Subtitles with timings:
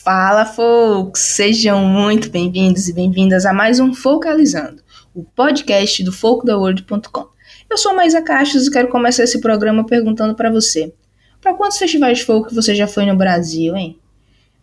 [0.00, 1.20] Fala, folks!
[1.20, 4.82] Sejam muito bem-vindos e bem-vindas a mais um Focalizando,
[5.14, 7.28] o podcast do folkdaworld.com.
[7.70, 10.92] Eu sou a Maísa Castros e quero começar esse programa perguntando para você:
[11.40, 13.96] para quantos festivais folk você já foi no Brasil, hein?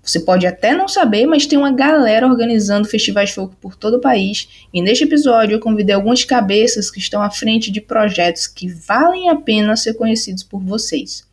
[0.04, 4.02] Você pode até não saber, mas tem uma galera organizando festivais folk por todo o
[4.02, 8.68] país, e neste episódio eu convidei algumas cabeças que estão à frente de projetos que
[8.68, 11.29] valem a pena ser conhecidos por vocês.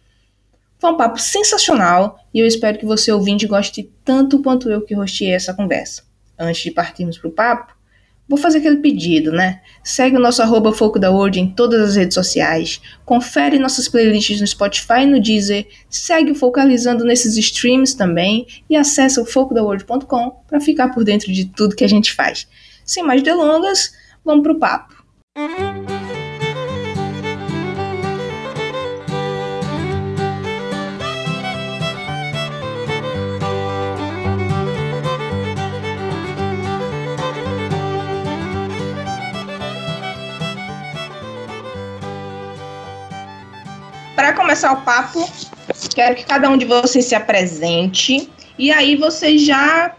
[0.79, 4.95] Foi um papo sensacional e eu espero que você ouvinte goste tanto quanto eu que
[4.95, 6.03] rosteei essa conversa.
[6.39, 7.75] Antes de partirmos para o papo,
[8.29, 9.61] vou fazer aquele pedido, né?
[9.83, 14.47] Segue o nosso arroba Foco da em todas as redes sociais, confere nossas playlists no
[14.47, 20.61] Spotify e no Deezer, segue o Focalizando nesses streams também e acessa o focodaworld.com para
[20.61, 22.47] ficar por dentro de tudo que a gente faz.
[22.85, 23.93] Sem mais delongas,
[24.25, 24.95] vamos para o papo.
[44.17, 45.31] Para começar o papo,
[45.95, 49.95] quero que cada um de vocês se apresente e aí vocês já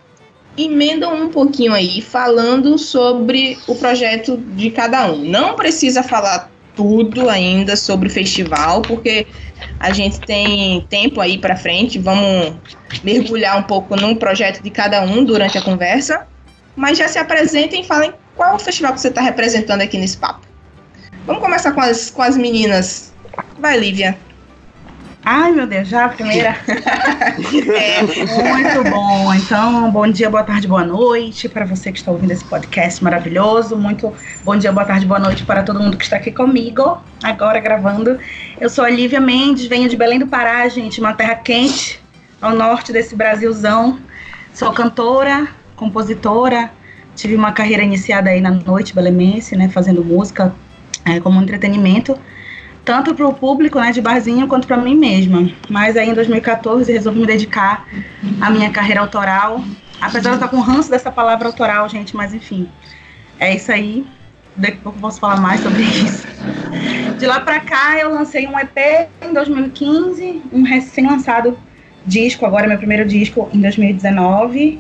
[0.58, 5.18] emendam um pouquinho aí falando sobre o projeto de cada um.
[5.24, 9.28] Não precisa falar tudo ainda sobre o festival, porque
[9.80, 12.00] a gente tem tempo aí para frente.
[12.00, 12.56] Vamos
[13.04, 16.26] mergulhar um pouco no projeto de cada um durante a conversa.
[16.76, 20.18] Mas já se apresentem e falem qual o festival que você está representando aqui nesse
[20.18, 20.42] papo.
[21.28, 23.14] Vamos começar com as, com as meninas
[23.60, 24.16] Vai, Lívia.
[25.26, 26.56] Ai, meu Deus, já a primeira?
[27.76, 28.04] é.
[28.04, 29.34] Muito bom.
[29.34, 33.76] Então, bom dia, boa tarde, boa noite para você que está ouvindo esse podcast maravilhoso.
[33.76, 34.14] Muito
[34.46, 38.20] bom dia, boa tarde, boa noite para todo mundo que está aqui comigo, agora gravando.
[38.62, 42.00] Eu sou a Lívia Mendes, venho de Belém do Pará, gente, uma terra quente,
[42.40, 44.00] ao norte desse Brasilzão.
[44.54, 46.72] Sou cantora, compositora,
[47.16, 50.54] tive uma carreira iniciada aí na noite belemense, né, fazendo música
[51.04, 52.18] é, como entretenimento
[52.88, 55.52] tanto para o público, né, de barzinho, quanto para mim mesma.
[55.70, 57.86] Mas aí em 2014 resolvi me dedicar
[58.40, 59.62] à minha carreira autoral.
[60.00, 62.70] Apesar de eu estar com ranço dessa palavra autoral, gente, mas enfim.
[63.42, 64.08] É isso aí.
[64.56, 66.26] Daqui a pouco eu posso falar mais sobre isso.
[67.20, 71.60] De lá para cá eu lancei um EP em 2015, um recém-lançado
[72.06, 74.80] disco, agora meu primeiro disco em 2019.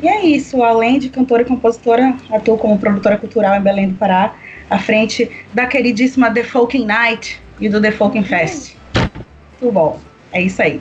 [0.00, 3.96] E é isso, além de cantora e compositora, atuo como produtora cultural em Belém do
[3.96, 4.34] Pará,
[4.70, 8.76] à frente da queridíssima The Folking Night, e do The Folk Fest.
[9.58, 10.00] Tudo bom.
[10.32, 10.80] É isso aí.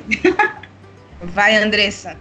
[1.21, 2.17] Vai, Andressa.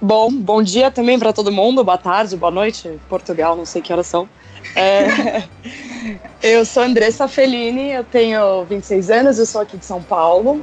[0.00, 3.92] Bom, bom dia também para todo mundo, boa tarde, boa noite, Portugal, não sei que
[3.92, 4.28] horas são.
[4.74, 5.42] É,
[6.42, 10.60] eu sou Andressa Fellini, eu tenho 26 anos, eu sou aqui de São Paulo.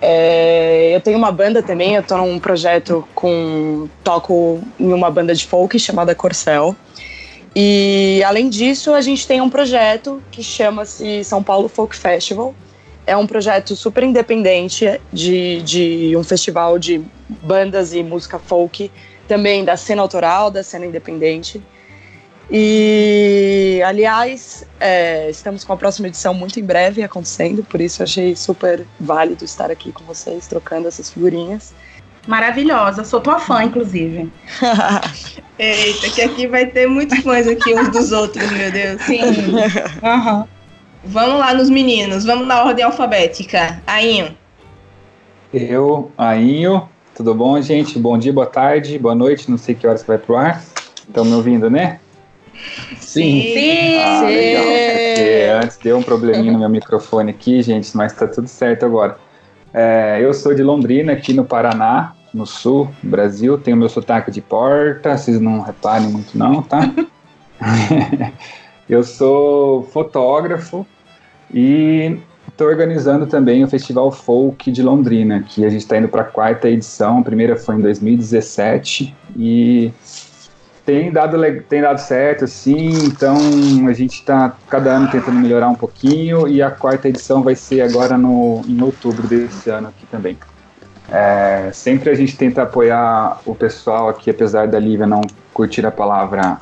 [0.00, 3.88] É, eu tenho uma banda também, eu tô num projeto com.
[4.02, 6.74] toco em uma banda de folk chamada Corcel.
[7.54, 12.54] E além disso, a gente tem um projeto que chama-se São Paulo Folk Festival.
[13.06, 18.90] É um projeto super independente de, de um festival de bandas e música folk,
[19.28, 21.62] também da cena autoral, da cena independente.
[22.50, 28.36] E, aliás, é, estamos com a próxima edição muito em breve acontecendo, por isso achei
[28.36, 31.72] super válido estar aqui com vocês, trocando essas figurinhas.
[32.26, 34.30] Maravilhosa, sou tua fã, inclusive.
[35.58, 39.02] Eita, que aqui vai ter muitos fãs aqui uns dos outros, meu Deus.
[39.02, 39.20] Sim.
[39.22, 40.44] Uhum.
[41.04, 43.82] Vamos lá nos meninos, vamos na ordem alfabética.
[43.86, 44.36] Ainho.
[45.52, 46.88] Eu, Ainho.
[47.14, 47.98] Tudo bom, gente?
[47.98, 50.62] Bom dia, boa tarde, boa noite, não sei que horas que vai pro ar.
[51.06, 51.98] Estão me ouvindo, né?
[52.98, 53.42] Sim.
[53.52, 53.98] Sim.
[53.98, 54.64] Ah, legal.
[54.64, 59.18] É antes deu um probleminha no meu microfone aqui, gente, mas tá tudo certo agora.
[59.74, 63.56] É, eu sou de Londrina, aqui no Paraná, no sul do Brasil.
[63.58, 66.92] Tenho meu sotaque de porta, vocês não reparem muito não, tá?
[68.88, 70.86] eu sou fotógrafo
[71.52, 72.18] e
[72.48, 76.26] estou organizando também o Festival Folk de Londrina, que a gente está indo para a
[76.26, 77.18] quarta edição.
[77.18, 79.90] A primeira foi em 2017 e
[80.84, 81.38] tem dado,
[81.68, 83.36] tem dado certo, sim, então
[83.88, 87.82] a gente está cada ano tentando melhorar um pouquinho e a quarta edição vai ser
[87.82, 90.36] agora no, em outubro desse ano aqui também.
[91.08, 95.20] É, sempre a gente tenta apoiar o pessoal aqui, apesar da Lívia não
[95.52, 96.58] curtir a palavra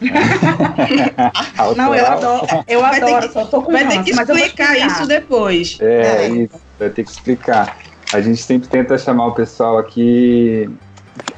[1.76, 2.46] não, eu adoro.
[2.68, 5.76] Eu vai adoro, ter que, só tô com Vai ter que explicar, isso depois.
[5.80, 7.76] É, é, isso, vai ter que explicar.
[8.12, 10.70] A gente sempre tenta chamar o pessoal aqui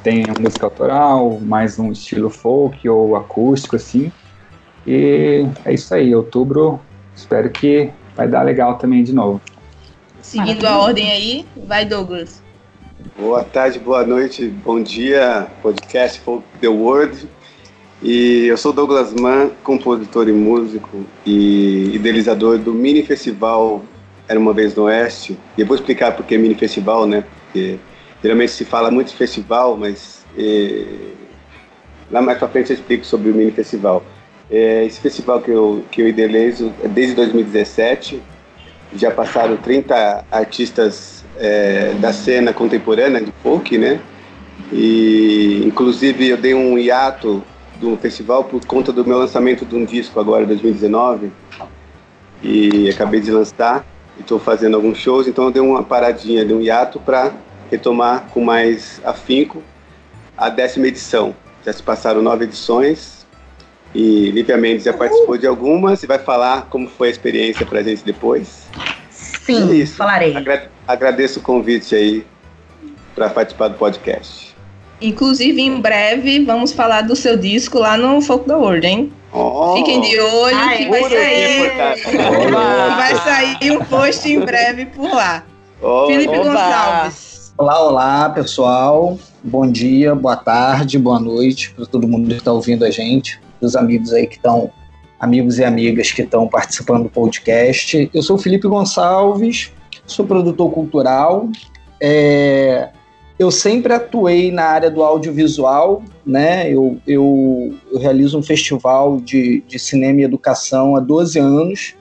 [0.03, 4.11] tem música autoral, mais um estilo folk ou acústico, assim.
[4.85, 6.79] E é isso aí, outubro,
[7.15, 9.39] espero que vai dar legal também de novo.
[10.21, 12.41] Seguindo a ordem aí, vai Douglas.
[13.17, 17.27] Boa tarde, boa noite, bom dia, podcast Folk The World.
[18.01, 23.83] E eu sou Douglas Mann, compositor e músico e idealizador do mini festival
[24.27, 25.37] Era Uma Vez no Oeste.
[25.55, 27.23] E eu vou explicar por que mini festival, né?
[27.45, 27.77] Porque
[28.21, 31.13] geralmente se fala muito de festival, mas e,
[32.11, 34.03] lá mais pra frente eu explico sobre o mini festival.
[34.49, 38.21] É, esse festival que eu, que eu idealizo é desde 2017.
[38.93, 44.01] Já passaram 30 artistas é, da cena contemporânea de folk, né?
[44.71, 47.41] E inclusive eu dei um hiato
[47.79, 51.31] do festival por conta do meu lançamento de um disco agora, 2019,
[52.43, 53.85] e acabei de lançar,
[54.17, 57.31] e estou fazendo alguns shows, então eu dei uma paradinha, dei um hiato para
[57.71, 59.63] retomar com mais afinco
[60.37, 61.33] a décima edição.
[61.65, 63.25] Já se passaram nove edições,
[63.95, 67.79] e Lívia Mendes já participou de algumas, e vai falar como foi a experiência para
[67.79, 68.67] a gente depois.
[69.09, 70.35] Sim, é falarei.
[70.35, 72.25] Agra agradeço o convite aí
[73.15, 74.55] para participar do podcast.
[75.01, 79.13] Inclusive, em breve, vamos falar do seu disco lá no Folk da World, hein?
[79.33, 79.75] Oh.
[79.77, 81.71] Fiquem de olho Ai, que vai sair.
[82.95, 85.43] vai sair um post em breve por lá.
[85.81, 86.49] Oh, Felipe oba.
[86.49, 87.30] Gonçalves.
[87.57, 89.19] Olá, olá, pessoal.
[89.43, 93.75] Bom dia, boa tarde, boa noite para todo mundo que está ouvindo a gente, os
[93.75, 94.71] amigos aí que estão,
[95.19, 98.09] amigos e amigas que estão participando do podcast.
[98.13, 99.71] Eu sou Felipe Gonçalves,
[100.07, 101.49] sou produtor cultural.
[101.99, 102.89] É,
[103.37, 106.71] eu sempre atuei na área do audiovisual, né?
[106.71, 111.95] Eu, eu, eu realizo um festival de, de cinema e educação há 12 anos.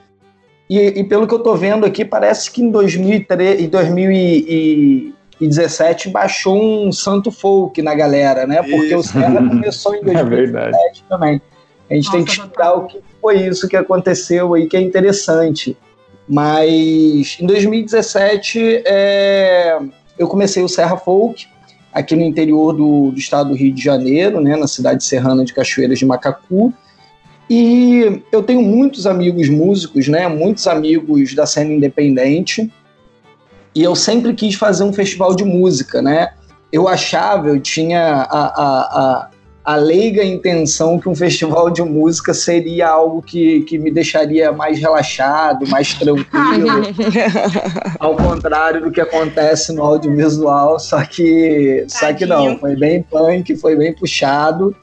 [0.70, 6.60] E, e pelo que eu estou vendo aqui, parece que em, 2003, em 2017 baixou
[6.60, 8.62] um santo folk na galera, né?
[8.62, 8.98] Porque isso.
[8.98, 11.42] o Serra começou em 2017 é também.
[11.90, 14.80] A gente Nossa, tem que estudar o que foi isso que aconteceu aí, que é
[14.80, 15.76] interessante.
[16.28, 19.78] Mas em 2017, é,
[20.16, 21.48] eu comecei o Serra Folk
[21.92, 25.52] aqui no interior do, do estado do Rio de Janeiro, né, na cidade serrana de
[25.52, 26.72] Cachoeiras de Macacu.
[27.48, 32.70] E eu tenho muitos amigos músicos, né, muitos amigos da cena independente.
[33.74, 36.30] E eu sempre quis fazer um festival de música, né?
[36.72, 39.30] Eu achava, eu tinha a, a, a
[39.70, 44.78] a leiga intenção que um festival de música seria algo que, que me deixaria mais
[44.78, 46.82] relaxado, mais tranquilo,
[47.98, 53.54] ao contrário do que acontece no audiovisual, só que, só que não, foi bem punk,
[53.56, 54.74] foi bem puxado.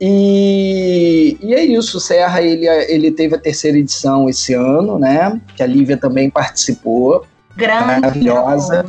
[0.00, 5.40] E, e é isso, o Serra ele, ele teve a terceira edição esse ano, né?
[5.54, 7.24] Que a Lívia também participou.
[7.56, 8.00] Grande.
[8.00, 8.86] Maravilhosa.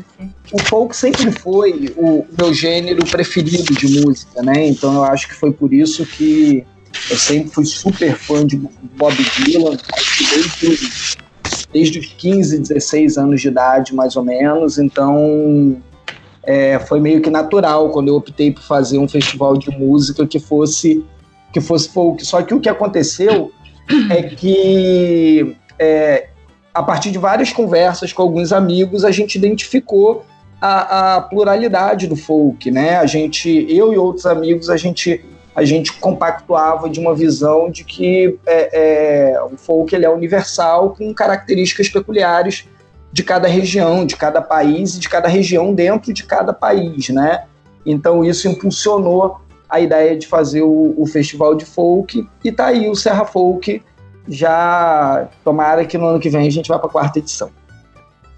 [0.51, 4.67] O folk sempre foi o meu gênero preferido de música, né?
[4.67, 6.65] Então eu acho que foi por isso que
[7.09, 9.77] eu sempre fui super fã de Bob Dylan,
[10.29, 11.17] desde,
[11.73, 14.77] desde os 15, 16 anos de idade, mais ou menos.
[14.77, 15.81] Então
[16.43, 20.39] é, foi meio que natural quando eu optei por fazer um festival de música que
[20.39, 21.03] fosse
[21.51, 22.25] que fosse folk.
[22.25, 23.51] Só que o que aconteceu
[24.09, 26.29] é que é,
[26.73, 30.25] a partir de várias conversas com alguns amigos, a gente identificou
[30.59, 32.97] a, a, pluralidade do folk, né?
[32.97, 35.23] A gente, eu e outros amigos, a gente
[35.53, 40.91] a gente compactuava de uma visão de que é, é, o folk ele é universal
[40.91, 42.65] com características peculiares
[43.11, 47.43] de cada região, de cada país e de cada região dentro de cada país, né?
[47.85, 52.89] Então isso impulsionou a ideia de fazer o, o festival de folk e tá aí
[52.89, 53.81] o Serra Folk
[54.31, 57.49] já tomara que no ano que vem a gente vá para a quarta edição.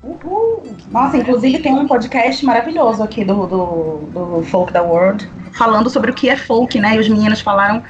[0.03, 0.63] Uhul.
[0.91, 6.12] Nossa, inclusive tem um podcast maravilhoso aqui do, do, do Folk da World, falando sobre
[6.12, 6.95] o que é folk, né?
[6.95, 7.81] E os meninos falaram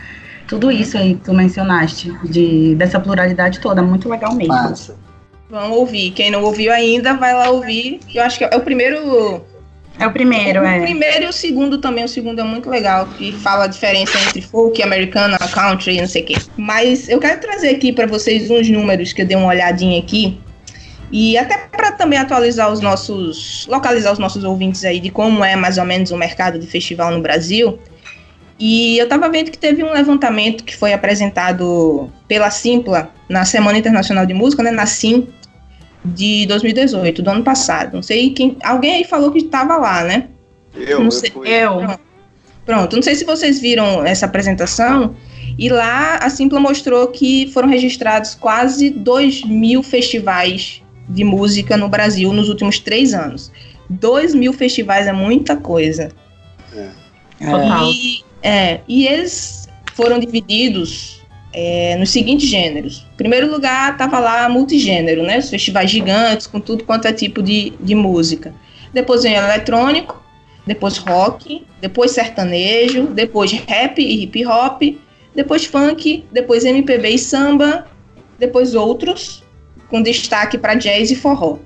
[0.48, 4.54] tudo isso aí que tu mencionaste, de, dessa pluralidade toda, muito legal mesmo.
[4.54, 4.96] Massa.
[5.50, 6.12] Vamos ouvir.
[6.12, 8.00] Quem não ouviu ainda, vai lá ouvir.
[8.14, 9.42] Eu acho que é o primeiro
[10.00, 10.80] é o primeiro, o é.
[10.80, 12.04] O primeiro e o segundo também.
[12.04, 16.08] O segundo é muito legal, que fala a diferença entre folk, americana, country e não
[16.08, 16.36] sei o quê.
[16.58, 20.40] Mas eu quero trazer aqui para vocês uns números que eu dei uma olhadinha aqui.
[21.12, 23.68] E até para também atualizar os nossos.
[23.70, 27.12] localizar os nossos ouvintes aí de como é mais ou menos o mercado de festival
[27.12, 27.78] no Brasil.
[28.60, 33.78] E eu estava vendo que teve um levantamento que foi apresentado pela Simpla na Semana
[33.78, 35.28] Internacional de Música, né, na SIM,
[36.04, 37.96] de 2018, do ano passado.
[37.96, 38.58] Não sei quem.
[38.64, 40.28] Alguém aí falou que estava lá, né?
[40.76, 41.78] Eu, não sei, eu.
[41.78, 42.00] Pronto.
[42.66, 45.16] Pronto, não sei se vocês viram essa apresentação.
[45.58, 51.90] E lá a Simpla mostrou que foram registrados quase 2 mil festivais de música no
[51.90, 53.52] Brasil nos últimos três anos.
[53.90, 56.10] 2 mil festivais é muita coisa.
[56.74, 56.90] É.
[57.92, 61.22] E, é, e eles foram divididos
[61.54, 63.06] é, nos seguintes gêneros.
[63.14, 65.38] Em primeiro lugar, estava lá multigênero, né?
[65.38, 68.54] Os festivais gigantes, com tudo quanto é tipo de, de música.
[68.92, 70.22] Depois vem eletrônico,
[70.66, 74.82] depois rock, depois sertanejo, depois rap e hip hop,
[75.36, 77.88] depois funk, depois MPB e samba,
[78.40, 79.44] depois outros,
[79.90, 81.58] com destaque para jazz e forró.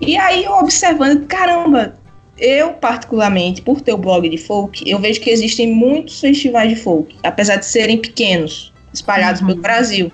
[0.00, 1.98] E aí eu observando, caramba,
[2.38, 6.76] eu particularmente, por ter o blog de folk, eu vejo que existem muitos festivais de
[6.76, 9.48] folk, apesar de serem pequenos, espalhados uhum.
[9.48, 10.12] pelo Brasil.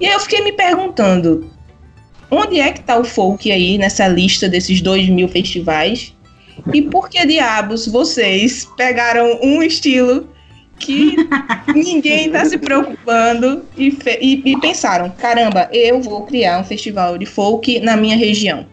[0.00, 1.50] E aí eu fiquei me perguntando,
[2.30, 6.14] onde é que está o folk aí nessa lista desses dois mil festivais?
[6.72, 10.28] E por que diabos vocês pegaram um estilo
[10.78, 11.16] que
[11.74, 17.26] ninguém está se preocupando e, e, e, pensaram: caramba, eu vou criar um festival de
[17.26, 18.66] folk na minha região?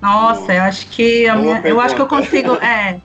[0.00, 3.00] Nossa, eu acho que a minha, eu acho que eu consigo, é,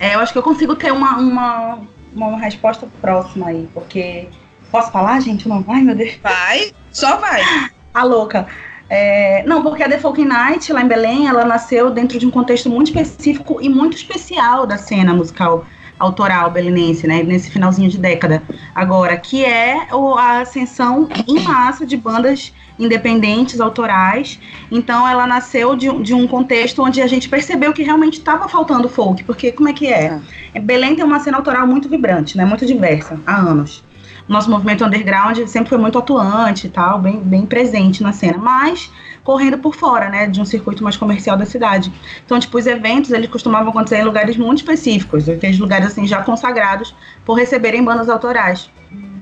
[0.00, 1.80] é, eu acho que eu consigo ter uma, uma,
[2.14, 4.28] uma resposta próxima aí, porque
[4.70, 5.48] posso falar, gente?
[5.48, 6.18] Não, ai meu Deus.
[6.22, 7.42] Vai, só vai.
[7.92, 8.46] A louca.
[8.88, 12.30] É, não, porque a The Folk Night, lá em Belém, ela nasceu dentro de um
[12.30, 15.64] contexto muito específico e muito especial da cena musical
[16.02, 18.42] autoral belenense, né, nesse finalzinho de década.
[18.74, 19.86] Agora, que é
[20.18, 24.40] a ascensão em massa de bandas independentes, autorais.
[24.70, 28.88] Então, ela nasceu de, de um contexto onde a gente percebeu que realmente estava faltando
[28.88, 30.18] folk, porque como é que é?
[30.54, 30.60] é?
[30.60, 33.84] Belém tem uma cena autoral muito vibrante, né, muito diversa, há anos
[34.28, 38.90] nosso movimento underground sempre foi muito atuante e tal, bem, bem presente na cena, mas
[39.24, 41.92] correndo por fora, né, de um circuito mais comercial da cidade.
[42.24, 46.22] Então, tipo, os eventos, eles costumavam acontecer em lugares muito específicos, aqueles lugares, assim, já
[46.22, 48.70] consagrados por receberem bandas autorais.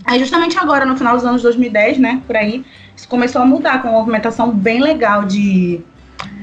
[0.04, 2.64] Aí, justamente agora, no final dos anos 2010, né, por aí,
[2.96, 5.80] isso começou a mudar com uma movimentação bem legal de,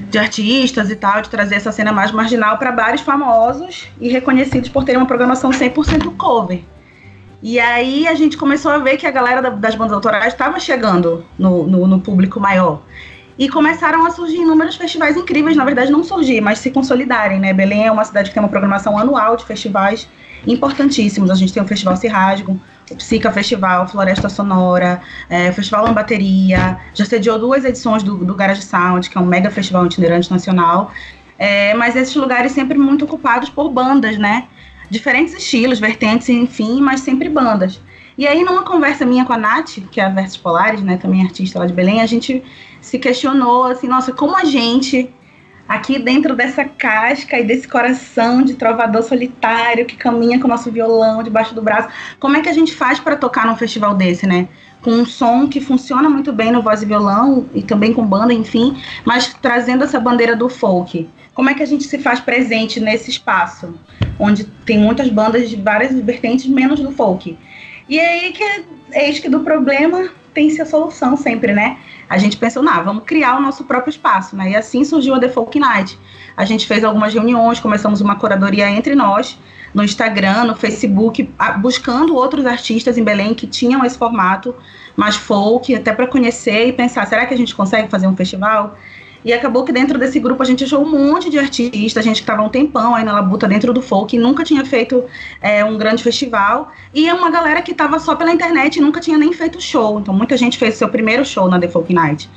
[0.10, 4.70] de artistas e tal, de trazer essa cena mais marginal para bares famosos e reconhecidos
[4.70, 6.62] por terem uma programação 100% cover.
[7.42, 11.24] E aí a gente começou a ver que a galera das bandas autorais estava chegando
[11.38, 12.82] no, no, no, público maior.
[13.38, 17.54] E começaram a surgir inúmeros festivais incríveis, na verdade não surgir, mas se consolidarem, né?
[17.54, 20.10] Belém é uma cidade que tem uma programação anual de festivais
[20.48, 21.30] importantíssimos.
[21.30, 26.80] A gente tem o Festival Cirrasgo, o Psica Festival, Floresta Sonora, é, o Festival Lambateria,
[26.96, 30.92] já sediou duas edições do, do Garage Sound, que é um mega festival itinerante nacional.
[31.38, 34.48] É, mas esses lugares sempre muito ocupados por bandas, né?
[34.90, 37.82] Diferentes estilos, vertentes, enfim, mas sempre bandas.
[38.18, 41.22] E aí, numa conversa minha com a Nath, que é a Versos Polares, né, também
[41.22, 42.44] artista lá de Belém, a gente
[42.82, 45.10] se questionou, assim, nossa, como a gente,
[45.68, 50.72] aqui dentro dessa casca e desse coração de trovador solitário que caminha com o nosso
[50.72, 54.26] violão debaixo do braço, como é que a gente faz para tocar num festival desse,
[54.26, 54.48] né?
[54.82, 58.34] Com um som que funciona muito bem no voz e violão e também com banda,
[58.34, 61.10] enfim, mas trazendo essa bandeira do folk.
[61.34, 63.74] Como é que a gente se faz presente nesse espaço?
[64.20, 67.38] onde tem muitas bandas de várias vertentes, menos do folk.
[67.88, 71.78] E aí que eis que do problema tem-se a solução sempre, né?
[72.08, 74.52] A gente pensou, não, vamos criar o nosso próprio espaço, né?
[74.52, 75.98] E assim surgiu a The Folk Night.
[76.38, 79.40] A gente fez algumas reuniões, começamos uma curadoria entre nós,
[79.74, 81.28] no Instagram, no Facebook,
[81.58, 84.54] buscando outros artistas em Belém que tinham esse formato
[84.96, 88.78] mais folk, até para conhecer e pensar, será que a gente consegue fazer um festival?
[89.28, 92.16] E acabou que dentro desse grupo a gente achou um monte de artistas, a gente
[92.16, 95.04] que estava um tempão aí na labuta dentro do folk, e nunca tinha feito
[95.42, 96.72] é, um grande festival.
[96.94, 100.00] E é uma galera que estava só pela internet e nunca tinha nem feito show.
[100.00, 102.30] Então muita gente fez seu primeiro show na The Folk Night.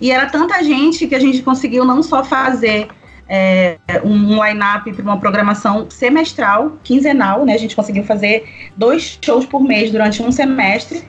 [0.00, 2.88] E era tanta gente que a gente conseguiu não só fazer
[3.28, 7.52] é, um line-up para uma programação semestral, quinzenal, né?
[7.52, 11.02] A gente conseguiu fazer dois shows por mês durante um semestre.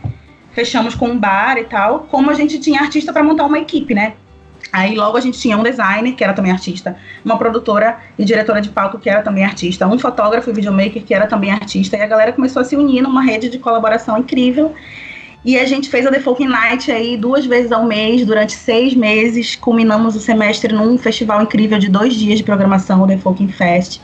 [0.52, 3.94] Fechamos com um bar e tal, como a gente tinha artista para montar uma equipe,
[3.94, 4.16] né?
[4.72, 6.96] Aí logo a gente tinha um designer, que era também artista,
[7.26, 11.14] uma produtora e diretora de palco, que era também artista, um fotógrafo e videomaker, que
[11.14, 14.74] era também artista, e a galera começou a se unir numa rede de colaboração incrível.
[15.44, 18.94] E a gente fez a The Folk Night aí duas vezes ao mês, durante seis
[18.94, 19.56] meses.
[19.56, 24.02] Culminamos o semestre num festival incrível de dois dias de programação, o The Folk Fest.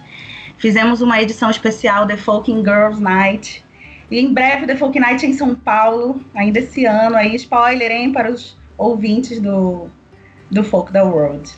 [0.58, 3.64] Fizemos uma edição especial, The Folk Girls Night.
[4.10, 7.18] E em breve, The Folk Night em São Paulo, ainda esse ano.
[7.18, 9.90] Aí, spoiler, hein, para os ouvintes do,
[10.50, 11.52] do Folk da World.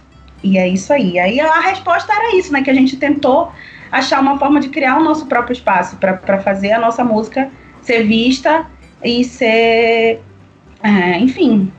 [0.43, 1.19] E é isso aí.
[1.19, 2.61] Aí a resposta era isso, né?
[2.61, 3.51] Que a gente tentou
[3.91, 7.49] achar uma forma de criar o nosso próprio espaço para fazer a nossa música
[7.81, 8.65] ser vista
[9.03, 10.21] e ser,
[10.83, 11.71] é, enfim,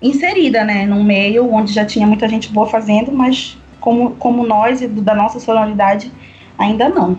[0.00, 0.86] inserida, né?
[0.86, 5.14] Num meio onde já tinha muita gente boa fazendo, mas como, como nós e da
[5.14, 6.10] nossa sonoridade,
[6.58, 7.18] ainda não.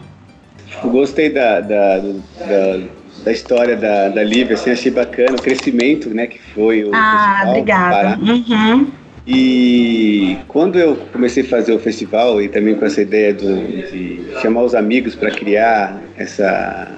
[0.84, 2.80] Eu gostei da, da, da,
[3.24, 6.92] da história da, da Lívia, assim, achei bacana o crescimento né, que foi o.
[6.94, 8.20] Ah, obrigada.
[8.20, 8.92] Uhum.
[9.28, 13.58] E quando eu comecei a fazer o festival e também com essa ideia do,
[13.92, 16.96] de chamar os amigos para criar essa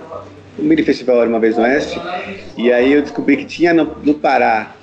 [0.57, 1.99] o mini festival era uma vez no oeste
[2.57, 4.75] e aí eu descobri que tinha no, no Pará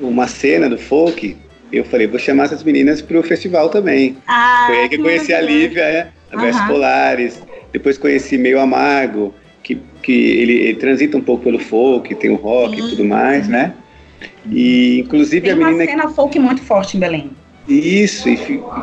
[0.00, 1.36] uma cena do folk
[1.72, 4.16] eu falei, vou chamar essas meninas para o festival também.
[4.26, 6.62] Ah, Foi aí que eu conheci a Lívia, é, a Versos.
[6.62, 7.42] Polares.
[7.72, 12.36] Depois conheci Meio Amargo, que, que ele, ele transita um pouco pelo folk, tem o
[12.36, 13.72] rock e tudo mais, né?
[14.50, 17.30] E inclusive Tem a uma menina cena folk muito forte em Belém.
[17.68, 18.36] isso, e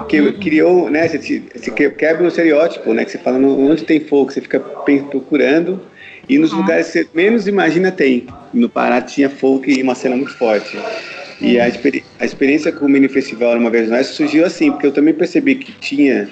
[0.09, 1.07] que criou, né?
[1.07, 1.39] Você,
[1.71, 3.05] quebra o estereótipo, né?
[3.05, 5.79] Que você fala, onde tem folk, você fica procurando,
[6.27, 6.59] e nos Uhum.
[6.59, 8.27] lugares que você menos imagina tem.
[8.53, 10.77] No Pará tinha folk e uma cena muito forte.
[11.39, 14.85] E a, experi- a experiência com o Mini Festival uma vez mais surgiu assim, porque
[14.87, 16.27] eu também percebi que tinha.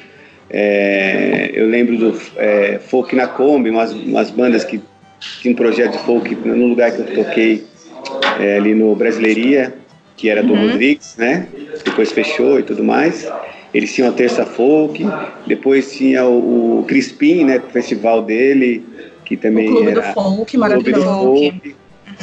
[0.51, 4.81] é, eu lembro do é, Folk na Kombi, umas, umas bandas que
[5.41, 7.63] tinham um projeto de folk no lugar que eu toquei
[8.39, 9.73] é, ali no Brasileiria,
[10.15, 11.47] que era do Rodrigues, né?
[11.83, 13.29] Depois fechou e tudo mais.
[13.73, 15.05] Eles tinham a Terça Folk,
[15.45, 17.57] depois tinha o, o Crispim, né?
[17.57, 18.83] O festival dele,
[19.23, 21.05] que também o Clube era do Folk, Clube do maravilhoso.
[21.05, 21.75] Folk.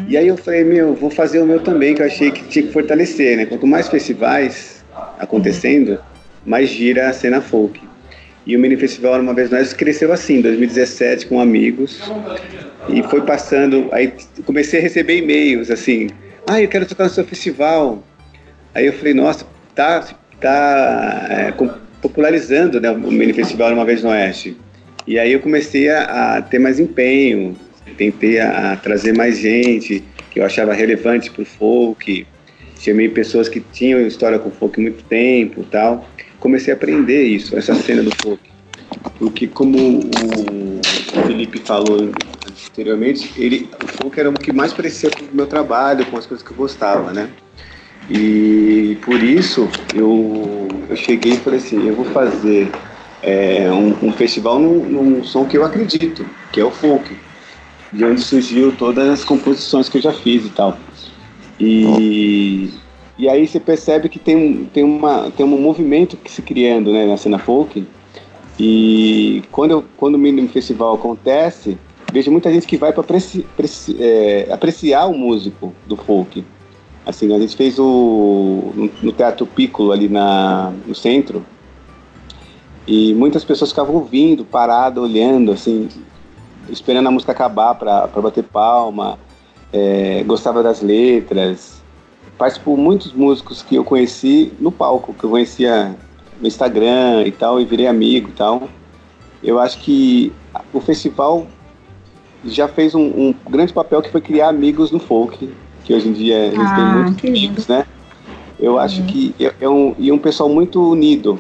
[0.09, 2.67] E aí eu falei, meu, vou fazer o meu também, que eu achei que tinha
[2.67, 3.47] que fortalecer, né?
[3.47, 4.85] Quanto mais festivais
[5.19, 5.99] acontecendo,
[6.45, 7.81] mais gira a cena folk.
[8.47, 12.01] E o Mini Festival, uma vez mais, cresceu assim, em 2017, com amigos.
[12.89, 14.13] E foi passando, aí
[14.45, 16.09] comecei a receber e-mails, assim,
[16.47, 18.05] ah, eu quero tocar no seu festival.
[18.73, 20.07] Aí eu falei, nossa, tá,
[20.41, 21.55] tá é,
[22.01, 24.57] popularizando né, o Mini Festival uma vez no Oeste.
[25.07, 27.57] E aí eu comecei a, a ter mais empenho,
[27.97, 32.27] tentei a, a trazer mais gente que eu achava relevante para o folk.
[32.79, 36.09] Chamei pessoas que tinham história com folk há muito tempo tal.
[36.39, 38.43] Comecei a aprender isso, essa cena do folk.
[39.19, 42.11] Porque como o Felipe falou
[42.77, 46.27] anteriormente, ele, o folk era o que mais parecia com o meu trabalho, com as
[46.27, 47.31] coisas que eu gostava, né?
[48.11, 52.71] E por isso eu, eu cheguei e falei assim, eu vou fazer
[53.23, 57.17] é, um, um festival num, num som que eu acredito, que é o folk,
[57.91, 60.79] de onde surgiu todas as composições que eu já fiz e tal.
[61.59, 62.71] E,
[63.17, 67.07] e aí você percebe que tem, tem, uma, tem um movimento que se criando né,
[67.07, 67.87] na cena folk.
[68.59, 71.79] E quando, eu, quando o Mínimo Festival acontece,
[72.13, 76.45] vejo muita gente que vai para apreci, apreci- é, apreciar o músico do folk.
[77.05, 81.45] Assim, a gente fez o no, Teatro Piccolo ali na, no centro
[82.87, 85.89] e muitas pessoas ficavam ouvindo, parado, olhando, assim,
[86.69, 89.19] esperando a música acabar para bater palma,
[89.73, 91.83] é, gostava das letras.
[92.39, 95.97] Participou muitos músicos que eu conheci no palco, que eu conhecia
[96.41, 98.69] no Instagram e tal, e virei amigo e tal.
[99.43, 100.33] Eu acho que
[100.73, 101.47] o festival
[102.47, 105.51] já fez um, um grande papel que foi criar amigos no folk,
[105.85, 107.39] que hoje em dia eles têm Ah, muitos que lindo.
[107.47, 107.87] amigos, né?
[108.59, 111.39] Eu acho que é, é um, e um pessoal muito unido.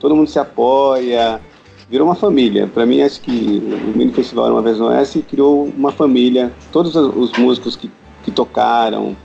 [0.00, 1.40] Todo mundo se apoia,
[1.88, 2.66] virou uma família.
[2.66, 3.62] Para mim, acho que
[3.94, 6.52] o Mini Festival uma vez no Oeste criou uma família.
[6.72, 7.90] Todos os os músicos que,
[8.24, 9.16] que tocaram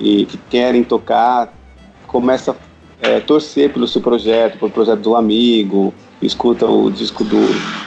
[0.00, 1.52] e que querem tocar
[2.06, 2.54] começam
[3.02, 7.36] a é, torcer pelo seu projeto, pelo projeto do amigo, escuta o disco do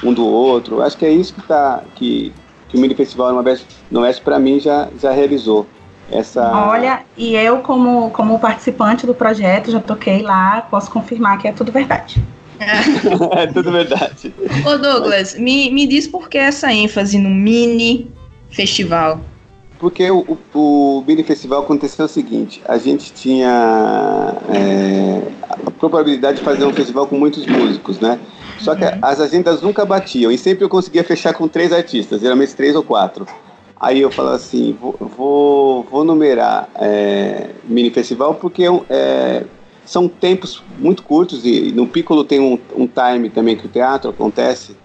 [0.04, 0.82] um do outro.
[0.84, 2.32] Acho que é isso que tá que,
[2.70, 5.68] que o Mini Festival uma vez no Oeste para mim já já realizou.
[6.12, 11.48] Essa Olha, e eu, como, como participante do projeto, já toquei lá, posso confirmar que
[11.48, 12.20] é tudo verdade.
[13.38, 14.34] é tudo verdade.
[14.66, 18.12] Ô Douglas, me, me diz por que essa ênfase no mini
[18.50, 19.22] festival?
[19.78, 25.22] Porque o, o, o Mini Festival aconteceu o seguinte, a gente tinha é,
[25.66, 28.20] a probabilidade de fazer um festival com muitos músicos, né?
[28.60, 32.56] Só que as agendas nunca batiam e sempre eu conseguia fechar com três artistas, geralmente
[32.56, 33.26] três ou quatro.
[33.80, 39.44] Aí eu falava assim, vou, vou, vou numerar é, Mini Festival porque é,
[39.86, 44.10] são tempos muito curtos e no Piccolo tem um, um time também que o teatro
[44.10, 44.76] acontece,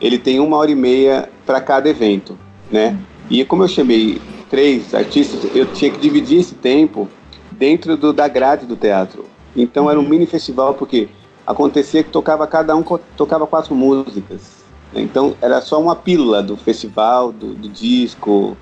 [0.00, 2.36] ele tem uma hora e meia para cada evento,
[2.70, 2.98] né?
[3.30, 7.08] E como eu chamei três artistas, eu tinha que dividir esse tempo
[7.52, 9.24] dentro do, da grade do teatro.
[9.54, 11.08] Então era um mini festival porque
[11.46, 12.82] acontecia que tocava cada um
[13.16, 14.40] tocava quatro músicas.
[14.92, 15.00] né?
[15.02, 18.56] Então era só uma pílula do festival, do, do disco.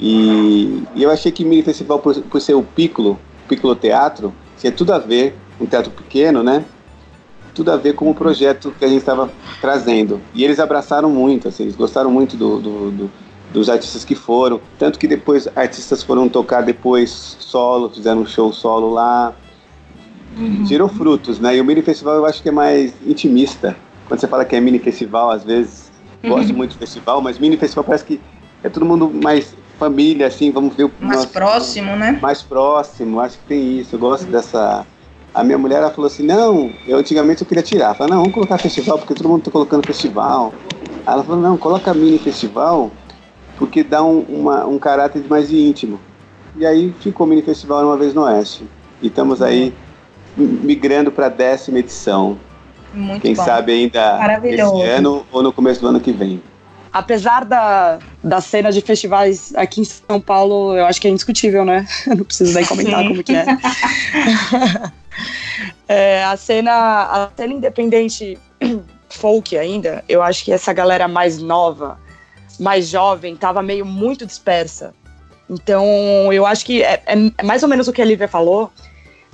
[0.00, 3.18] E, e eu achei que mini festival por, por ser o Piccolo,
[3.48, 6.64] Piccolo Teatro, tinha tudo a ver, um teatro pequeno, né?
[7.54, 10.20] Tudo a ver com o projeto que a gente estava trazendo.
[10.34, 13.10] E eles abraçaram muito, assim, eles gostaram muito do, do- do-
[13.52, 14.58] dos artistas que foram.
[14.78, 19.34] Tanto que depois artistas foram tocar depois solo, fizeram um show solo lá.
[20.66, 21.56] Gerou frutos, né?
[21.56, 23.76] E o mini festival eu acho que é mais intimista.
[24.06, 25.90] Quando você fala que é mini festival, às vezes
[26.24, 28.20] gosto muito de festival, mas mini festival parece que
[28.62, 32.18] é todo mundo mais família, assim, vamos ver o Mais nosso- próximo, né?
[32.22, 34.86] mais próximo, acho que tem isso, eu gosto dessa.
[35.34, 37.86] A minha mulher ela falou assim, não, eu antigamente eu queria tirar.
[37.86, 40.52] Ela falou, não, vamos colocar festival, porque todo mundo tá colocando festival.
[41.06, 42.90] Aí ela falou, não, coloca mini festival,
[43.56, 45.98] porque dá um, uma- um caráter mais íntimo.
[46.54, 48.68] E aí ficou mini festival uma vez no Oeste.
[49.00, 49.74] E estamos aí
[50.36, 52.38] migrando para a décima edição.
[52.92, 53.44] Muito Quem bom.
[53.44, 54.76] sabe ainda Maravilhoso.
[54.78, 56.42] esse ano ou no começo do ano que vem.
[56.92, 61.64] Apesar da, da cena de festivais aqui em São Paulo, eu acho que é indiscutível,
[61.64, 61.86] né?
[62.06, 63.08] Não preciso nem comentar Sim.
[63.08, 63.46] como que é.
[65.88, 68.38] É, a cena a cena independente
[69.10, 71.98] folk ainda, eu acho que essa galera mais nova,
[72.58, 74.94] mais jovem, tava meio muito dispersa.
[75.50, 75.84] Então,
[76.32, 78.70] eu acho que é, é- é mais ou menos o que a Lívia falou.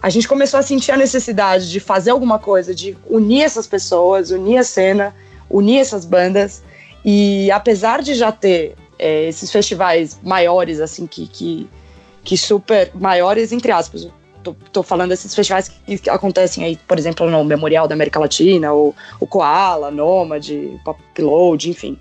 [0.01, 4.31] A gente começou a sentir a necessidade de fazer alguma coisa, de unir essas pessoas,
[4.31, 5.15] unir a cena,
[5.51, 6.63] unir essas bandas.
[7.05, 11.69] E apesar de já ter é, esses festivais maiores, assim, que, que,
[12.23, 14.09] que super maiores, entre aspas,
[14.43, 18.21] tô, tô falando desses festivais que, que acontecem aí, por exemplo, no Memorial da América
[18.21, 21.99] Latina, ou o Koala, Nômade, Pop Load, enfim.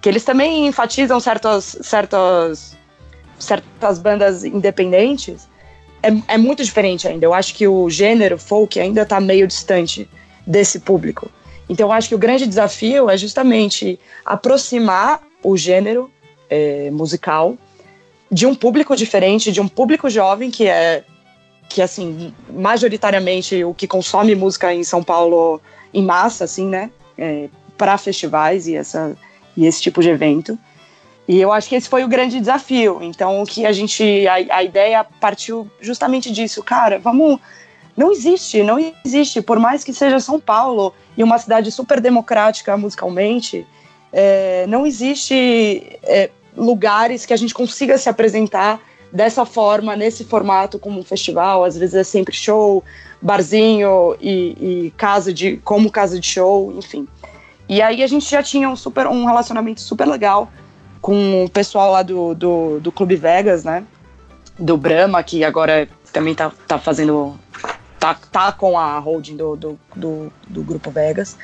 [0.00, 2.76] Que eles também enfatizam certas, certas,
[3.38, 5.49] certas bandas independentes.
[6.02, 7.26] É, é muito diferente ainda.
[7.26, 10.08] Eu acho que o gênero folk ainda tá meio distante
[10.46, 11.30] desse público.
[11.68, 16.10] Então, eu acho que o grande desafio é justamente aproximar o gênero
[16.48, 17.56] é, musical
[18.30, 21.04] de um público diferente, de um público jovem que é
[21.68, 25.60] que assim majoritariamente o que consome música em São Paulo
[25.94, 29.16] em massa, assim, né, é, para festivais e essa
[29.56, 30.58] e esse tipo de evento.
[31.30, 32.98] E eu acho que esse foi o grande desafio.
[33.00, 37.38] Então, o que a gente a, a ideia partiu justamente disso, cara, vamos
[37.96, 42.76] não existe, não existe, por mais que seja São Paulo e uma cidade super democrática
[42.76, 43.64] musicalmente,
[44.12, 48.80] é, não existe é, lugares que a gente consiga se apresentar
[49.12, 51.62] dessa forma, nesse formato, como um festival.
[51.62, 52.82] Às vezes é sempre show,
[53.22, 57.06] barzinho e, e casa de, como casa de show, enfim.
[57.68, 60.50] E aí a gente já tinha um, super, um relacionamento super legal
[61.00, 63.84] com o pessoal lá do, do, do Clube Vegas, né?
[64.58, 67.38] Do Brahma, que agora também tá, tá fazendo
[67.98, 71.36] tá, tá com a holding do, do, do, do, Grupo Vegas.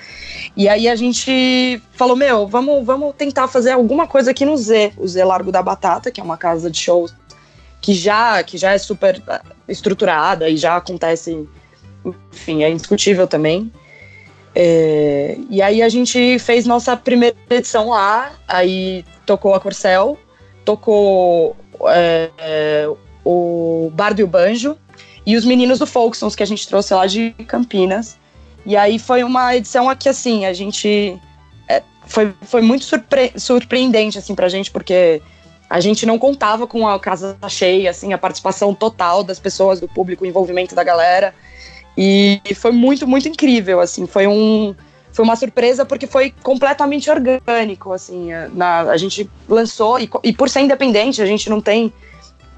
[0.56, 4.92] E aí a gente falou, meu, vamos, vamos tentar fazer alguma coisa aqui no Z,
[4.96, 7.14] o Z Largo da Batata, que é uma casa de shows
[7.80, 9.22] que já, que já é super
[9.68, 11.46] estruturada e já acontece,
[12.32, 13.70] enfim, é indiscutível também.
[14.54, 20.16] É, e aí a gente fez nossa primeira edição lá, aí tocou a Corcel,
[20.64, 21.56] tocou
[21.88, 22.88] é, é,
[23.24, 24.78] o Bardo e o Banjo,
[25.26, 28.16] e os meninos do Folksons que a gente trouxe lá de Campinas.
[28.64, 31.20] E aí foi uma edição aqui, assim, a gente.
[31.68, 35.20] É, foi, foi muito surpre surpreendente, assim, pra gente, porque
[35.68, 39.88] a gente não contava com a casa cheia, assim, a participação total das pessoas, do
[39.88, 41.34] público, o envolvimento da galera.
[41.96, 44.74] E foi muito, muito incrível, assim, foi um.
[45.16, 50.50] Foi uma surpresa porque foi completamente orgânico, assim, na, a gente lançou, e, e por
[50.50, 51.90] ser independente, a gente não tem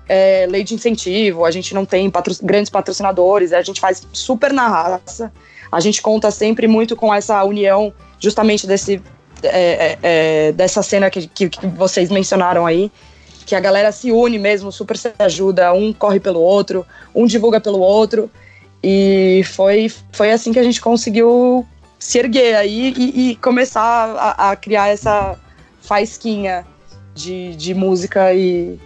[0.08, 4.52] é, lei de incentivo, a gente não tem patro grandes patrocinadores, a gente faz super
[4.52, 5.32] na raça.
[5.70, 9.00] A gente conta sempre muito com essa união, justamente desse,
[9.40, 12.90] é, é, dessa cena que, que, que, vocês mencionaram aí,
[13.46, 17.60] que a galera se une mesmo, super se ajuda, um corre pelo outro, um divulga
[17.60, 18.28] pelo outro.
[18.82, 21.64] E foi, foi assim que a gente conseguiu
[21.98, 25.36] se erguer aí e, e começar a, a, criar essa
[25.80, 26.66] faisquinha
[27.14, 28.78] de, de música e,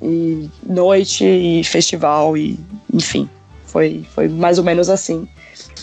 [0.00, 2.58] e noite e festival e
[2.92, 3.28] enfim
[3.64, 5.28] foi, foi mais ou menos assim.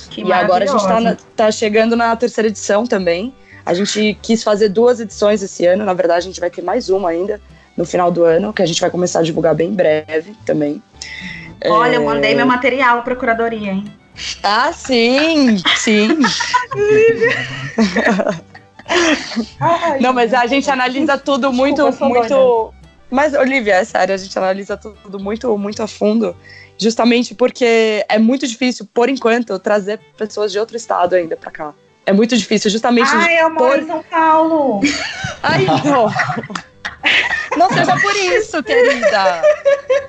[0.10, 3.34] Que e agora a gente tá, na, tá, chegando na terceira edição também.
[3.66, 6.90] A gente quis fazer duas edições esse ano na verdade a gente vai ter mais
[6.90, 7.42] uma ainda
[7.76, 10.82] no final do ano que a gente vai começar a divulgar bem breve também.
[11.66, 11.98] Olha é...
[11.98, 13.86] eu mandei meu material para curadoria hein
[14.44, 16.08] ah sim sim
[20.00, 22.74] não mas a gente analisa tudo muito Desculpa, muito
[23.10, 26.36] mas, Olivia, é sério, a gente analisa tudo muito, muito a fundo,
[26.78, 31.74] justamente porque é muito difícil, por enquanto, trazer pessoas de outro estado ainda pra cá.
[32.06, 33.10] É muito difícil, justamente.
[33.14, 33.80] Ai, eu moro por...
[33.80, 34.82] em São Paulo!
[35.44, 36.12] Ai, não.
[37.58, 39.42] não seja por isso, querida.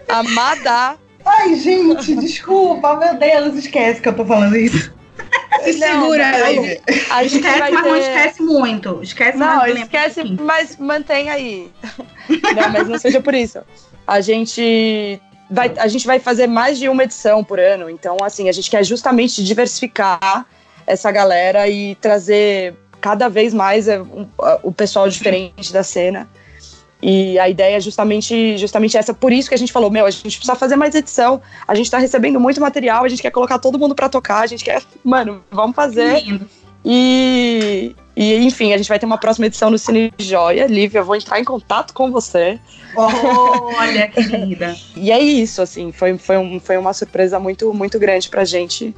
[0.08, 0.96] Amada.
[1.28, 4.92] Ai, gente, desculpa, meu Deus, esquece que eu tô falando isso.
[5.64, 6.80] Se segura, aí.
[7.10, 7.88] A gente esquece, mas ter...
[7.88, 9.00] não esquece muito.
[9.02, 11.70] Esquece, não, mas esquece, um mas mantém aí.
[12.28, 13.58] não, mas não seja por isso.
[14.06, 17.90] A gente vai, a gente vai fazer mais de uma edição por ano.
[17.90, 20.46] Então, assim, a gente quer justamente diversificar
[20.86, 23.86] essa galera e trazer cada vez mais
[24.62, 26.28] o pessoal diferente da cena.
[27.00, 29.14] E a ideia é justamente, justamente essa.
[29.14, 31.40] Por isso que a gente falou, meu, a gente precisa fazer mais edição.
[31.66, 34.46] A gente tá recebendo muito material, a gente quer colocar todo mundo para tocar, a
[34.46, 34.82] gente quer.
[35.04, 36.24] Mano, vamos fazer.
[36.84, 40.66] E, e, enfim, a gente vai ter uma próxima edição no Cine Joia.
[40.66, 42.58] Lívia, eu vou entrar em contato com você.
[42.96, 44.74] Olha, querida.
[44.96, 48.94] e é isso, assim, foi, foi, um, foi uma surpresa muito, muito grande pra gente.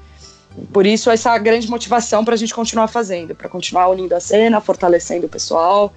[0.72, 4.60] por isso essa grande motivação para a gente continuar fazendo, para continuar unindo a cena,
[4.60, 5.92] fortalecendo o pessoal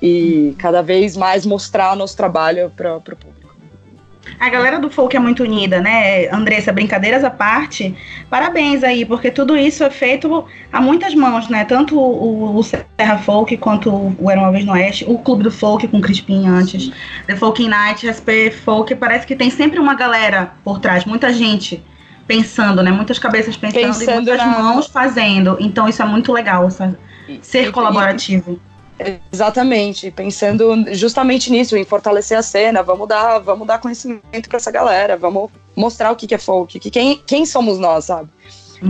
[0.00, 3.46] e cada vez mais mostrar o nosso trabalho para o público.
[4.40, 6.28] A galera do folk é muito unida, né?
[6.30, 7.94] Andressa, brincadeiras à parte,
[8.28, 11.64] parabéns aí, porque tudo isso é feito a muitas mãos, né?
[11.64, 15.50] Tanto o, o Serra Folk quanto o Era Uma Vez no Oeste, o Clube do
[15.50, 16.90] Folk com Crispim antes,
[17.26, 21.82] The Folk Night, SP Folk, parece que tem sempre uma galera por trás, muita gente
[22.26, 22.90] pensando, né?
[22.90, 24.58] Muitas cabeças pensando, pensando e muitas na...
[24.58, 25.56] mãos fazendo.
[25.60, 26.68] Então isso é muito legal,
[27.40, 28.60] ser colaborativo.
[29.30, 34.70] Exatamente, pensando justamente nisso, em fortalecer a cena, vamos dar, vamos dar conhecimento para essa
[34.70, 38.30] galera, vamos mostrar o que, que é folk, que quem, quem somos nós, sabe?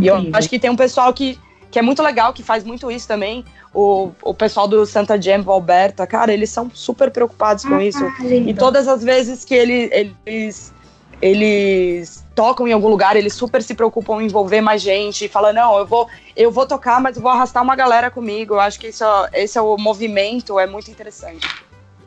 [0.01, 1.39] E eu acho que tem um pessoal que,
[1.71, 3.45] que é muito legal, que faz muito isso também.
[3.75, 8.05] O, o pessoal do Santa Jam, Alberta, cara, eles são super preocupados com ah, isso.
[8.21, 8.49] Lindo.
[8.49, 10.73] E todas as vezes que ele, eles
[11.21, 15.79] eles tocam em algum lugar, eles super se preocupam em envolver mais gente, fala não,
[15.79, 18.55] eu vou, eu vou tocar, mas eu vou arrastar uma galera comigo.
[18.55, 21.49] Eu acho que isso, esse é o movimento, é muito interessante.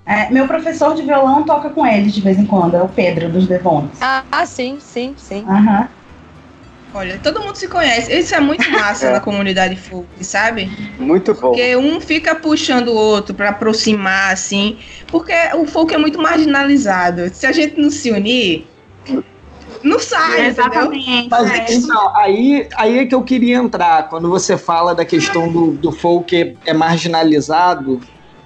[0.05, 3.29] É, meu professor de violão toca com eles de vez em quando, é o Pedro
[3.29, 3.91] dos Devons.
[4.01, 5.43] Ah, ah, sim, sim, sim.
[5.47, 5.87] Uhum.
[6.93, 8.11] Olha, todo mundo se conhece.
[8.11, 10.71] Isso é muito massa na comunidade folk, sabe?
[10.97, 11.41] Muito bom.
[11.41, 14.79] Porque um fica puxando o outro para aproximar, assim.
[15.07, 17.29] Porque o folk é muito marginalizado.
[17.31, 18.67] Se a gente não se unir,
[19.83, 21.29] não sai, Exatamente.
[21.29, 21.73] Mas, é.
[21.73, 24.09] então, aí, aí é que eu queria entrar.
[24.09, 27.99] Quando você fala da questão do, do folk é marginalizado,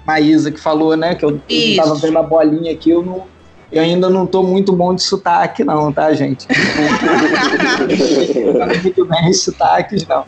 [0.06, 1.14] Maísa que falou, né?
[1.14, 3.24] Que eu estava vendo a bolinha aqui, eu, não,
[3.72, 6.46] eu ainda não estou muito bom de sotaque, não, tá, gente?
[8.82, 10.24] muito bem de sotaques, não.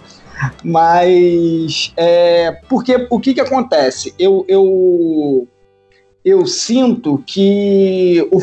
[0.62, 4.14] Mas é, porque o que, que acontece?
[4.18, 5.46] Eu, eu,
[6.24, 8.40] eu sinto que o,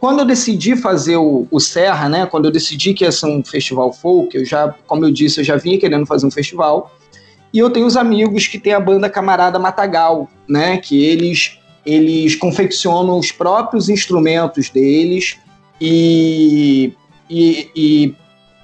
[0.00, 3.44] quando eu decidi fazer o, o, Serra, né, quando eu decidi que ia ser um
[3.44, 6.90] festival folk, eu já, como eu disse, eu já vinha querendo fazer um festival.
[7.52, 12.34] E eu tenho os amigos que tem a banda Camarada Matagal, né, que eles eles
[12.36, 15.38] confeccionam os próprios instrumentos deles
[15.80, 16.92] e,
[17.28, 18.14] e, e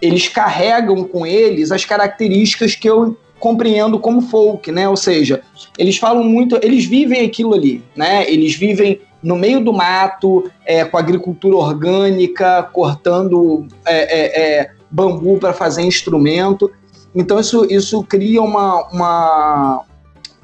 [0.02, 4.88] eles carregam com eles as características que eu compreendo como folk, né?
[4.88, 5.42] Ou seja,
[5.78, 8.30] eles falam muito, eles vivem aquilo ali, né?
[8.30, 15.36] Eles vivem no meio do mato, é, com agricultura orgânica, cortando é, é, é bambu
[15.38, 16.70] para fazer instrumento.
[17.12, 19.82] Então isso, isso cria uma, uma,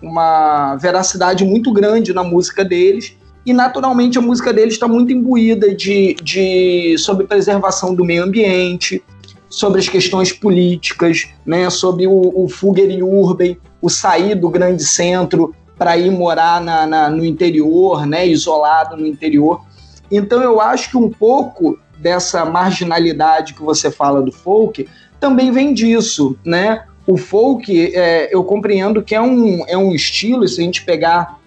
[0.02, 3.16] uma veracidade muito grande na música deles.
[3.46, 9.00] E naturalmente a música deles está muito imbuída de, de sobre preservação do meio ambiente,
[9.48, 15.54] sobre as questões políticas, né, sobre o, o Fugger Urban, o sair do grande centro
[15.78, 19.60] para ir morar na, na, no interior, né, isolado no interior.
[20.10, 25.72] Então eu acho que um pouco dessa marginalidade que você fala do folk também vem
[25.72, 26.84] disso, né?
[27.06, 31.38] O folk, é, eu compreendo que é um, é um estilo, se a gente pegar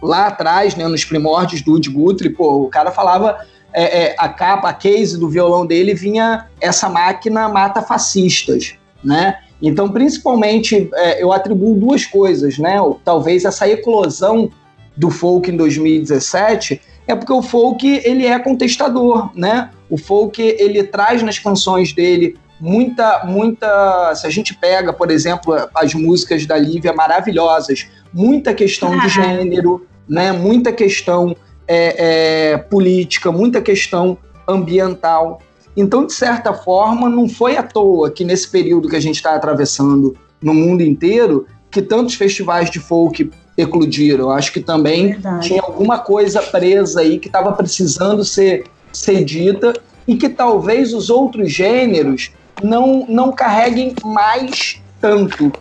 [0.00, 3.38] lá atrás, né, nos primórdios do Woody Guthrie, pô, o cara falava
[3.72, 9.38] é, é, a capa, a case do violão dele vinha essa máquina mata fascistas, né?
[9.60, 12.76] Então, principalmente, é, eu atribuo duas coisas, né?
[13.04, 14.50] Talvez essa eclosão
[14.96, 19.70] do folk em 2017 é porque o folk ele é contestador, né?
[19.88, 24.14] O folk ele traz nas canções dele muita, muita.
[24.14, 29.86] Se a gente pega, por exemplo, as músicas da Lívia maravilhosas, muita questão de gênero,
[30.08, 30.32] né?
[30.32, 31.34] Muita questão
[31.66, 35.40] é, é, política, muita questão ambiental.
[35.78, 39.36] Então, de certa forma, não foi à toa que nesse período que a gente está
[39.36, 44.28] atravessando no mundo inteiro, que tantos festivais de folk eclodiram.
[44.28, 45.46] Acho que também Verdade.
[45.46, 49.72] tinha alguma coisa presa aí que estava precisando ser, ser dita
[50.04, 55.52] e que talvez os outros gêneros não, não carreguem mais tanto.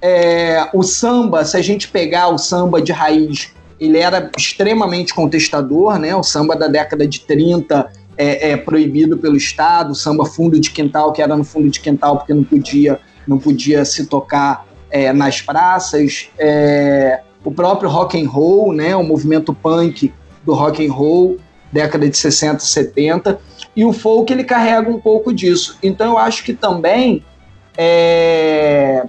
[0.00, 5.98] É, o samba, se a gente pegar o samba de raiz, ele era extremamente contestador,
[5.98, 6.16] né?
[6.16, 11.12] O samba da década de 30 é, é, proibido pelo Estado, samba fundo de quintal,
[11.12, 15.42] que era no fundo de quintal porque não podia, não podia se tocar é, nas
[15.42, 20.12] praças, é, o próprio rock and roll, né, o movimento punk
[20.44, 21.36] do rock and roll,
[21.72, 23.38] década de 60, 70,
[23.74, 25.78] e o folk ele carrega um pouco disso.
[25.82, 27.24] Então eu acho que também
[27.76, 29.04] é,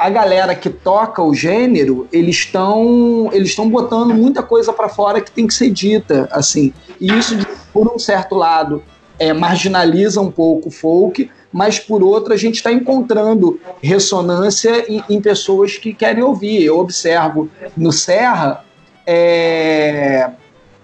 [0.00, 5.20] a galera que toca o gênero, eles estão eles estão botando muita coisa para fora
[5.20, 6.72] que tem que ser dita, assim.
[6.98, 7.36] E isso
[7.70, 8.82] por um certo lado,
[9.18, 15.04] é, marginaliza um pouco o folk, mas por outro, a gente está encontrando ressonância em,
[15.10, 16.64] em, pessoas que querem ouvir.
[16.64, 18.64] Eu observo no Serra
[19.06, 20.30] é,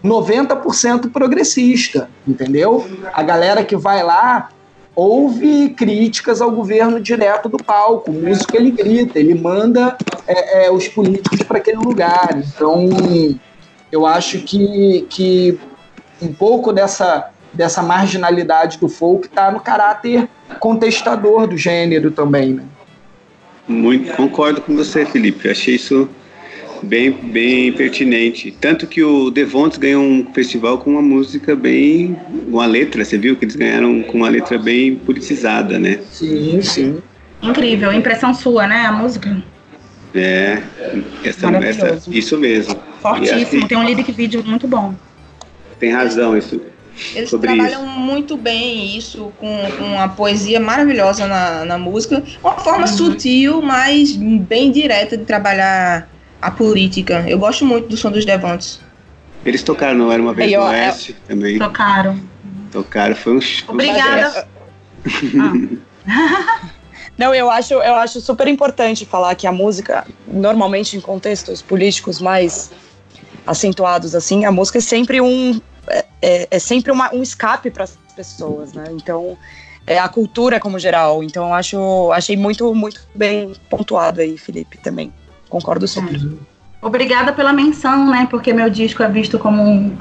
[0.05, 2.87] 90% progressista, entendeu?
[3.14, 4.50] A galera que vai lá
[4.96, 8.11] houve críticas ao governo direto do palco.
[8.11, 9.94] O músico ele grita, ele manda
[10.26, 12.30] é, é, os políticos para aquele lugar.
[12.35, 12.88] Então,
[13.92, 15.59] eu acho que, que
[16.20, 20.26] um pouco dessa, dessa marginalidade do folk está no caráter
[20.59, 22.54] contestador do gênero também.
[22.54, 22.64] Né?
[23.68, 25.50] Muito concordo com você, Felipe.
[25.50, 26.09] Achei isso
[26.82, 28.56] bem, bem pertinente.
[28.60, 32.16] Tanto que o Devontes ganhou um festival com uma música bem.
[32.48, 36.00] uma letra, você viu que eles ganharam com uma letra bem politizada, né?
[36.10, 36.98] Sim, sim.
[37.42, 38.86] Incrível, impressão sua, né?
[38.86, 39.42] A música.
[40.14, 40.62] É,
[41.24, 42.76] essa, essa, isso mesmo.
[43.00, 44.94] Fortíssimo, assim, tem um lyric vídeo muito bom.
[45.78, 46.60] Tem razão isso.
[47.14, 47.98] Eles trabalham isso.
[47.98, 52.22] muito bem isso, com, com uma poesia maravilhosa na, na música.
[52.42, 52.86] Uma forma uhum.
[52.86, 56.08] sutil, mas bem direta de trabalhar
[56.46, 57.24] a política.
[57.28, 58.80] Eu gosto muito do som dos Devantes.
[59.44, 61.28] Eles tocaram no Era Uma Vez no Oeste eu...
[61.28, 61.59] também.
[61.59, 62.20] Tocaram.
[62.70, 63.40] Tocaram, foi um...
[63.68, 64.46] Obrigada.
[66.09, 66.61] ah.
[67.18, 72.20] Não, eu acho, eu acho super importante falar que a música, normalmente em contextos políticos
[72.20, 72.70] mais
[73.46, 77.85] acentuados assim, a música é sempre um é, é, é sempre uma, um escape para
[77.85, 78.85] as pessoas, né?
[78.90, 79.38] Então,
[79.87, 81.24] é a cultura como geral.
[81.24, 85.12] Então, eu acho, achei muito, muito bem pontuado aí, Felipe, também.
[85.48, 86.20] Concordo super.
[86.82, 88.26] Obrigada pela menção, né?
[88.30, 89.96] Porque meu disco é visto como um,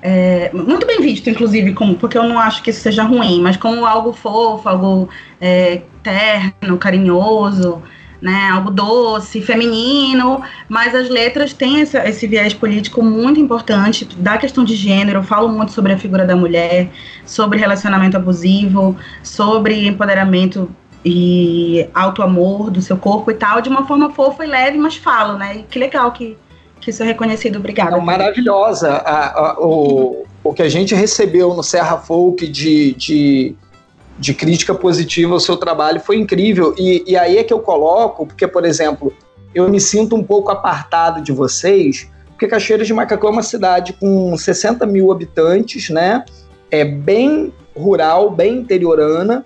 [0.00, 3.56] é, muito bem visto, inclusive, como, porque eu não acho que isso seja ruim, mas
[3.56, 5.08] como algo fofo, algo
[5.40, 7.82] é, terno, carinhoso,
[8.20, 14.36] né, algo doce, feminino, mas as letras têm esse, esse viés político muito importante da
[14.38, 15.20] questão de gênero.
[15.20, 16.90] Eu falo muito sobre a figura da mulher,
[17.24, 20.70] sobre relacionamento abusivo, sobre empoderamento
[21.04, 25.38] e auto-amor do seu corpo e tal, de uma forma fofa e leve, mas falo,
[25.38, 25.58] né?
[25.58, 26.36] E que legal que,
[26.80, 27.56] que isso é reconhecido.
[27.56, 27.92] Obrigada.
[27.92, 28.90] Não, maravilhosa.
[28.90, 33.54] A, a, o, o que a gente recebeu no Serra Folk de, de,
[34.18, 36.74] de crítica positiva ao seu trabalho foi incrível.
[36.76, 39.12] E, e aí é que eu coloco, porque, por exemplo,
[39.54, 43.92] eu me sinto um pouco apartado de vocês, porque Cachoeiras de Macacão é uma cidade
[43.94, 46.24] com 60 mil habitantes, né?
[46.70, 49.44] É bem rural, bem interiorana,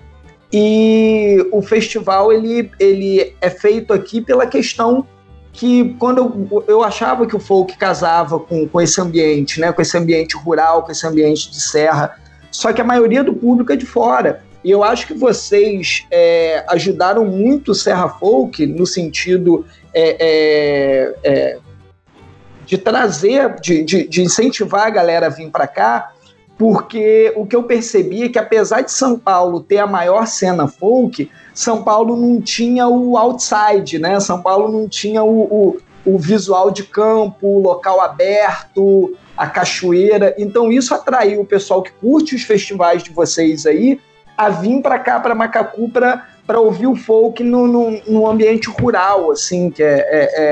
[0.53, 5.07] e o festival ele, ele é feito aqui pela questão
[5.53, 9.81] que quando eu, eu achava que o folk casava com, com esse ambiente, né, com
[9.81, 12.19] esse ambiente rural, com esse ambiente de serra,
[12.51, 14.43] só que a maioria do público é de fora.
[14.65, 21.15] E eu acho que vocês é, ajudaram muito o Serra Folk no sentido é, é,
[21.25, 21.59] é
[22.65, 26.13] de trazer, de, de, de incentivar a galera a vir para cá,
[26.63, 30.69] porque o que eu percebi é que apesar de São Paulo ter a maior cena
[30.69, 34.21] folk, São Paulo não tinha o outside, né?
[34.21, 40.37] São Paulo não tinha o, o, o visual de campo, o local aberto, a cachoeira.
[40.39, 43.99] Então isso atraiu o pessoal que curte os festivais de vocês aí
[44.39, 49.33] a vir para cá, para Macacu, para ouvir o folk no, no, no, ambiente rural,
[49.33, 50.43] assim, que é, é,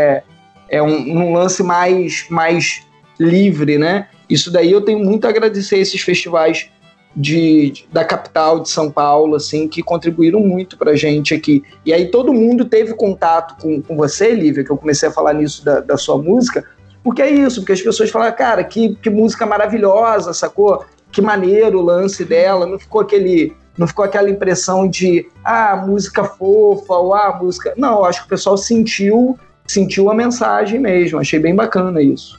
[0.71, 2.83] é, é um, um lance mais, mais
[3.17, 4.09] livre, né?
[4.31, 6.71] Isso daí eu tenho muito a agradecer a esses festivais
[7.15, 11.63] de, de, da capital de São Paulo, assim, que contribuíram muito pra gente aqui.
[11.85, 15.35] E aí todo mundo teve contato com, com você, Lívia, que eu comecei a falar
[15.35, 16.65] nisso da, da sua música,
[17.03, 20.85] porque é isso, porque as pessoas falam, cara, que, que música maravilhosa, sacou?
[21.11, 23.53] Que maneiro o lance dela, não ficou aquele.
[23.79, 27.73] Não ficou aquela impressão de ah, música fofa, ou ah, música.
[27.79, 31.19] Não, acho que o pessoal sentiu, sentiu a mensagem mesmo.
[31.19, 32.39] Achei bem bacana isso.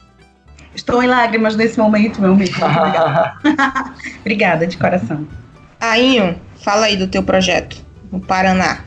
[0.74, 2.54] Estou em lágrimas nesse momento, meu amigo.
[4.20, 4.66] Obrigada.
[4.66, 5.26] De coração.
[5.80, 8.78] Ainho, fala aí do teu projeto no Paraná.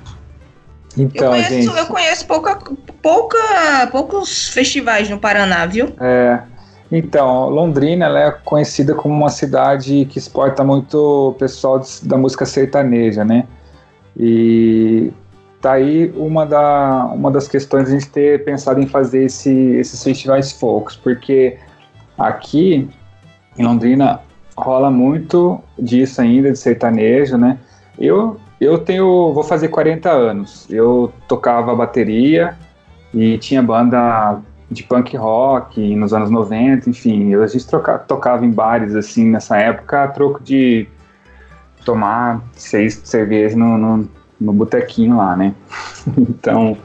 [0.98, 1.78] Então, eu conheço, gente...
[1.78, 2.60] eu conheço pouca,
[3.02, 5.93] pouca, poucos festivais no Paraná, viu?
[6.00, 6.39] É.
[6.91, 13.26] Então, Londrina ela é conhecida como uma cidade que exporta muito pessoal da música sertaneja,
[13.26, 13.45] né?
[14.17, 15.12] E
[15.60, 20.02] tá aí uma, da, uma das questões a gente ter pensado em fazer esse, esses
[20.02, 21.58] festivais folks, porque
[22.17, 22.89] Aqui
[23.58, 24.21] em Londrina
[24.58, 27.58] rola muito disso ainda, de sertanejo, né?
[27.97, 30.66] Eu, eu tenho, vou fazer 40 anos.
[30.70, 32.57] Eu tocava bateria
[33.13, 34.39] e tinha banda
[34.70, 37.34] de punk rock nos anos 90, enfim.
[37.36, 40.88] A gente troca, tocava em bares, assim, nessa época, a troco de
[41.84, 44.09] tomar seis cervejas no, no,
[44.39, 45.53] no botequinho lá, né?
[46.18, 46.78] então,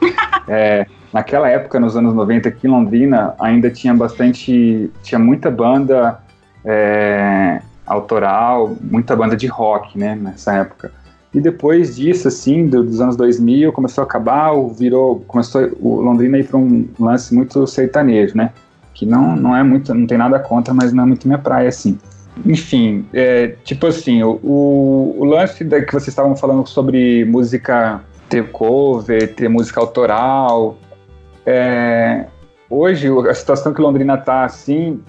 [0.47, 4.89] é, Naquela época, nos anos 90, aqui em Londrina, ainda tinha bastante.
[5.03, 6.19] tinha muita banda
[6.63, 10.91] é, autoral, muita banda de rock, né, nessa época.
[11.33, 16.45] E depois disso, assim, dos anos 2000, começou a acabar, virou, começou o Londrina ir
[16.45, 18.51] para um lance muito sertanejo, né?
[18.93, 21.69] Que não, não é muito, não tem nada contra, mas não é muito minha praia,
[21.69, 21.97] assim.
[22.45, 28.51] enfim, é, tipo assim, o, o, lance da, que vocês estavam falando sobre música ter
[28.51, 30.77] cover, ter música autoral,
[31.45, 32.25] é,
[32.69, 35.01] hoje a situação que Londrina tá assim,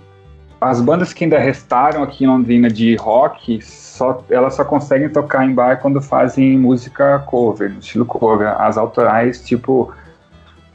[0.61, 5.45] as bandas que ainda restaram aqui em Londrina de rock, só, elas só conseguem tocar
[5.45, 8.49] em bar quando fazem música cover, estilo cover.
[8.61, 9.93] As autorais, tipo,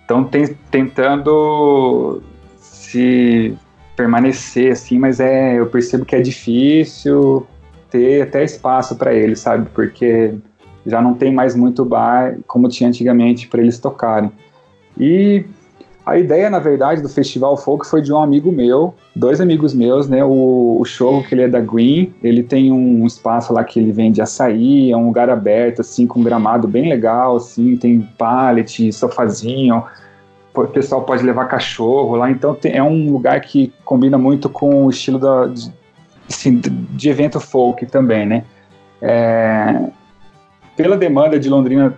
[0.01, 2.21] estão te, tentando
[2.57, 3.57] se
[3.95, 7.47] permanecer assim, mas é, eu percebo que é difícil
[7.89, 9.69] ter até espaço para eles, sabe?
[9.73, 10.35] Porque
[10.85, 14.31] já não tem mais muito bar como tinha antigamente para eles tocarem.
[14.99, 15.45] E
[16.05, 20.07] a ideia, na verdade, do Festival Folk foi de um amigo meu, dois amigos meus,
[20.07, 20.23] né?
[20.23, 24.21] O, o que ele é da Green, ele tem um espaço lá que ele vende
[24.21, 29.83] açaí, é um lugar aberto, assim, com gramado bem legal, assim, tem pallet, sofazinho,
[30.55, 34.85] o pessoal pode levar cachorro lá, então tem, é um lugar que combina muito com
[34.85, 35.71] o estilo da, de,
[36.29, 38.43] assim, de evento folk também, né?
[39.01, 39.89] É,
[40.77, 41.97] pela demanda de Londrina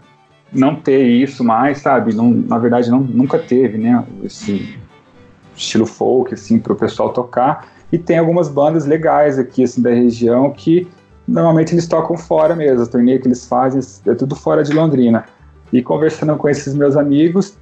[0.52, 2.14] não ter isso mais, sabe?
[2.14, 4.04] Não, na verdade, não, nunca teve, né?
[4.24, 4.78] Esse
[5.56, 7.68] estilo folk, assim, para o pessoal tocar.
[7.92, 10.88] E tem algumas bandas legais aqui, assim, da região que
[11.28, 12.84] normalmente eles tocam fora mesmo.
[12.84, 15.26] A turnê que eles fazem é tudo fora de Londrina.
[15.72, 17.58] E conversando com esses meus amigos,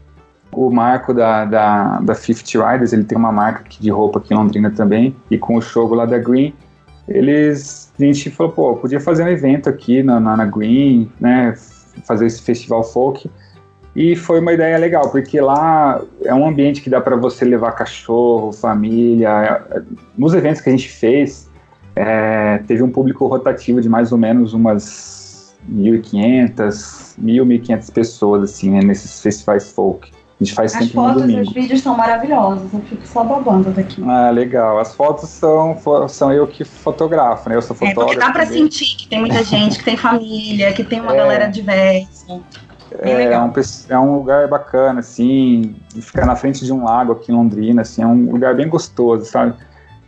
[0.52, 4.38] o Marco da, da, da Fifty Riders, ele tem uma marca de roupa aqui em
[4.38, 6.54] Londrina também, e com o show lá da Green,
[7.08, 11.54] eles, a gente falou, pô, podia fazer um evento aqui na, na, na Green, né,
[12.06, 13.30] fazer esse festival folk.
[13.96, 17.72] E foi uma ideia legal, porque lá é um ambiente que dá para você levar
[17.72, 19.66] cachorro, família.
[20.16, 21.50] Nos eventos que a gente fez,
[21.96, 28.70] é, teve um público rotativo de mais ou menos umas 1.500, 1.000, 1.500 pessoas, assim,
[28.70, 30.12] né, nesses festivais folk.
[30.40, 31.40] A gente faz As sempre fotos no domingo.
[31.40, 34.04] e os vídeos são maravilhosos, eu fico só babando daqui.
[34.08, 34.78] Ah, legal.
[34.80, 35.76] As fotos são,
[36.08, 37.56] são eu que fotografo, né?
[37.56, 38.06] Eu sou É, fotógrafo.
[38.14, 38.64] porque dá pra também.
[38.64, 41.18] sentir que tem muita gente, que tem família, que tem uma É.
[41.18, 42.40] galera diversa.
[43.00, 43.48] É, legal.
[43.48, 43.54] um,
[43.94, 48.04] é um lugar bacana, assim, ficar na frente de um lago aqui em Londrina, assim,
[48.04, 49.54] é um lugar bem gostoso, sabe?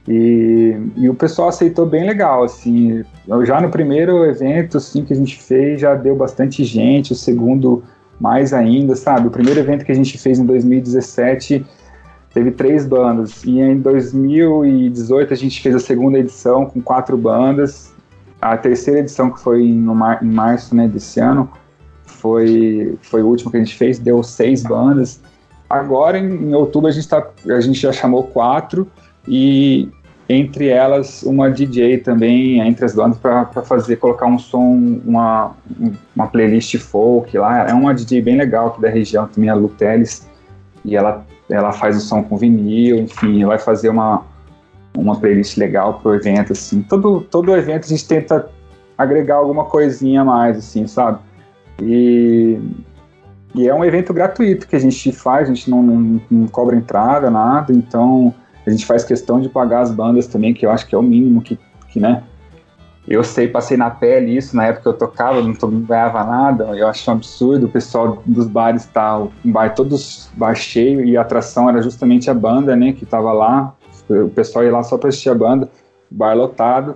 [0.07, 3.03] E, e o pessoal aceitou bem legal, assim.
[3.27, 7.15] Eu, já no primeiro evento, assim, que a gente fez, já deu bastante gente, o
[7.15, 7.83] segundo
[8.19, 9.27] mais ainda, sabe?
[9.27, 11.65] O primeiro evento que a gente fez em 2017
[12.33, 17.91] teve três bandas, e em 2018 a gente fez a segunda edição com quatro bandas,
[18.41, 21.49] a terceira edição que foi no mar, em março, né, desse ano,
[22.05, 25.19] foi, foi o último que a gente fez, deu seis bandas.
[25.69, 28.87] Agora, em, em outubro, a gente, tá, a gente já chamou quatro,
[29.27, 29.89] e
[30.29, 35.55] entre elas uma DJ também, entre as bandas, para fazer, colocar um som, uma,
[36.15, 37.67] uma playlist folk lá.
[37.67, 40.29] É uma DJ bem legal aqui da região também, a Lu Teles,
[40.85, 44.23] e ela, ela faz o som com vinil, enfim, vai fazer uma,
[44.95, 46.83] uma playlist legal pro evento, assim.
[46.83, 48.47] Todo, todo evento a gente tenta
[48.95, 51.17] agregar alguma coisinha a mais, assim, sabe?
[51.81, 52.59] E,
[53.55, 56.75] e é um evento gratuito que a gente faz, a gente não, não, não cobra
[56.75, 58.31] entrada, nada, então
[58.65, 61.03] a gente faz questão de pagar as bandas também, que eu acho que é o
[61.03, 61.57] mínimo que,
[61.89, 62.23] que né?
[63.07, 65.51] Eu sei, passei na pele isso na época que eu tocava, não,
[65.81, 67.65] ganhava nada, eu acho um absurdo.
[67.65, 72.29] O pessoal dos bares tá, o bar todos bar cheio e a atração era justamente
[72.29, 73.73] a banda, né, que tava lá.
[74.09, 75.67] O pessoal ia lá só para assistir a banda,
[76.11, 76.95] bar lotado.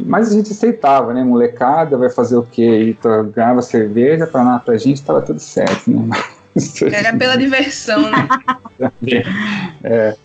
[0.00, 1.22] Mas a gente aceitava, né?
[1.22, 2.82] Molecada, vai fazer o quê?
[2.82, 6.04] E to- ganhava cerveja pra, pra gente, tava tudo certo, né?
[6.08, 8.28] Mas- Era pela diversão, né?
[9.84, 10.16] É,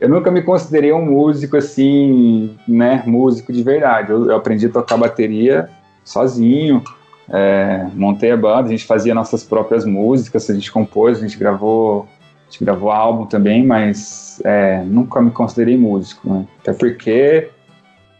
[0.00, 3.02] eu nunca me considerei um músico assim, né?
[3.06, 4.10] Músico de verdade.
[4.10, 5.68] Eu, eu aprendi a tocar bateria
[6.04, 6.82] sozinho,
[7.28, 11.38] é, montei a banda, a gente fazia nossas próprias músicas, a gente compôs, a gente
[11.38, 12.06] gravou,
[12.42, 16.46] a gente gravou álbum também, mas é, nunca me considerei músico, né?
[16.60, 17.48] Até porque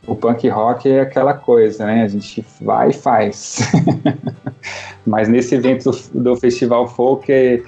[0.07, 2.03] o punk rock é aquela coisa, né?
[2.03, 3.59] A gente vai e faz.
[5.07, 7.63] mas nesse evento do, do Festival Folk é,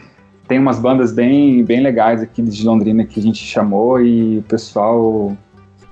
[0.49, 4.43] tem umas bandas bem, bem legais aqui de Londrina que a gente chamou e o
[4.43, 5.37] pessoal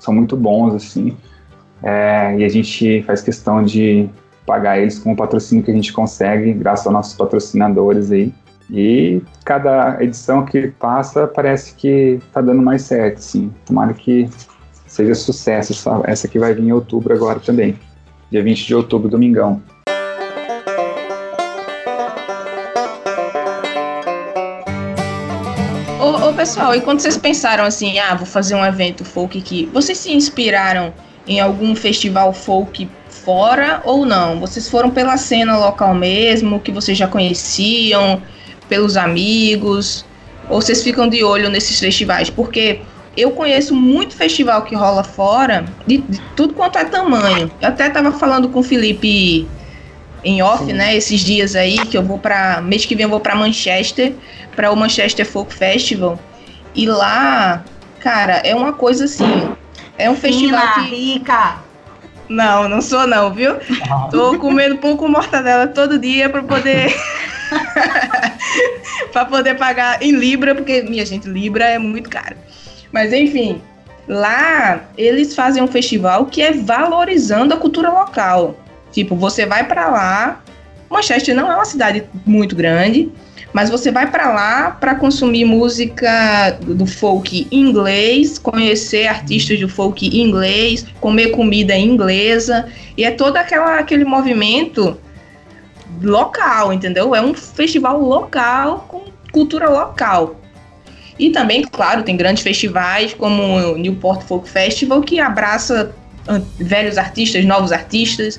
[0.01, 1.15] são muito bons, assim.
[1.83, 4.09] É, e a gente faz questão de
[4.47, 8.33] pagar eles com o patrocínio que a gente consegue, graças aos nossos patrocinadores aí.
[8.71, 13.53] E cada edição que passa parece que tá dando mais certo, assim.
[13.67, 14.29] Tomara que
[14.87, 15.73] seja sucesso.
[15.73, 17.77] Essa, essa que vai vir em outubro agora também.
[18.31, 19.63] Dia 20 de outubro, domingão.
[26.47, 30.13] Pessoal, e quando vocês pensaram assim, ah, vou fazer um evento folk aqui, vocês se
[30.13, 30.95] inspiraram
[31.27, 34.39] em algum festival folk fora ou não?
[34.39, 38.23] Vocês foram pela cena local mesmo, que vocês já conheciam,
[38.69, 40.05] pelos amigos,
[40.49, 42.31] ou vocês ficam de olho nesses festivais?
[42.31, 42.81] Porque
[43.17, 47.51] eu conheço muito festival que rola fora, de, de tudo quanto é tamanho.
[47.61, 49.49] Eu até tava falando com o Felipe
[50.23, 50.75] em off, Sim.
[50.75, 54.13] né, esses dias aí, que eu vou para mês que vem eu vou para Manchester,
[54.55, 56.21] para o Manchester Folk Festival.
[56.77, 57.65] E lá,
[58.01, 59.51] cara, é uma coisa assim,
[59.97, 60.95] é um festival Fina, que...
[60.95, 61.57] rica.
[62.29, 63.55] Não, não sou não, viu?
[64.11, 66.95] Tô comendo pão com mortadela todo dia para poder
[69.13, 72.37] para poder pagar em libra, porque minha gente, libra é muito caro.
[72.93, 73.63] Mas enfim,
[74.07, 78.55] lá eles fazem um festival que é valorizando a cultura local.
[78.93, 80.41] Tipo, você vai para lá.
[80.91, 83.11] Manchester não é uma cidade muito grande,
[83.57, 90.07] mas você vai para lá para consumir música do folk inglês, conhecer artistas do folk
[90.15, 95.01] inglês, comer comida inglesa, e é todo aquela, aquele movimento
[96.03, 97.15] local, entendeu?
[97.15, 100.39] É um festival local com cultura local.
[101.19, 103.43] E também, claro, tem grandes festivais como
[103.73, 105.95] o Newport Folk Festival que abraça
[106.59, 108.39] velhos artistas, novos artistas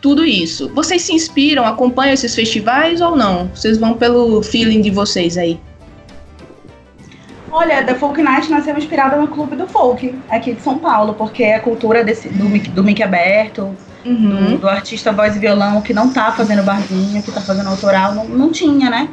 [0.00, 0.70] tudo isso.
[0.74, 3.48] Vocês se inspiram, acompanham esses festivais ou não?
[3.54, 5.60] Vocês vão pelo feeling de vocês aí?
[7.50, 11.42] Olha, The Folk Night nasceu inspirada no Clube do Folk, aqui de São Paulo, porque
[11.42, 13.74] é a cultura desse, do, do mic aberto,
[14.04, 14.52] uhum.
[14.52, 18.14] do, do, artista voz e violão que não tá fazendo barzinho, que tá fazendo autoral,
[18.14, 19.08] não, não tinha, né?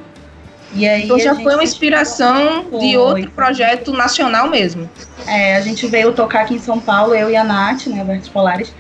[0.74, 2.80] E aí então já foi uma inspiração foi.
[2.80, 4.90] de outro projeto nacional mesmo.
[5.26, 8.28] É, a gente veio tocar aqui em São Paulo, eu e a Nath, né, Vertes
[8.28, 8.74] Polares,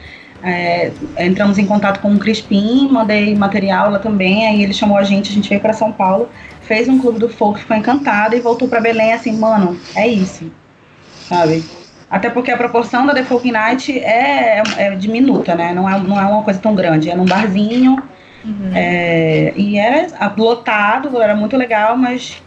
[0.44, 5.04] é, entramos em contato com o Crispim, mandei material lá também, aí ele chamou a
[5.04, 6.30] gente, a gente veio para São Paulo,
[6.62, 10.52] fez um clube do folk, ficou encantado e voltou para Belém assim, mano, é isso,
[11.28, 11.64] sabe?
[12.10, 15.74] Até porque a proporção da The Folk Night é, é diminuta, né?
[15.74, 17.10] Não é, não é uma coisa tão grande.
[17.10, 18.02] É num barzinho.
[18.44, 18.72] Uhum.
[18.74, 20.08] É, e era
[20.38, 22.42] lotado, era muito legal, mas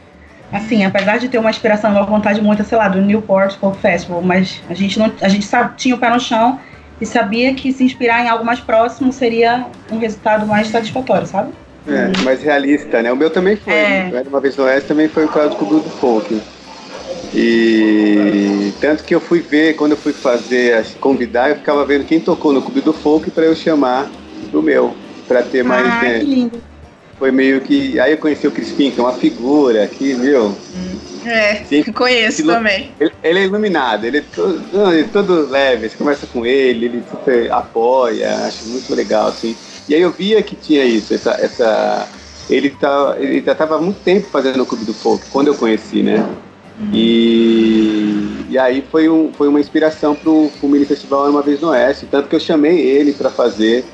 [0.53, 4.22] assim, apesar de ter uma inspiração, uma vontade muito, sei lá, do Newport Folk Festival,
[4.22, 6.59] mas a gente não, a gente sabe, tinha o pé no chão
[7.01, 11.53] e sabia que se inspirar em algo mais próximo seria um resultado mais satisfatório, sabe?
[11.86, 13.11] É, mais realista, né?
[13.12, 13.72] O meu também foi.
[13.72, 14.11] É.
[14.12, 16.40] Era uma vez no Oeste também foi o caso do Folk.
[17.34, 22.20] E tanto que eu fui ver, quando eu fui fazer, convidar, eu ficava vendo quem
[22.20, 24.11] tocou no Clube do Folk para eu chamar
[24.51, 24.94] do meu,
[25.26, 25.86] para ter mais.
[25.86, 26.18] Ah, né?
[26.18, 26.61] que lindo.
[27.18, 27.99] Foi meio que.
[28.01, 30.49] Aí eu conheci o Crispim, que é uma figura que, meu.
[30.49, 32.91] Hum é, Sim, conheço também.
[32.99, 36.87] Ele, ele, é iluminado, ele é, todo, ele é todo leve, você conversa com ele,
[36.87, 39.57] ele super apoia, acho muito legal, assim.
[39.89, 41.33] E aí eu via que tinha isso, essa.
[41.33, 42.09] essa
[42.49, 45.55] ele, tá, ele já estava há muito tempo fazendo o Clube do Folk, quando eu
[45.55, 46.26] conheci, né?
[46.93, 51.61] E, e aí foi, um, foi uma inspiração para o Mini Festival Era Uma Vez
[51.61, 53.85] no Oeste, tanto que eu chamei ele para fazer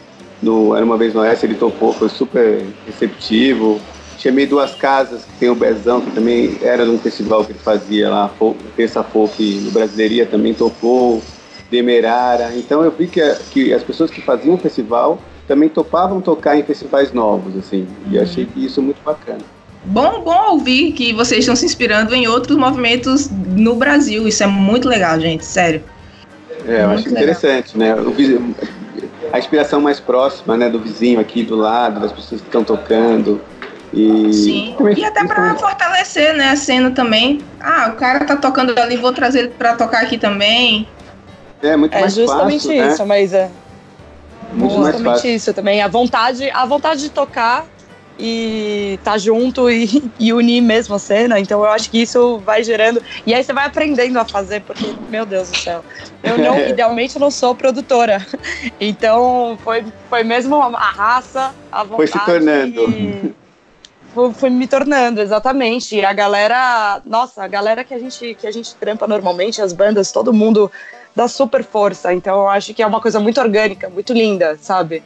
[0.42, 3.80] no Era Uma Vez no Oeste, ele topou, foi super receptivo,
[4.24, 7.58] Chamei duas casas, que tem o Bezão, que também era de um festival que ele
[7.58, 8.30] fazia lá,
[8.74, 11.22] Terça Folk no Brasileiria também tocou,
[11.70, 12.50] Demerara.
[12.56, 13.20] Então eu vi que,
[13.50, 18.18] que as pessoas que faziam o festival também topavam tocar em festivais novos, assim, e
[18.18, 19.40] achei que isso é muito bacana.
[19.84, 24.26] Bom, bom ouvir que vocês estão se inspirando em outros movimentos no Brasil.
[24.26, 25.84] Isso é muito legal, gente, sério.
[26.66, 28.06] É, eu muito acho interessante, legal.
[28.06, 28.54] né?
[29.34, 33.40] a inspiração mais próxima, né, do vizinho aqui do lado, das pessoas que estão tocando.
[33.94, 37.40] E, Sim, e até para fortalecer né, a cena também.
[37.60, 40.88] Ah, o cara tá tocando ali, vou trazer ele para tocar aqui também.
[41.62, 43.04] É muito é mais justamente fácil, isso, né?
[43.06, 43.50] mas é
[44.52, 45.80] muito justamente isso também.
[45.80, 47.66] A vontade, a vontade de tocar
[48.18, 51.38] e tá junto e, e, unir mesmo a cena.
[51.38, 53.00] Então eu acho que isso vai gerando.
[53.24, 55.84] E aí você vai aprendendo a fazer, porque, meu Deus do céu.
[56.22, 58.26] Eu não, idealmente não sou produtora.
[58.80, 61.96] Então foi, foi mesmo a raça, a vontade.
[61.96, 62.90] Foi se tornando.
[62.90, 63.34] E,
[64.32, 65.96] foi me tornando, exatamente.
[65.96, 69.72] E a galera, nossa, a galera que a gente que a gente trampa normalmente, as
[69.72, 70.70] bandas, todo mundo
[71.14, 72.12] dá super força.
[72.12, 75.02] Então eu acho que é uma coisa muito orgânica, muito linda, sabe?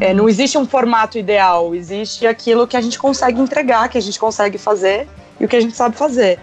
[0.00, 4.02] É, não existe um formato ideal, existe aquilo que a gente consegue entregar, que a
[4.02, 5.08] gente consegue fazer
[5.40, 6.38] e o que a gente sabe fazer.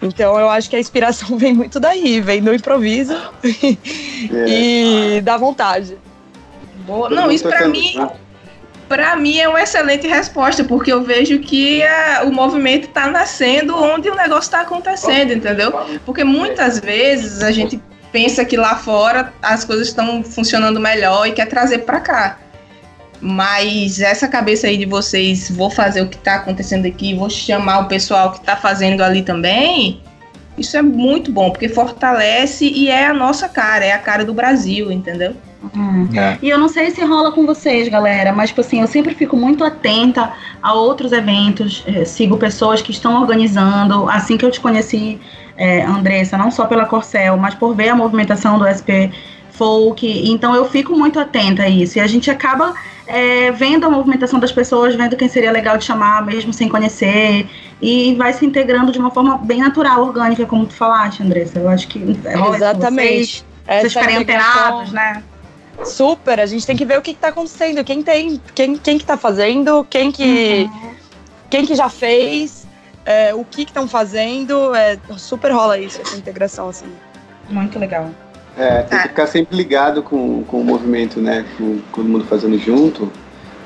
[0.00, 3.14] Então eu acho que a inspiração vem muito daí, vem do improviso
[3.44, 5.16] é.
[5.16, 5.98] e da vontade.
[6.86, 7.08] Boa.
[7.08, 7.94] Não, isso para mim,
[8.94, 13.76] para mim é uma excelente resposta, porque eu vejo que a, o movimento está nascendo
[13.76, 15.72] onde o negócio está acontecendo, entendeu?
[16.06, 17.82] Porque muitas vezes a gente
[18.12, 22.38] pensa que lá fora as coisas estão funcionando melhor e quer trazer para cá.
[23.20, 27.80] Mas essa cabeça aí de vocês, vou fazer o que está acontecendo aqui, vou chamar
[27.80, 30.00] o pessoal que está fazendo ali também,
[30.56, 34.32] isso é muito bom, porque fortalece e é a nossa cara, é a cara do
[34.32, 35.34] Brasil, entendeu?
[35.76, 36.08] Hum.
[36.16, 36.38] É.
[36.42, 39.36] E eu não sei se rola com vocês, galera, mas tipo assim, eu sempre fico
[39.36, 44.08] muito atenta a outros eventos, eh, sigo pessoas que estão organizando.
[44.08, 45.20] Assim que eu te conheci,
[45.56, 49.10] é, Andressa, não só pela Corcel, mas por ver a movimentação do SP
[49.50, 50.04] Folk.
[50.30, 51.98] Então eu fico muito atenta a isso.
[51.98, 52.74] E a gente acaba
[53.06, 57.46] é, vendo a movimentação das pessoas, vendo quem seria legal de chamar, mesmo sem conhecer,
[57.80, 61.58] e vai se integrando de uma forma bem natural, orgânica, como tu falaste, Andressa.
[61.58, 63.08] Eu acho que rola Exatamente.
[63.08, 65.22] Vocês, vocês ficarem antenados, né?
[65.82, 69.04] Super, a gente tem que ver o que, está acontecendo, quem tem, quem, quem que
[69.04, 70.94] tá fazendo, quem que, uhum.
[71.50, 72.66] quem que já fez,
[73.04, 76.86] é, o que estão fazendo, é, super rola isso, essa integração, assim.
[77.50, 78.10] Muito legal.
[78.56, 81.44] É, tem que ficar sempre ligado com, com o movimento, né?
[81.58, 83.10] Com, com todo mundo fazendo junto,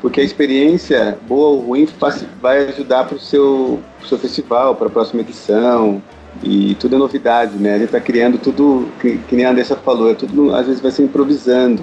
[0.00, 1.86] porque a experiência, boa ou ruim,
[2.40, 6.02] vai ajudar para o seu, seu festival, para a próxima edição,
[6.42, 7.74] e tudo é novidade, né?
[7.74, 10.80] A gente está criando tudo, que, que nem a Andressa falou, é tudo, às vezes
[10.80, 11.82] vai ser improvisando.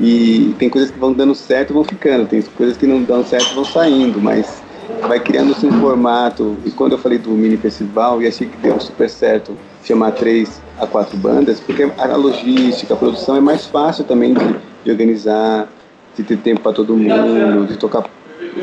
[0.00, 3.22] E tem coisas que vão dando certo e vão ficando, tem coisas que não dão
[3.22, 4.62] certo e vão saindo, mas
[5.06, 6.56] vai criando-se um formato.
[6.64, 10.60] E quando eu falei do mini festival, e achei que deu super certo chamar três
[10.78, 15.68] a quatro bandas, porque a logística, a produção é mais fácil também de, de organizar,
[16.16, 18.04] de ter tempo para todo mundo, de tocar,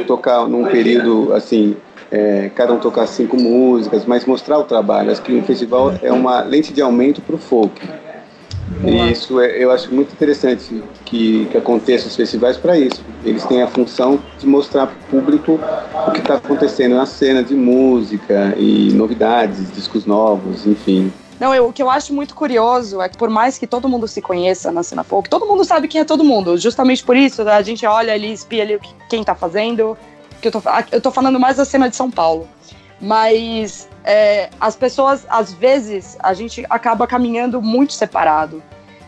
[0.05, 1.75] tocar num período assim,
[2.11, 5.11] é, cada um tocar cinco músicas, mas mostrar o trabalho.
[5.11, 7.81] Acho que um festival é uma lente de aumento para o folk.
[8.83, 13.03] E isso é, eu acho muito interessante que, que aconteça os festivais para isso.
[13.23, 15.59] Eles têm a função de mostrar para o público
[16.07, 21.11] o que está acontecendo na cena de música e novidades, discos novos, enfim.
[21.39, 24.07] Não, eu, o que eu acho muito curioso é que por mais que todo mundo
[24.07, 26.57] se conheça na cena folk, todo mundo sabe quem é todo mundo.
[26.57, 29.97] Justamente por isso, a gente olha ali, espia ali quem tá fazendo.
[30.41, 30.61] Que eu, tô,
[30.91, 32.47] eu tô falando mais da cena de São Paulo.
[32.99, 38.63] Mas é, as pessoas, às vezes, a gente acaba caminhando muito separado.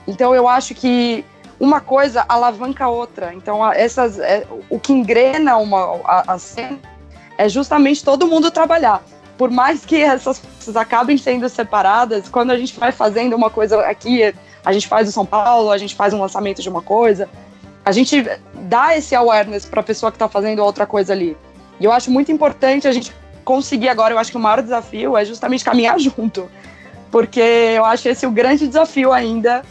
[0.08, 1.26] Então eu acho que
[1.60, 3.34] uma coisa alavanca a outra.
[3.34, 6.80] Então, essas, é, o que engrena uma, a, a cena
[7.38, 9.04] é justamente todo mundo trabalhar
[9.40, 13.80] por mais que essas coisas acabem sendo separadas, quando a gente vai fazendo uma coisa
[13.86, 14.36] aqui,
[14.66, 17.30] a gente faz o São Paulo, a gente faz um lançamento de uma coisa,
[17.86, 18.22] a gente
[18.68, 21.38] dá esse awareness para a pessoa que está fazendo outra coisa ali.
[21.80, 23.14] E eu acho muito importante a gente
[23.44, 26.50] conseguir agora, eu acho que o maior desafio é justamente caminhar junto.
[27.12, 29.64] Porque eu acho esse o grande desafio ainda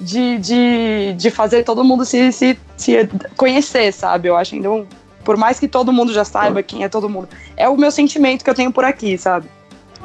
[0.00, 4.28] de, de, de fazer todo mundo se, se, se conhecer, sabe?
[4.28, 4.86] Eu acho ainda um,
[5.24, 7.28] por mais que todo mundo já saiba quem é todo mundo.
[7.56, 9.48] É o meu sentimento que eu tenho por aqui, sabe?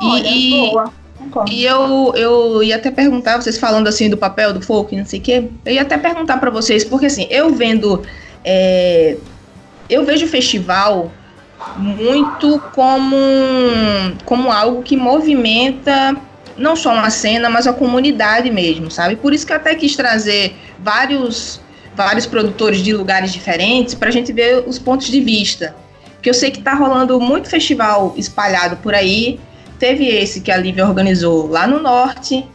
[0.02, 0.72] E, Olha, e,
[1.52, 5.20] e eu, eu ia até perguntar, vocês falando assim do papel do folk, não sei
[5.20, 8.02] o quê, eu ia até perguntar para vocês, porque assim, eu vendo.
[8.44, 9.18] É,
[9.90, 11.12] eu vejo o festival
[11.78, 13.16] muito como,
[14.26, 16.16] como algo que movimenta
[16.58, 19.16] não só uma cena, mas a comunidade mesmo, sabe?
[19.16, 21.62] Por isso que eu até quis trazer vários
[21.94, 25.76] vários produtores de lugares diferentes para a gente ver os pontos de vista.
[26.14, 29.40] Porque eu sei que está rolando muito festival espalhado por aí.
[29.78, 32.46] Teve esse que a Lívia organizou lá no norte.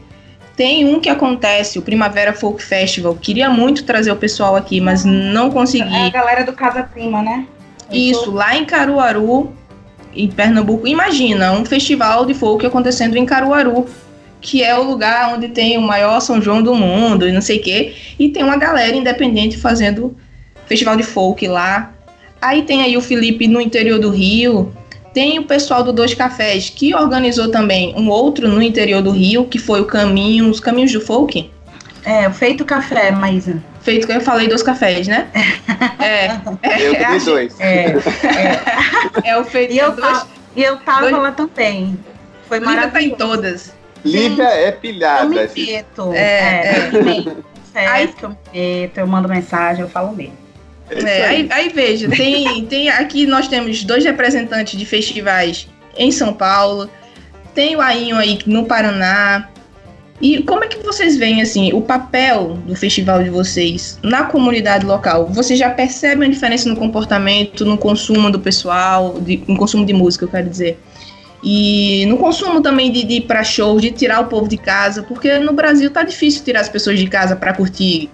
[0.57, 3.15] Tem um que acontece, o Primavera Folk Festival.
[3.15, 5.95] Queria muito trazer o pessoal aqui, mas não consegui.
[5.95, 7.47] É a galera do Casa Prima, né?
[7.91, 9.53] Isso, lá em Caruaru,
[10.15, 10.87] em Pernambuco.
[10.87, 13.87] Imagina, um festival de folk acontecendo em Caruaru
[14.47, 17.59] que é o lugar onde tem o maior São João do mundo e não sei
[17.59, 17.95] o quê.
[18.17, 20.17] E tem uma galera independente fazendo
[20.67, 21.93] festival de folk lá.
[22.41, 24.73] Aí tem aí o Felipe no interior do Rio.
[25.13, 29.47] Tem o pessoal do Dois Cafés, que organizou também um outro no interior do Rio,
[29.47, 31.51] que foi o Caminho, os Caminhos do Folk.
[32.05, 33.61] É, o Feito Café, Maísa.
[33.87, 35.29] Feito, eu falei dos cafés, né?
[36.01, 36.27] É.
[36.69, 37.61] é eu é, dois.
[37.61, 37.95] É,
[39.25, 39.31] é.
[39.31, 40.27] é o Feito e eu, dois,
[40.57, 41.97] e eu tava dois, lá também.
[42.49, 42.93] Foi maravilhoso.
[42.93, 43.73] tá em todas.
[44.05, 45.23] Lívia é pilhada.
[45.23, 46.13] Eu me meto.
[46.13, 47.81] É, é.
[47.81, 47.87] é.
[47.87, 50.37] Aí que eu me meto, eu mando mensagem, eu falo mesmo.
[50.91, 56.11] É, é aí, aí, veja, tem, tem aqui nós temos dois representantes de festivais em
[56.11, 56.91] São Paulo,
[57.55, 59.49] tem o Ainho aí no Paraná.
[60.21, 64.87] E como é que vocês veem assim o papel do festival de vocês na comunidade
[64.87, 65.27] local?
[65.27, 69.93] Vocês já percebem a diferença no comportamento, no consumo do pessoal, de, no consumo de
[69.93, 70.81] música, eu quero dizer?
[71.45, 75.03] E no consumo também de, de ir para shows, de tirar o povo de casa,
[75.03, 78.11] porque no Brasil tá difícil tirar as pessoas de casa para curtir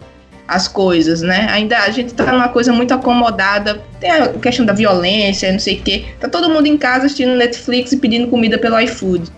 [0.46, 1.46] as coisas, né?
[1.50, 3.80] Ainda a gente tá numa coisa muito acomodada.
[4.00, 6.04] Tem a questão da violência, não sei o quê.
[6.20, 9.30] Tá todo mundo em casa assistindo Netflix e pedindo comida pelo iFood.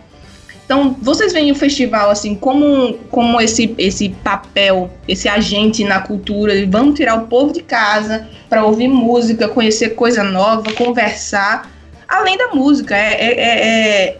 [0.65, 6.55] Então, vocês veem o festival assim como, como esse, esse papel, esse agente na cultura,
[6.67, 11.71] vamos tirar o povo de casa para ouvir música, conhecer coisa nova, conversar
[12.09, 12.97] além da música.
[12.97, 14.19] É, é, é, é,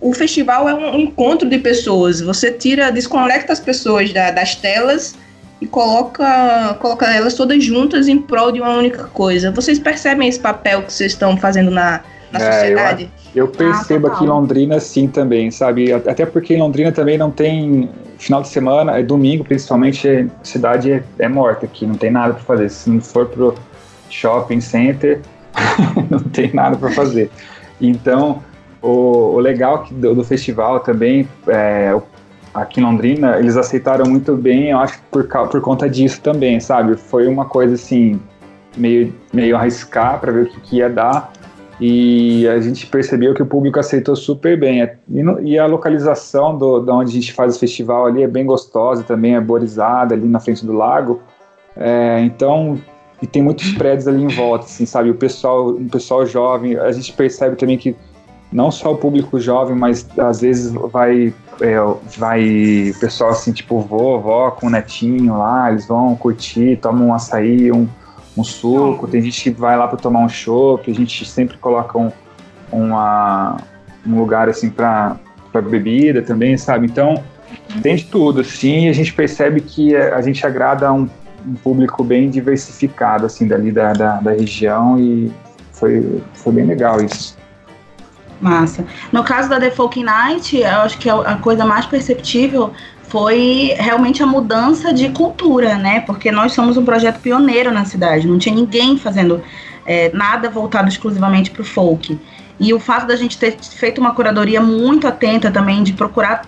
[0.00, 2.20] o festival é um encontro de pessoas.
[2.20, 5.16] Você tira, desconecta as pessoas da, das telas
[5.60, 9.50] e coloca, coloca elas todas juntas em prol de uma única coisa.
[9.50, 13.02] Vocês percebem esse papel que vocês estão fazendo na, na é, sociedade?
[13.04, 15.92] Eu percebo ah, aqui em Londrina sim também, sabe?
[15.92, 20.92] Até porque em Londrina também não tem final de semana, é domingo principalmente, a cidade
[20.92, 22.70] é, é morta aqui, não tem nada para fazer.
[22.70, 23.54] Se não for pro
[24.08, 25.20] shopping center,
[26.08, 27.28] não tem nada para fazer.
[27.80, 28.40] Então,
[28.80, 31.92] o, o legal do, do, festival também, é,
[32.54, 36.96] aqui em Londrina, eles aceitaram muito bem, eu acho por, por conta disso também, sabe?
[36.96, 38.20] Foi uma coisa assim,
[38.76, 41.32] meio, meio arriscar para ver o que, que ia dar
[41.86, 44.88] e a gente percebeu que o público aceitou super bem.
[45.06, 48.26] E, no, e a localização do, da onde a gente faz o festival ali é
[48.26, 51.20] bem gostosa, também é borizada ali na frente do lago.
[51.76, 52.80] É, então,
[53.20, 55.10] e tem muitos prédios ali em volta, assim, sabe?
[55.10, 57.94] O pessoal, o pessoal jovem, a gente percebe também que
[58.50, 61.76] não só o público jovem, mas às vezes vai é,
[62.16, 67.70] vai pessoal assim, tipo vovó com o netinho lá, eles vão curtir, tomam um açaí,
[67.70, 67.86] um,
[68.36, 71.98] um suco, tem gente que vai lá para tomar um chopp, a gente sempre coloca
[71.98, 72.10] um,
[72.70, 73.56] uma,
[74.06, 75.18] um lugar assim para
[75.52, 76.86] bebida também, sabe?
[76.86, 77.22] Então
[77.82, 81.08] tem de tudo, assim, a gente percebe que a gente agrada um,
[81.46, 85.32] um público bem diversificado, assim, dali da, da, da região e
[85.72, 87.36] foi, foi bem legal isso.
[88.40, 88.84] Massa.
[89.12, 92.72] No caso da The Folk Night, eu acho que a coisa mais perceptível
[93.14, 96.00] foi realmente a mudança de cultura, né?
[96.00, 99.40] Porque nós somos um projeto pioneiro na cidade, não tinha ninguém fazendo
[99.86, 102.18] é, nada voltado exclusivamente para o folk.
[102.58, 106.44] E o fato da gente ter feito uma curadoria muito atenta também, de procurar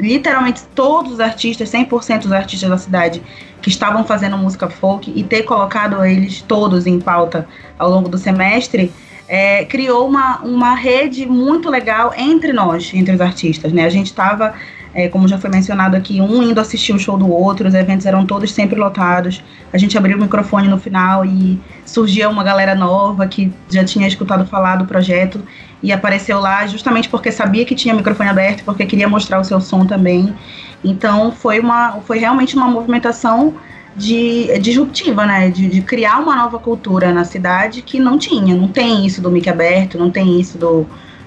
[0.00, 3.22] literalmente todos os artistas, 100% dos artistas da cidade
[3.60, 7.46] que estavam fazendo música folk e ter colocado eles todos em pauta
[7.78, 8.90] ao longo do semestre,
[9.28, 13.84] é, criou uma, uma rede muito legal entre nós, entre os artistas, né?
[13.84, 14.54] A gente estava
[14.96, 18.06] é, como já foi mencionado aqui, um indo assistir o show do outro, os eventos
[18.06, 19.44] eram todos sempre lotados.
[19.70, 24.08] A gente abriu o microfone no final e surgia uma galera nova que já tinha
[24.08, 25.42] escutado falar do projeto
[25.82, 29.60] e apareceu lá justamente porque sabia que tinha microfone aberto, porque queria mostrar o seu
[29.60, 30.34] som também.
[30.82, 33.52] Então foi uma, foi realmente uma movimentação
[33.94, 35.50] de, disruptiva, né?
[35.50, 38.56] De, de, criar uma nova cultura na cidade que não tinha.
[38.56, 40.86] Não tem isso do mic aberto, não tem isso do,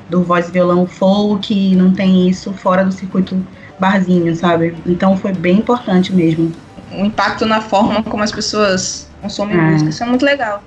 [0.09, 3.37] do voz e violão folk, não tem isso fora do circuito
[3.79, 4.75] barzinho, sabe?
[4.85, 6.51] Então foi bem importante mesmo.
[6.91, 9.61] O impacto na forma como as pessoas consomem é.
[9.61, 10.63] música, isso é muito legal.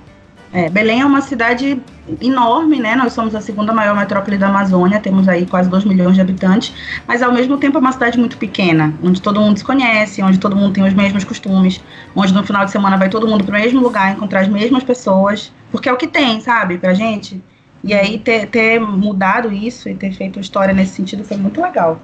[0.53, 1.81] É, Belém é uma cidade
[2.21, 2.95] enorme, né?
[2.95, 6.71] Nós somos a segunda maior metrópole da Amazônia, temos aí quase 2 milhões de habitantes,
[7.07, 10.37] mas ao mesmo tempo é uma cidade muito pequena, onde todo mundo se conhece, onde
[10.37, 11.81] todo mundo tem os mesmos costumes,
[12.15, 14.83] onde no final de semana vai todo mundo para o mesmo lugar, encontrar as mesmas
[14.83, 17.41] pessoas, porque é o que tem, sabe, pra gente.
[17.83, 21.99] E aí ter, ter mudado isso e ter feito história nesse sentido foi muito legal.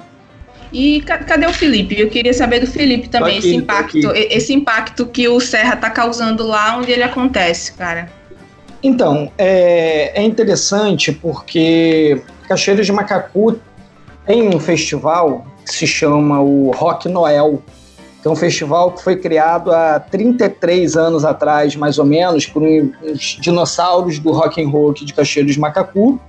[0.71, 1.99] E cadê o Felipe?
[1.99, 5.89] Eu queria saber do Felipe também, aqui, esse impacto, esse impacto que o Serra está
[5.89, 8.09] causando lá onde ele acontece, cara.
[8.81, 13.59] Então, é, é interessante porque Cachoeiras de Macacu
[14.25, 17.61] tem um festival que se chama o Rock Noel,
[18.21, 22.61] que é um festival que foi criado há 33 anos atrás, mais ou menos, por
[22.61, 26.19] uns dinossauros do rock and roll aqui de Cachoeiras de Macacu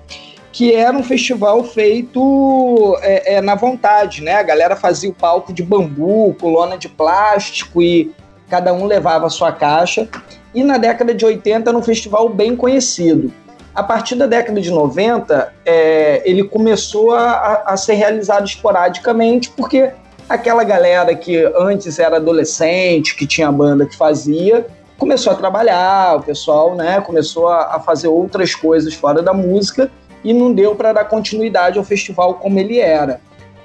[0.53, 4.35] que era um festival feito é, é, na vontade, né?
[4.35, 8.13] A galera fazia o palco de bambu, coluna de plástico e
[8.49, 10.09] cada um levava a sua caixa.
[10.53, 13.33] E na década de 80 era um festival bem conhecido.
[13.73, 19.93] A partir da década de 90, é, ele começou a, a ser realizado esporadicamente, porque
[20.29, 24.67] aquela galera que antes era adolescente, que tinha banda que fazia,
[24.99, 29.89] começou a trabalhar, o pessoal né, começou a, a fazer outras coisas fora da música
[30.25, 33.21] e não deu para dar continuidade ao festival como ele era.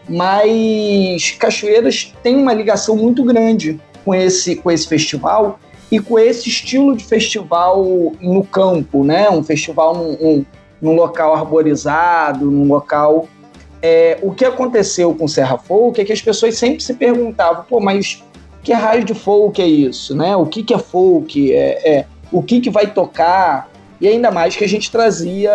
[0.07, 5.59] Mas Cachoeiras tem uma ligação muito grande com esse, com esse festival
[5.91, 7.83] e com esse estilo de festival
[8.21, 9.29] no campo, né?
[9.29, 10.45] Um festival num, um,
[10.81, 13.27] num local arborizado, num local.
[13.81, 17.79] É, o que aconteceu com Serra Folk é que as pessoas sempre se perguntavam, pô,
[17.79, 18.23] mas
[18.63, 20.35] que raio de folk é isso, né?
[20.35, 21.53] O que, que é folk?
[21.53, 23.69] É, é, o que, que vai tocar?
[23.99, 25.53] E ainda mais que a gente trazia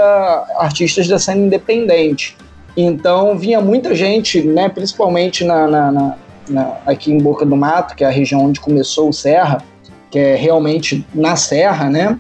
[0.57, 2.37] artistas da cena independente.
[2.77, 6.17] Então vinha muita gente, né, principalmente na, na, na,
[6.49, 9.63] na, aqui em Boca do Mato, que é a região onde começou o Serra,
[10.11, 12.19] que é realmente na Serra, né?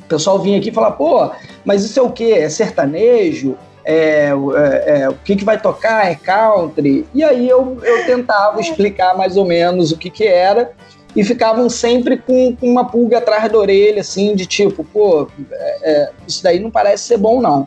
[0.00, 1.30] O pessoal vinha aqui e falava, pô,
[1.64, 2.34] mas isso é o quê?
[2.38, 3.56] É sertanejo?
[3.84, 6.10] É, é, é, o que, que vai tocar?
[6.10, 7.06] É country?
[7.14, 10.72] E aí eu, eu tentava explicar mais ou menos o que, que era
[11.14, 15.78] e ficavam sempre com, com, uma pulga atrás da orelha, assim, de tipo, pô, é,
[15.82, 17.66] é, isso daí não parece ser bom, não.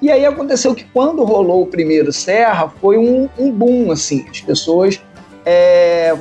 [0.00, 4.40] E aí aconteceu que quando rolou o primeiro Serra, foi um, um boom, assim, as
[4.40, 5.00] pessoas
[5.44, 6.16] é,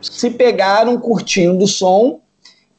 [0.00, 2.20] se pegaram curtindo o som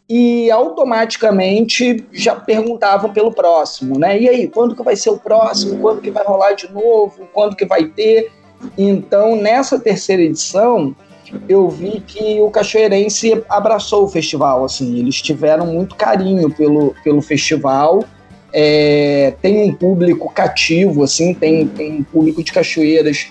[0.10, 4.20] e automaticamente já perguntavam pelo próximo, né?
[4.20, 5.80] E aí, quando que vai ser o próximo?
[5.80, 7.28] Quando que vai rolar de novo?
[7.34, 8.32] Quando que vai ter?
[8.78, 10.96] Então, nessa terceira edição,
[11.48, 17.22] eu vi que o Cachoeirense abraçou o festival, assim, eles tiveram muito carinho pelo, pelo
[17.22, 18.04] festival,
[18.54, 23.28] é, tem um público cativo, assim, tem, tem um público de cachoeiras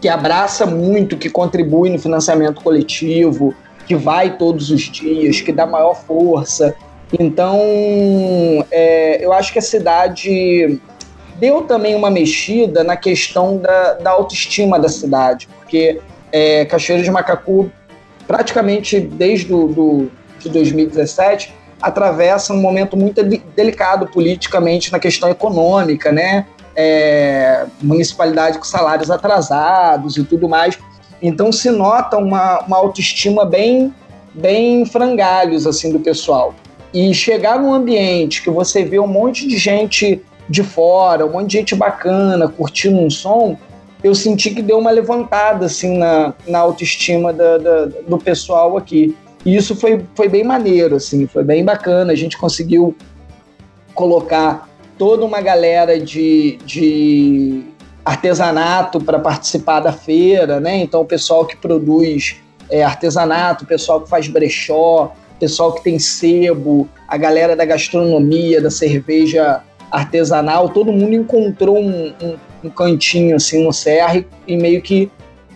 [0.00, 3.54] que abraça muito, que contribui no financiamento coletivo,
[3.86, 6.74] que vai todos os dias, que dá maior força.
[7.18, 7.58] Então,
[8.70, 10.78] é, eu acho que a cidade
[11.38, 16.00] deu também uma mexida na questão da, da autoestima da cidade, porque
[16.32, 17.70] é, Cachoeira de Macacu,
[18.26, 26.10] praticamente desde do, do, de 2017, atravessa um momento muito delicado politicamente na questão econômica,
[26.10, 26.46] né?
[26.74, 30.78] É, municipalidade com salários atrasados e tudo mais.
[31.22, 33.94] Então se nota uma, uma autoestima bem,
[34.34, 36.54] bem frangalhos assim do pessoal.
[36.92, 41.48] E chegar num ambiente que você vê um monte de gente de fora, um monte
[41.48, 43.58] de gente bacana, curtindo um som,
[44.02, 49.16] eu senti que deu uma levantada assim na, na autoestima da, da, do pessoal aqui.
[49.44, 52.12] E isso foi, foi bem maneiro, assim, foi bem bacana.
[52.12, 52.96] A gente conseguiu
[53.94, 54.68] colocar
[54.98, 57.62] toda uma galera de, de
[58.04, 60.76] artesanato para participar da feira, né?
[60.76, 62.36] Então, o pessoal que produz
[62.70, 67.64] é, artesanato, o pessoal que faz brechó, o pessoal que tem sebo, a galera da
[67.64, 72.36] gastronomia, da cerveja artesanal, todo mundo encontrou um, um,
[72.66, 75.10] um cantinho assim no Serra e, meio que,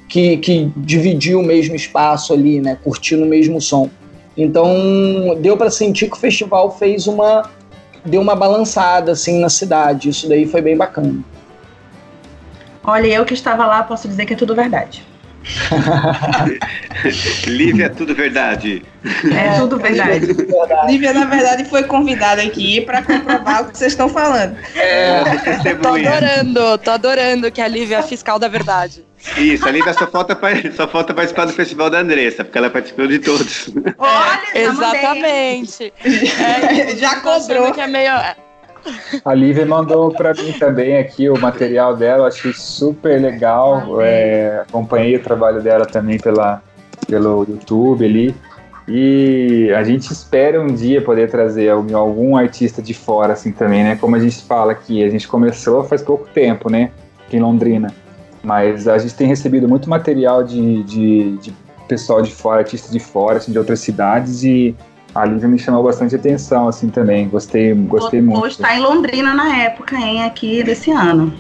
[0.09, 2.79] que, que, dividiu o mesmo espaço ali, né?
[2.83, 3.91] Curtindo o mesmo som.
[4.37, 7.51] Então, deu para sentir que o festival fez uma
[8.05, 10.09] deu uma balançada assim na cidade.
[10.09, 11.23] Isso daí foi bem bacana.
[12.83, 15.07] Olha, eu que estava lá, posso dizer que é tudo verdade.
[17.47, 18.82] Lívia, é tudo verdade.
[19.34, 20.26] É tudo verdade.
[20.86, 24.57] Lívia, na verdade, foi convidada aqui para comprovar o que vocês estão falando.
[24.74, 25.22] É,
[25.80, 29.05] tô adorando, tô adorando que a Lívia é a fiscal da verdade.
[29.36, 30.38] Isso, a Lívia só falta,
[30.74, 33.70] só falta participar do festival da Andressa, porque ela participou de todos.
[33.99, 35.93] Olha, é, exatamente.
[36.41, 37.72] É, já cobrou.
[37.72, 38.12] Que é meio,
[39.24, 44.01] a Lívia mandou para mim também aqui o material dela, achei super legal.
[44.01, 46.62] É, acompanhei o trabalho dela também pela,
[47.07, 48.35] pelo YouTube ali.
[48.89, 53.85] E a gente espera um dia poder trazer algum, algum artista de fora, assim, também,
[53.85, 53.97] né?
[54.01, 56.91] Como a gente fala aqui, a gente começou faz pouco tempo, né?
[57.24, 57.95] Aqui em Londrina.
[58.43, 61.55] Mas a gente tem recebido muito material de, de, de
[61.87, 64.74] pessoal de fora, artistas de fora, assim, de outras cidades, e
[65.15, 67.29] a Lívia me chamou bastante atenção, assim, também.
[67.29, 68.41] Gostei, gostei vou, muito.
[68.41, 71.33] Vou estar em Londrina na época, hein, aqui desse ano.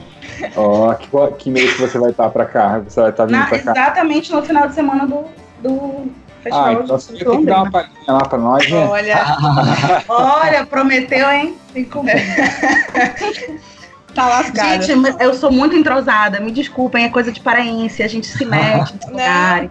[0.56, 2.78] Ó, oh, que, que mês que você vai estar para cá?
[2.80, 3.70] Você vai estar vindo para cá?
[3.72, 5.24] Exatamente no final de semana do,
[5.60, 6.10] do
[6.42, 8.86] Festival ah, então você tem que dar uma palhinha lá para nós, né?
[8.86, 9.36] Olha,
[10.08, 11.54] olha, prometeu, hein?
[11.72, 11.98] Tem que
[14.14, 14.82] Tá lascada.
[14.82, 18.94] Gente, eu sou muito entrosada, me desculpem, é coisa de paraense, a gente se mete
[18.96, 19.70] nos lugares.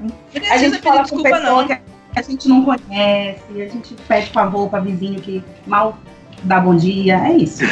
[0.50, 1.68] A gente fala com pessoa não.
[1.68, 1.74] que
[2.16, 5.98] a gente não conhece, a gente pede favor para vizinho que mal
[6.44, 7.64] dá bom dia, é isso.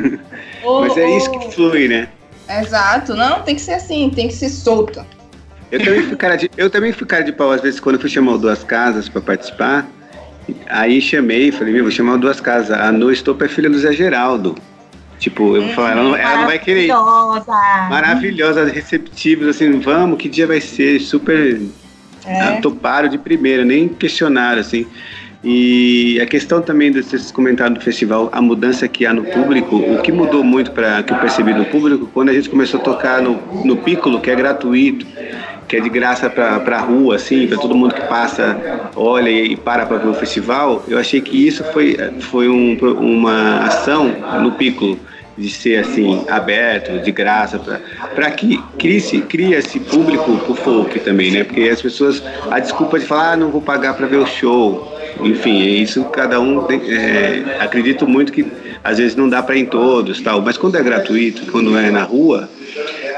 [0.80, 2.08] Mas é isso que flui, né?
[2.48, 5.06] Exato, não, tem que ser assim, tem que ser solta.
[5.70, 8.00] Eu também fui cara de, eu também fui cara de pau, às vezes, quando eu
[8.00, 9.86] fui chamar o Duas Casas para participar,
[10.68, 13.78] aí chamei, falei, meu, vou chamar o Duas Casas, a No Estopa é filha do
[13.78, 14.54] Zé Geraldo.
[15.18, 16.88] Tipo, eu vou falar, ela não, ela não vai querer.
[16.88, 17.88] Maravilhosa.
[17.88, 21.00] Maravilhosa, receptivos, assim, vamos, que dia vai ser?
[21.00, 21.60] Super
[22.24, 22.60] é.
[22.60, 24.86] Toparam de primeira, nem questionaram, assim.
[25.42, 30.00] E a questão também desses comentários do festival, a mudança que há no público, o
[30.00, 33.20] que mudou muito para que eu percebi no público, quando a gente começou a tocar
[33.20, 35.06] no, no Piccolo, que é gratuito,
[35.68, 38.58] que é de graça para a rua, assim, para todo mundo que passa,
[38.96, 43.66] olha e para para ver o festival, eu achei que isso foi, foi um, uma
[43.66, 44.98] ação no Piccolo
[45.36, 47.58] de ser assim aberto, de graça,
[48.14, 51.44] para que crie-se cria esse público pro folk também, né?
[51.44, 54.92] Porque as pessoas a desculpa de falar ah, não vou pagar para ver o show,
[55.22, 58.46] enfim, é isso cada um tem, é, acredito muito que
[58.82, 62.02] às vezes não dá para em todos, tal, mas quando é gratuito, quando é na
[62.02, 62.48] rua,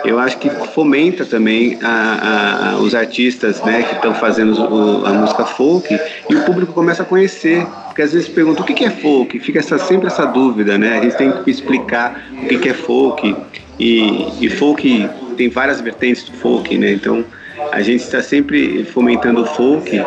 [0.07, 5.13] eu acho que fomenta também a, a, os artistas né, que estão fazendo o, a
[5.13, 5.99] música folk
[6.31, 7.67] e o público começa a conhecer.
[7.87, 10.99] Porque às vezes pergunta o que, é folk, fica essa, sempre essa dúvida, né?
[10.99, 13.37] A gente tem que explicar o que, que é folk.
[13.79, 16.93] E, e folk tem várias vertentes do folk, né?
[16.93, 17.25] Então
[17.73, 20.03] a gente está sempre fomentando o folk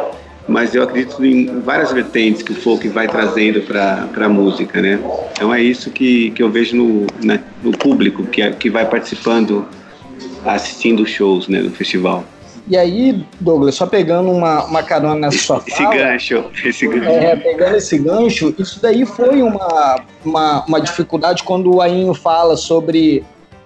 [0.49, 4.99] mas eu acredito em várias vertentes que o folk vai trazendo para a música, né?
[5.31, 8.89] Então é isso que, que eu vejo no, na, no público que, é, que vai
[8.89, 9.67] participando,
[10.45, 12.23] assistindo shows né, no festival.
[12.67, 15.95] E aí, Douglas, só pegando uma, uma carona nessa sua esse fala...
[15.95, 17.09] Gancho, esse gancho.
[17.09, 22.55] É, pegando esse gancho, isso daí foi uma, uma, uma dificuldade quando o Ainho fala
[22.55, 23.23] sobre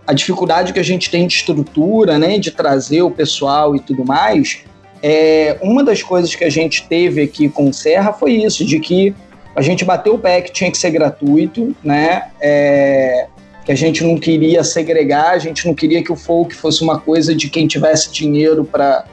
[0.08, 4.06] a dificuldade que a gente tem de estrutura, né, de trazer o pessoal e tudo
[4.06, 4.64] mais,
[5.02, 8.80] é, uma das coisas que a gente teve aqui com o Serra foi isso, de
[8.80, 9.14] que
[9.56, 13.28] a gente bateu o pé que tinha que ser gratuito, né, é,
[13.66, 17.00] que a gente não queria segregar, a gente não queria que o folk fosse uma
[17.00, 19.06] coisa de quem tivesse dinheiro para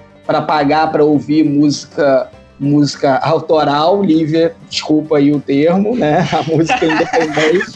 [0.42, 7.72] pagar para ouvir música música autoral, Lívia, desculpa aí o termo, né, a música independente.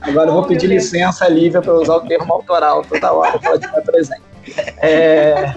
[0.00, 3.56] Agora eu vou pedir licença, Lívia, para usar o termo autoral toda hora que ela
[3.56, 4.22] estiver presente.
[4.78, 5.54] É...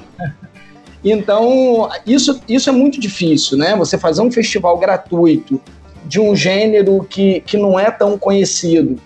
[1.04, 3.76] Então, isso, isso é muito difícil, né?
[3.76, 5.60] Você fazer um festival gratuito
[6.06, 9.00] de um gênero que, que não é tão conhecido.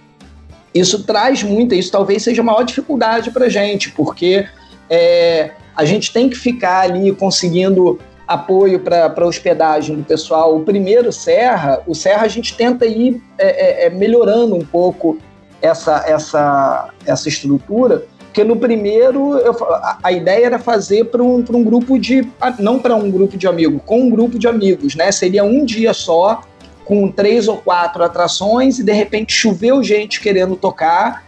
[0.74, 4.46] Isso traz muita, isso talvez seja a maior dificuldade para a gente, porque
[4.90, 10.56] é, a gente tem que ficar ali conseguindo apoio para hospedagem do pessoal.
[10.56, 15.18] O primeiro Serra, o Serra a gente tenta ir é, é, é melhorando um pouco
[15.62, 18.04] essa, essa, essa estrutura,
[18.38, 22.28] porque no primeiro eu, a, a, ideia era fazer para um, um grupo de.
[22.60, 25.12] não para um grupo de amigos, com um grupo de amigos, né?
[25.12, 26.42] Seria um dia só,
[26.88, 31.26] com três ou quatro atrações, e de repente choveu gente querendo tocar.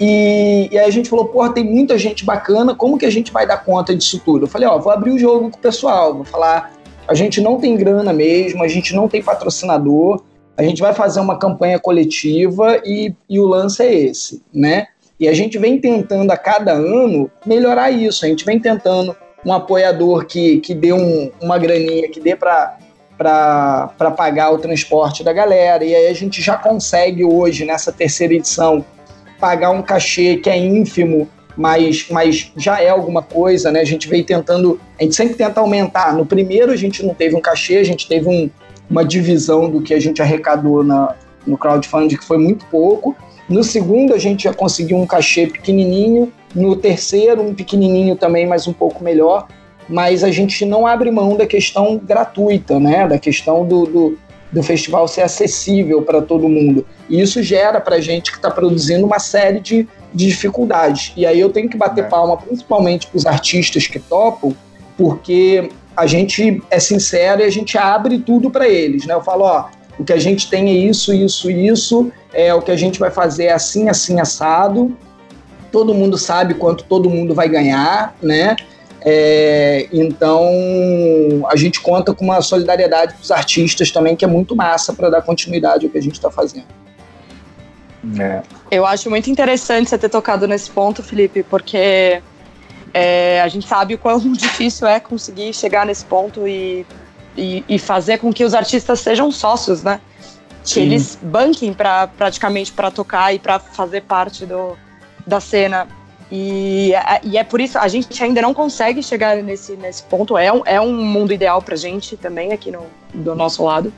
[0.00, 3.30] E, e aí a gente falou, porra, tem muita gente bacana, como que a gente
[3.30, 4.44] vai dar conta disso tudo?
[4.46, 6.72] Eu falei, ó, vou abrir o jogo com o pessoal, vou falar,
[7.06, 10.22] a gente não tem grana mesmo, a gente não tem patrocinador,
[10.56, 14.86] a gente vai fazer uma campanha coletiva e, e o lance é esse, né?
[15.20, 18.24] E a gente vem tentando a cada ano melhorar isso.
[18.24, 22.76] A gente vem tentando um apoiador que, que dê um, uma graninha, que dê para
[23.22, 25.84] para pagar o transporte da galera.
[25.84, 28.84] E aí a gente já consegue hoje, nessa terceira edição,
[29.38, 33.80] pagar um cachê que é ínfimo, mas, mas já é alguma coisa, né?
[33.80, 36.14] A gente veio tentando, a gente sempre tenta aumentar.
[36.14, 38.50] No primeiro a gente não teve um cachê, a gente teve um,
[38.88, 41.14] uma divisão do que a gente arrecadou na,
[41.46, 43.14] no crowdfunding, que foi muito pouco.
[43.48, 46.32] No segundo, a gente já conseguiu um cachê pequenininho.
[46.54, 49.48] No terceiro, um pequenininho também, mas um pouco melhor.
[49.88, 53.06] Mas a gente não abre mão da questão gratuita, né?
[53.06, 54.18] Da questão do, do,
[54.52, 56.86] do festival ser acessível para todo mundo.
[57.08, 61.12] E isso gera para a gente que está produzindo uma série de, de dificuldades.
[61.16, 62.08] E aí eu tenho que bater é.
[62.08, 64.54] palma, principalmente para os artistas que topam,
[64.96, 69.14] porque a gente é sincero e a gente abre tudo para eles, né?
[69.14, 69.68] Eu falo, ó,
[69.98, 73.10] o que a gente tem é isso, isso, isso, é o que a gente vai
[73.10, 74.96] fazer é assim, assim, assado.
[75.70, 78.56] Todo mundo sabe quanto todo mundo vai ganhar, né?
[79.04, 80.44] É, então
[81.48, 85.22] a gente conta com uma solidariedade dos artistas também que é muito massa para dar
[85.22, 86.66] continuidade ao que a gente está fazendo.
[88.18, 88.42] É.
[88.70, 92.20] Eu acho muito interessante você ter tocado nesse ponto, Felipe, porque
[92.92, 96.86] é, a gente sabe o quão difícil é conseguir chegar nesse ponto e,
[97.36, 100.00] e, e fazer com que os artistas sejam sócios, né?
[100.64, 100.74] Sim.
[100.74, 104.76] Que eles banquem pra, praticamente para tocar e para fazer parte do,
[105.26, 105.88] da cena.
[106.34, 106.92] E,
[107.24, 110.38] e é por isso a gente ainda não consegue chegar nesse, nesse ponto.
[110.38, 113.92] É um, é um mundo ideal pra gente também aqui no, do nosso lado.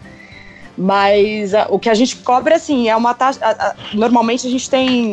[0.76, 3.38] Mas a, o que a gente cobra, assim, é uma taxa.
[3.40, 5.12] A, a, normalmente a gente tem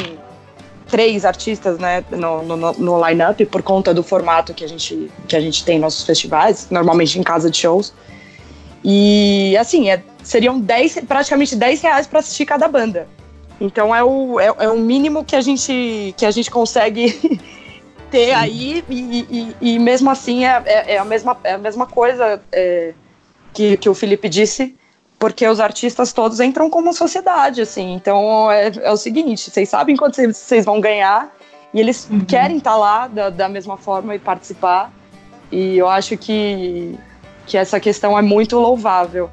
[0.88, 5.36] três artistas né, no, no, no line-up por conta do formato que a, gente, que
[5.36, 7.94] a gente tem em nossos festivais, normalmente em casa de shows.
[8.84, 13.08] E assim, é, seriam 10, praticamente 10 reais para assistir cada banda.
[13.62, 17.40] Então é o, é, é, o mínimo que a gente, que a gente consegue
[18.10, 21.86] ter aí, e, e, e, mesmo assim é, é, é, a, mesma, é a mesma
[21.86, 22.96] coisa é,
[23.54, 24.76] que, que o Felipe disse
[25.20, 27.94] porque os artistas todos entram como sociedade, assim.
[27.94, 31.32] Então é, é o seguinte: vocês sabem quanto vocês vão ganhar
[31.72, 32.22] e eles uhum.
[32.22, 34.92] querem estar tá lá da, da, mesma forma e participar.
[35.52, 36.98] E eu acho que,
[37.46, 39.30] que essa questão é muito louvável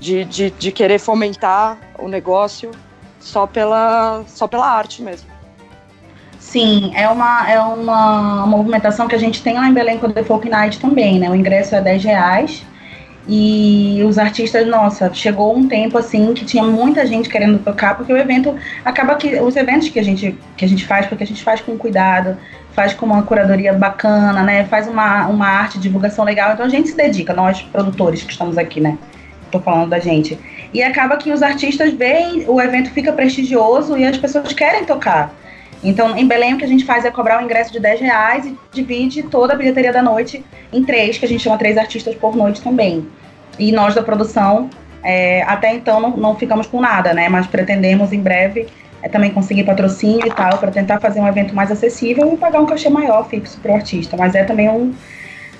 [0.00, 2.72] de, de, de querer fomentar o negócio
[3.20, 5.28] só pela, só pela arte mesmo.
[6.38, 10.12] Sim, é uma, é uma movimentação que a gente tem lá em Belém com o
[10.12, 11.30] The Folk Night também, né?
[11.30, 12.64] O ingresso é 10 reais
[13.28, 18.12] e os artistas, nossa, chegou um tempo assim que tinha muita gente querendo tocar, porque
[18.12, 21.26] o evento acaba que os eventos que a gente que a gente faz, porque a
[21.26, 22.36] gente faz com cuidado,
[22.72, 24.64] faz com uma curadoria bacana, né?
[24.64, 26.54] Faz uma, uma arte, divulgação legal.
[26.54, 28.98] Então a gente se dedica, nós produtores que estamos aqui, né?
[29.50, 30.38] Tô falando da gente.
[30.72, 35.34] E acaba que os artistas veem, o evento fica prestigioso e as pessoas querem tocar.
[35.82, 38.46] Então, em Belém, o que a gente faz é cobrar o ingresso de 10 reais
[38.46, 42.14] e divide toda a bilheteria da noite em três, que a gente chama três artistas
[42.14, 43.06] por noite também.
[43.58, 44.68] E nós da produção,
[45.02, 47.28] é, até então, não, não, ficamos com nada, né?
[47.28, 48.68] Mas pretendemos em breve
[49.02, 52.60] é, também conseguir patrocínio e tal, para tentar fazer um evento mais acessível e pagar
[52.60, 54.16] um cachê maior fixo para o artista.
[54.18, 54.94] Mas é também um,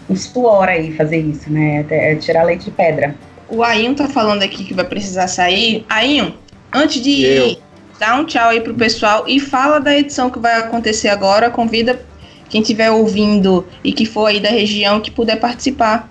[0.09, 1.85] um suor aí fazer isso, né?
[1.89, 3.15] É tirar leite de pedra.
[3.51, 5.85] O Ainho tá falando aqui que vai precisar sair.
[5.89, 6.35] Ainho,
[6.73, 7.47] antes de Eu.
[7.49, 7.59] ir,
[7.99, 11.51] dá um tchau aí pro pessoal e fala da edição que vai acontecer agora.
[11.51, 12.01] Convida
[12.49, 16.09] quem estiver ouvindo e que for aí da região que puder participar.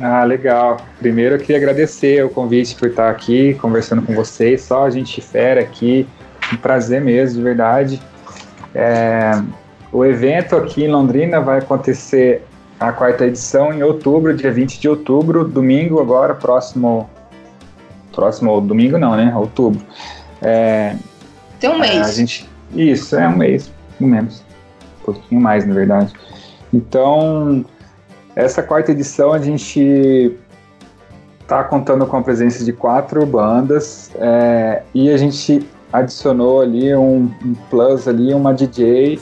[0.00, 0.76] Ah, legal.
[0.98, 4.62] Primeiro eu queria agradecer o convite por estar aqui conversando com vocês.
[4.62, 6.06] Só a gente fera aqui.
[6.52, 8.02] Um prazer mesmo, de verdade.
[8.74, 9.32] É,
[9.92, 12.42] o evento aqui em Londrina vai acontecer
[12.78, 17.08] a quarta edição em outubro, dia 20 de outubro, domingo agora, próximo.
[18.12, 19.34] Próximo domingo não, né?
[19.34, 19.80] Outubro.
[20.42, 20.96] É,
[21.60, 22.08] Tem um mês.
[22.08, 24.42] a gente, isso, é um mês, um menos.
[25.02, 26.12] Um pouquinho mais, na verdade.
[26.72, 27.64] Então,
[28.34, 30.36] essa quarta edição a gente
[31.46, 37.30] tá contando com a presença de quatro bandas é, e a gente adicionou ali um,
[37.44, 39.18] um plus ali, uma DJ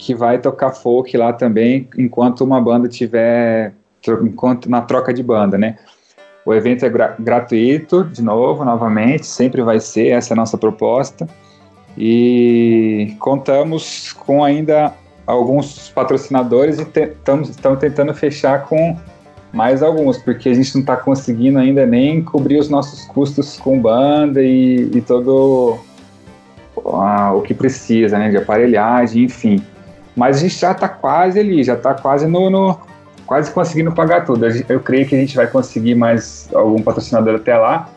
[0.00, 3.74] que vai tocar folk lá também, enquanto uma banda tiver
[4.22, 5.76] enquanto na troca de banda, né?
[6.46, 10.56] O evento é gra- gratuito, de novo, novamente, sempre vai ser, essa é a nossa
[10.56, 11.28] proposta.
[11.98, 14.94] E contamos com ainda
[15.26, 18.96] alguns patrocinadores e estamos tentando fechar com
[19.52, 23.78] mais alguns, porque a gente não está conseguindo ainda nem cobrir os nossos custos com
[23.78, 25.78] banda e, e todo
[26.74, 29.62] o que precisa, né, de aparelhagem, enfim.
[30.20, 32.78] Mas a gente já está quase ali, já está quase no, no-
[33.24, 34.44] quase conseguindo pagar tudo.
[34.68, 37.88] Eu creio que a gente vai conseguir mais algum patrocinador até lá.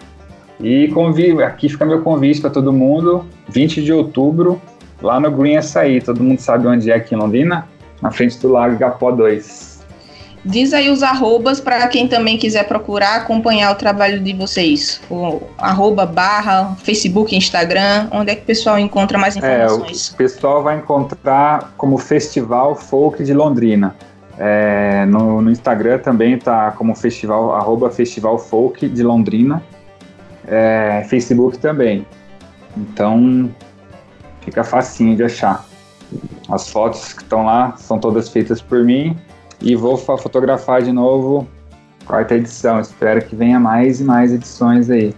[0.58, 4.62] E convido, aqui fica meu convite para todo mundo, 20 de outubro,
[5.02, 6.00] lá no Green Açaí.
[6.00, 7.68] Todo mundo sabe onde é aqui em Londrina?
[8.02, 9.73] Na frente do Lago Gapó 2.
[10.46, 15.00] Diz aí os arrobas para quem também quiser procurar acompanhar o trabalho de vocês.
[15.10, 20.10] O arroba, barra, Facebook, Instagram, onde é que o pessoal encontra mais É, informações?
[20.10, 23.96] o pessoal vai encontrar como Festival Folk de Londrina.
[24.38, 29.64] É, no, no Instagram também tá como festival, arroba Festival Folk de Londrina.
[30.46, 32.06] É, Facebook também.
[32.76, 33.50] Então
[34.42, 35.66] fica facinho de achar.
[36.50, 39.18] As fotos que estão lá são todas feitas por mim
[39.64, 41.48] e vou fa- fotografar de novo
[42.06, 42.80] quarta edição.
[42.80, 45.16] Espero que venha mais e mais edições aí.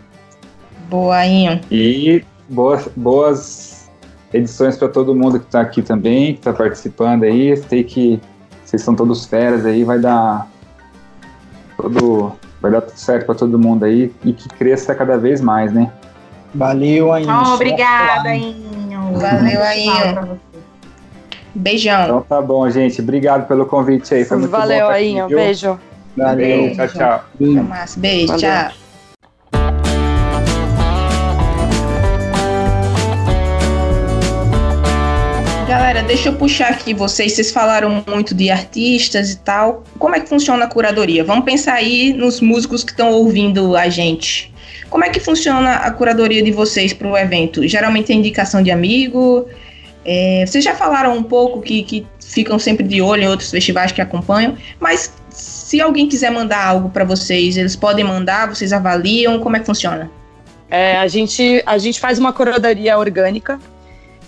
[0.89, 1.59] Boa, Inho.
[1.71, 3.89] E boas, boas
[4.31, 7.57] edições para todo mundo que está aqui também, que está participando aí.
[7.57, 8.21] Sei que
[8.63, 10.47] vocês são todos feras aí, vai dar
[11.75, 15.73] todo, vai dar tudo certo para todo mundo aí e que cresça cada vez mais,
[15.73, 15.91] né?
[16.53, 17.33] Valeu, ainda.
[17.49, 19.19] Oh, obrigada, Inho.
[19.19, 20.39] Valeu, Ainho.
[21.55, 22.03] Beijão.
[22.03, 23.01] Então tá bom, gente.
[23.01, 24.25] Obrigado pelo convite aí.
[24.25, 25.37] Foi muito bom Valeu um viu?
[25.37, 25.79] beijo.
[26.17, 26.75] Valeu, Beijo.
[26.75, 27.63] tchau, tchau.
[27.63, 27.95] Mais.
[27.95, 28.39] Beijo, Valeu.
[28.39, 28.71] tchau.
[35.67, 37.33] Galera, deixa eu puxar aqui vocês.
[37.33, 39.83] Vocês falaram muito de artistas e tal.
[39.97, 41.23] Como é que funciona a curadoria?
[41.23, 44.53] Vamos pensar aí nos músicos que estão ouvindo a gente.
[44.89, 47.67] Como é que funciona a curadoria de vocês para o evento?
[47.67, 49.47] Geralmente é indicação de amigo.
[50.05, 53.91] É, vocês já falaram um pouco que, que ficam sempre de olho em outros festivais
[53.91, 59.39] que acompanham, mas se alguém quiser mandar algo para vocês, eles podem mandar, vocês avaliam,
[59.39, 60.09] como é que funciona?
[60.69, 63.59] É, a, gente, a gente faz uma curadoria orgânica.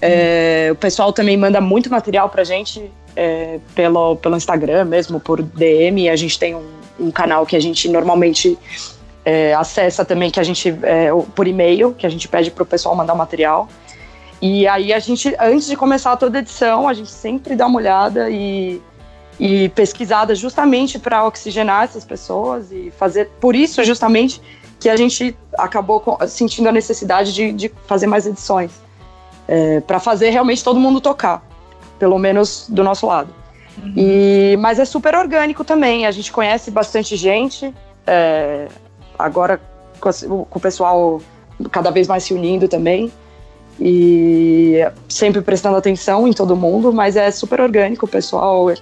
[0.01, 5.41] É, o pessoal também manda muito material pra gente é, pelo, pelo Instagram mesmo, por
[5.41, 6.09] DM.
[6.09, 6.65] A gente tem um,
[6.99, 8.57] um canal que a gente normalmente
[9.25, 12.65] é, acessa também, que a gente é, o- por e-mail, que a gente pede pro
[12.65, 13.67] pessoal mandar o material.
[14.41, 18.29] E aí a gente, antes de começar toda edição, a gente sempre dá uma olhada
[18.29, 18.81] e,
[19.39, 23.29] e pesquisada justamente para oxigenar essas pessoas e fazer.
[23.39, 24.41] Por isso, justamente,
[24.79, 28.71] que a gente acabou sentindo a necessidade de, de fazer mais edições.
[29.87, 31.43] para fazer realmente todo mundo tocar,
[31.97, 33.33] pelo menos do nosso lado.
[33.95, 37.73] E, mas é super orgânico também, a gente conhece bastante gente,
[38.05, 38.67] é,
[39.17, 39.61] agora
[39.99, 41.21] com, com o pessoal
[41.71, 43.11] cada vez mais se unindo também,
[43.79, 48.73] e sempre prestando atenção em todo mundo, mas é super orgânico, o pessoal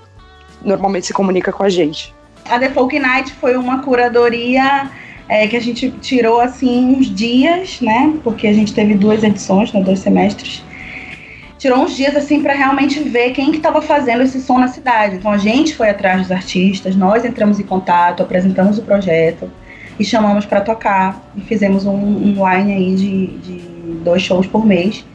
[0.63, 2.13] normalmente se comunica com a gente.
[2.49, 4.89] A The Folk Night foi uma curadoria
[5.27, 8.13] é, que a gente tirou assim uns dias, né?
[8.23, 10.63] Porque a gente teve duas edições, né, dois semestres.
[11.57, 15.15] Tirou uns dias assim para realmente ver quem que estava fazendo esse som na cidade.
[15.15, 19.49] Então a gente foi atrás dos artistas, nós entramos em contato, apresentamos o projeto
[19.99, 24.65] e chamamos para tocar e fizemos um, um line aí de, de dois shows por
[24.65, 25.05] mês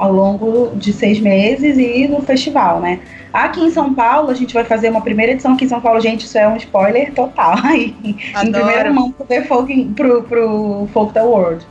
[0.00, 3.00] ao longo de seis meses e no festival, né?
[3.32, 6.00] Aqui em São Paulo, a gente vai fazer uma primeira edição aqui em São Paulo.
[6.00, 7.56] Gente, isso é um spoiler total.
[7.62, 11.66] Aí, em primeira mão pro, The Folk, pro, pro Folk the World.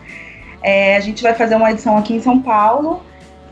[0.62, 3.02] É, a gente vai fazer uma edição aqui em São Paulo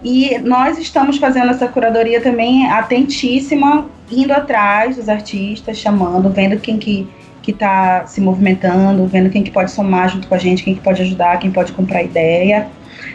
[0.03, 6.77] E nós estamos fazendo essa curadoria também atentíssima, indo atrás dos artistas, chamando, vendo quem
[6.77, 7.07] que
[7.41, 10.81] que está se movimentando, vendo quem que pode somar junto com a gente, quem que
[10.81, 12.67] pode ajudar, quem pode comprar ideia.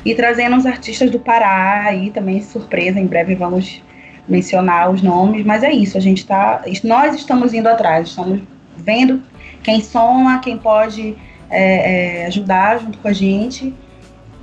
[0.05, 3.83] E trazendo os artistas do Pará aí também, surpresa, em breve vamos
[4.29, 8.41] mencionar os nomes, mas é isso, a gente está, nós estamos indo atrás, estamos
[8.77, 9.23] vendo
[9.63, 11.17] quem soma, quem pode
[11.51, 13.75] é, é, ajudar junto com a gente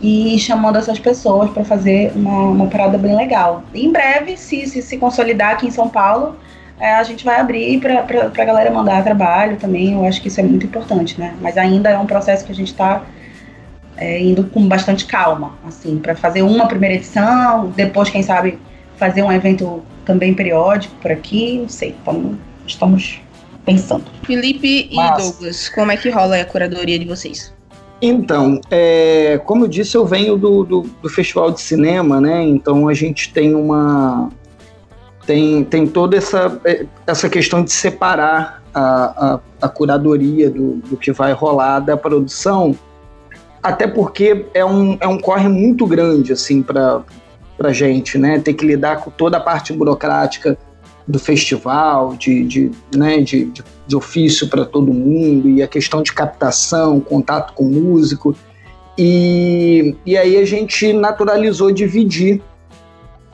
[0.01, 3.63] e chamando essas pessoas para fazer uma, uma parada bem legal.
[3.73, 6.37] Em breve, se, se se consolidar aqui em São Paulo,
[6.79, 9.93] é, a gente vai abrir para a galera mandar trabalho também.
[9.93, 11.35] Eu acho que isso é muito importante, né?
[11.41, 13.03] Mas ainda é um processo que a gente está
[13.99, 18.57] é, indo com bastante calma, assim, para fazer uma primeira edição, depois, quem sabe,
[18.95, 21.59] fazer um evento também periódico por aqui.
[21.59, 23.21] Não sei, estamos, estamos
[23.65, 24.05] pensando.
[24.23, 25.23] Felipe e Mas...
[25.23, 27.53] Douglas, como é que rola a curadoria de vocês?
[28.01, 32.41] Então, é, como eu disse, eu venho do, do, do, Festival de Cinema, né?
[32.43, 34.29] Então a gente tem uma,
[35.25, 40.95] tem, tem toda essa, é, essa questão de separar a, a, a curadoria do, do
[40.95, 42.73] que vai rolar da produção,
[43.61, 47.03] até porque é um, é um corre muito grande assim para
[47.61, 48.39] a gente, né?
[48.39, 50.57] Ter que lidar com toda a parte burocrática
[51.07, 56.03] do festival, de, de, né, de, de, de ofício para todo mundo, e a questão
[56.03, 58.35] de captação, contato com o músico.
[58.95, 62.43] E, e aí a gente naturalizou dividir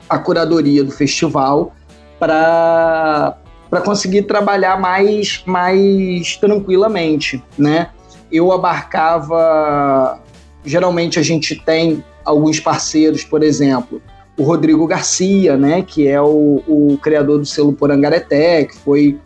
[0.08, 1.74] a curadoria do festival
[2.18, 3.36] para
[3.84, 7.90] conseguir trabalhar mais, mais tranquilamente, né?
[8.30, 10.20] Eu abarcava,
[10.64, 14.02] geralmente a gente tem alguns parceiros, por exemplo,
[14.36, 19.18] o Rodrigo Garcia, né, que é o, o criador do selo Porangareté, que foi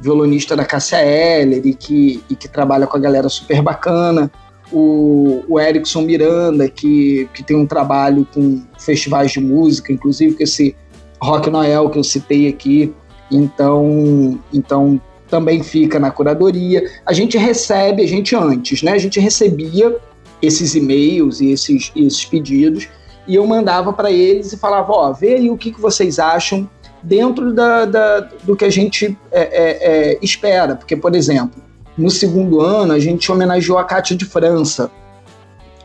[0.00, 4.30] violonista da Cássia Eller e que, e que trabalha com a galera super bacana.
[4.72, 10.42] O, o Erickson Miranda, que, que tem um trabalho com festivais de música, inclusive com
[10.42, 10.74] esse
[11.20, 12.92] Rock Noel que eu citei aqui,
[13.30, 15.00] então, então
[15.34, 16.88] também fica na curadoria.
[17.04, 18.92] A gente recebe, a gente antes, né?
[18.92, 19.96] A gente recebia
[20.40, 22.88] esses e-mails e esses, esses pedidos
[23.26, 26.70] e eu mandava para eles e falava, ó, vê aí o que, que vocês acham
[27.02, 30.76] dentro da, da do que a gente é, é, é, espera.
[30.76, 31.60] Porque, por exemplo,
[31.98, 34.88] no segundo ano a gente homenageou a Cátia de França,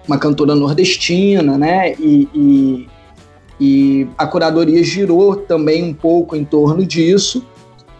[0.07, 1.93] uma cantora nordestina, né?
[1.93, 2.89] E, e
[3.61, 7.45] e a curadoria girou também um pouco em torno disso,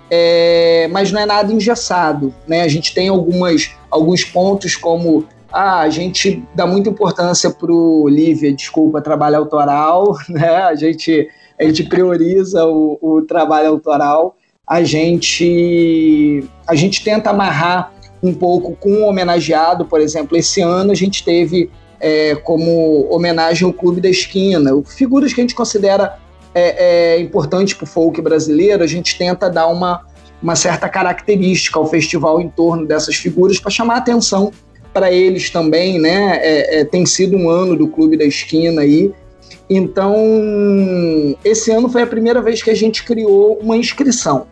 [0.10, 2.34] é, mas não é nada engessado.
[2.48, 2.62] Né?
[2.62, 8.08] A gente tem algumas, alguns pontos como ah, a gente dá muita importância para o
[8.08, 10.56] Lívia, desculpa, trabalho autoral, né?
[10.58, 11.28] a, gente,
[11.60, 14.36] a gente prioriza o, o trabalho autoral,
[14.68, 17.92] a gente, a gente tenta amarrar
[18.22, 23.66] um pouco com o homenageado, por exemplo, esse ano a gente teve é, como homenagem
[23.66, 24.72] ao Clube da Esquina.
[24.86, 26.18] Figuras que a gente considera
[26.54, 30.06] é, é, importantes para o folk brasileiro, a gente tenta dar uma,
[30.42, 34.52] uma certa característica ao festival em torno dessas figuras para chamar atenção
[34.94, 36.40] para eles também, né?
[36.42, 39.14] É, é, tem sido um ano do Clube da Esquina aí.
[39.70, 40.16] Então,
[41.46, 44.48] esse ano foi a primeira vez que a gente criou uma inscrição.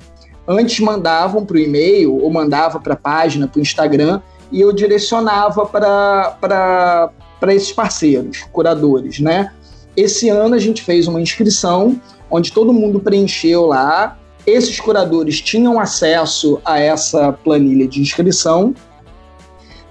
[0.47, 4.21] Antes mandavam para o e-mail ou mandava para a página, para o Instagram,
[4.51, 7.11] e eu direcionava para
[7.47, 9.51] esses parceiros, curadores, né?
[9.97, 11.99] Esse ano a gente fez uma inscrição
[12.29, 14.15] onde todo mundo preencheu lá.
[14.45, 18.75] Esses curadores tinham acesso a essa planilha de inscrição,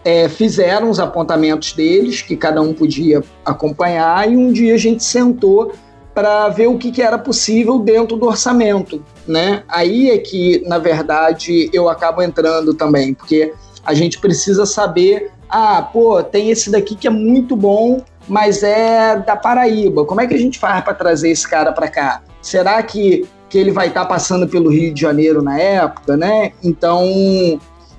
[0.05, 5.03] é, fizeram os apontamentos deles, que cada um podia acompanhar, e um dia a gente
[5.03, 5.73] sentou
[6.15, 9.05] para ver o que, que, era possível dentro do orçamento.
[9.27, 9.65] Né?
[9.69, 13.53] Aí é que, na verdade, eu acabo entrando também, porque
[13.85, 19.16] a gente precisa saber ah, pô, tem esse daqui que é muito bom, mas é
[19.16, 20.05] da Paraíba.
[20.05, 22.23] Como é que a gente faz para trazer esse cara para cá?
[22.43, 26.53] Será que, que ele vai estar tá passando pelo Rio de Janeiro na época, né?
[26.62, 27.05] Então,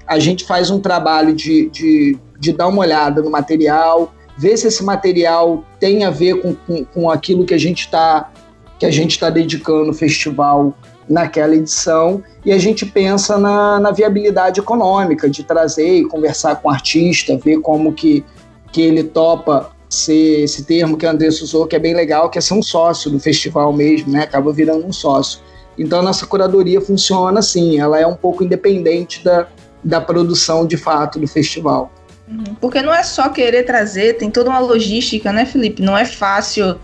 [0.05, 4.67] a gente faz um trabalho de, de, de dar uma olhada no material, ver se
[4.67, 8.31] esse material tem a ver com, com, com aquilo que a gente está
[8.79, 10.71] que a gente está dedicando o festival
[11.09, 16.67] naquela edição e a gente pensa na, na, viabilidade econômica de trazer e conversar com
[16.67, 18.23] o artista, ver como que,
[18.71, 22.41] que ele topa esse termo que a Andressa usou, que é bem legal, que é
[22.41, 24.23] ser um sócio do festival mesmo, né?
[24.23, 25.39] Acaba virando um sócio.
[25.77, 29.47] Então a nossa curadoria funciona assim, ela é um pouco independente da,
[29.83, 31.91] da produção de fato do festival.
[32.27, 32.55] Uhum.
[32.59, 35.81] Porque não é só querer trazer, tem toda uma logística, né, Felipe?
[35.81, 36.77] Não é fácil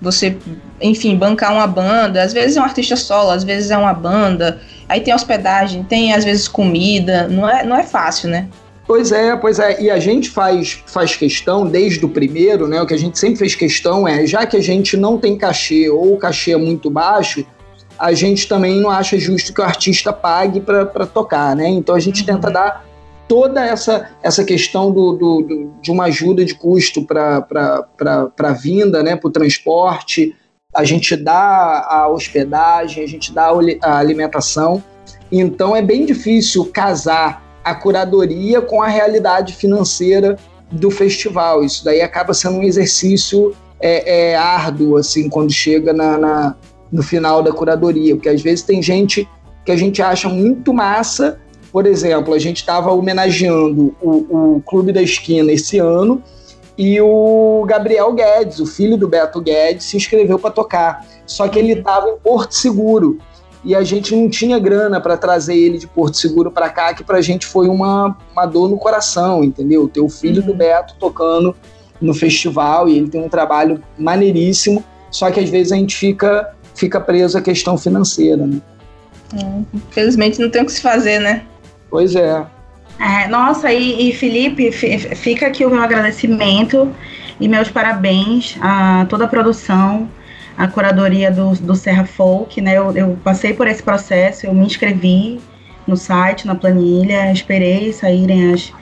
[0.00, 0.36] você,
[0.80, 2.22] enfim, bancar uma banda.
[2.22, 4.60] Às vezes é um artista solo, às vezes é uma banda.
[4.88, 7.28] Aí tem hospedagem, tem às vezes comida.
[7.28, 8.48] Não é, não é fácil, né?
[8.86, 9.82] Pois é, pois é.
[9.82, 12.80] E a gente faz, faz questão, desde o primeiro, né?
[12.80, 15.88] O que a gente sempre fez questão é, já que a gente não tem cachê
[15.90, 17.44] ou o cachê é muito baixo,
[17.98, 21.68] a gente também não acha justo que o artista pague para tocar, né?
[21.68, 22.26] Então a gente uhum.
[22.26, 22.86] tenta dar
[23.26, 27.44] toda essa, essa questão do, do, do de uma ajuda de custo para
[28.38, 29.16] a vinda, né?
[29.16, 30.36] Para o transporte,
[30.72, 33.50] a gente dá a hospedagem, a gente dá
[33.82, 34.82] a alimentação.
[35.32, 40.36] Então é bem difícil casar a curadoria com a realidade financeira
[40.70, 41.64] do festival.
[41.64, 46.56] Isso daí acaba sendo um exercício é, é árduo, assim, quando chega na, na,
[46.92, 49.28] no final da curadoria, porque às vezes tem gente
[49.64, 51.40] que a gente acha muito massa.
[51.72, 54.10] Por exemplo, a gente estava homenageando o,
[54.56, 56.22] o Clube da Esquina esse ano
[56.78, 61.04] e o Gabriel Guedes, o filho do Beto Guedes, se inscreveu para tocar.
[61.26, 63.18] Só que ele estava em Porto Seguro
[63.66, 67.02] e a gente não tinha grana para trazer ele de Porto Seguro para cá, que
[67.02, 69.88] para a gente foi uma, uma dor no coração, entendeu?
[69.88, 70.46] Ter o filho uhum.
[70.46, 71.54] do Beto tocando
[72.00, 76.54] no festival e ele tem um trabalho maneiríssimo, só que às vezes a gente fica,
[76.76, 78.60] fica preso à questão financeira, né?
[79.34, 81.42] É, infelizmente não tem o que se fazer, né?
[81.90, 82.46] Pois é.
[83.00, 86.88] é nossa, e, e Felipe, fica aqui o meu agradecimento
[87.40, 90.08] e meus parabéns a toda a produção
[90.56, 92.78] a curadoria do, do Serra Folk, né?
[92.78, 95.40] Eu, eu, passei por esse processo, eu me inscrevi
[95.86, 98.72] no site, na planilha, esperei saírem as,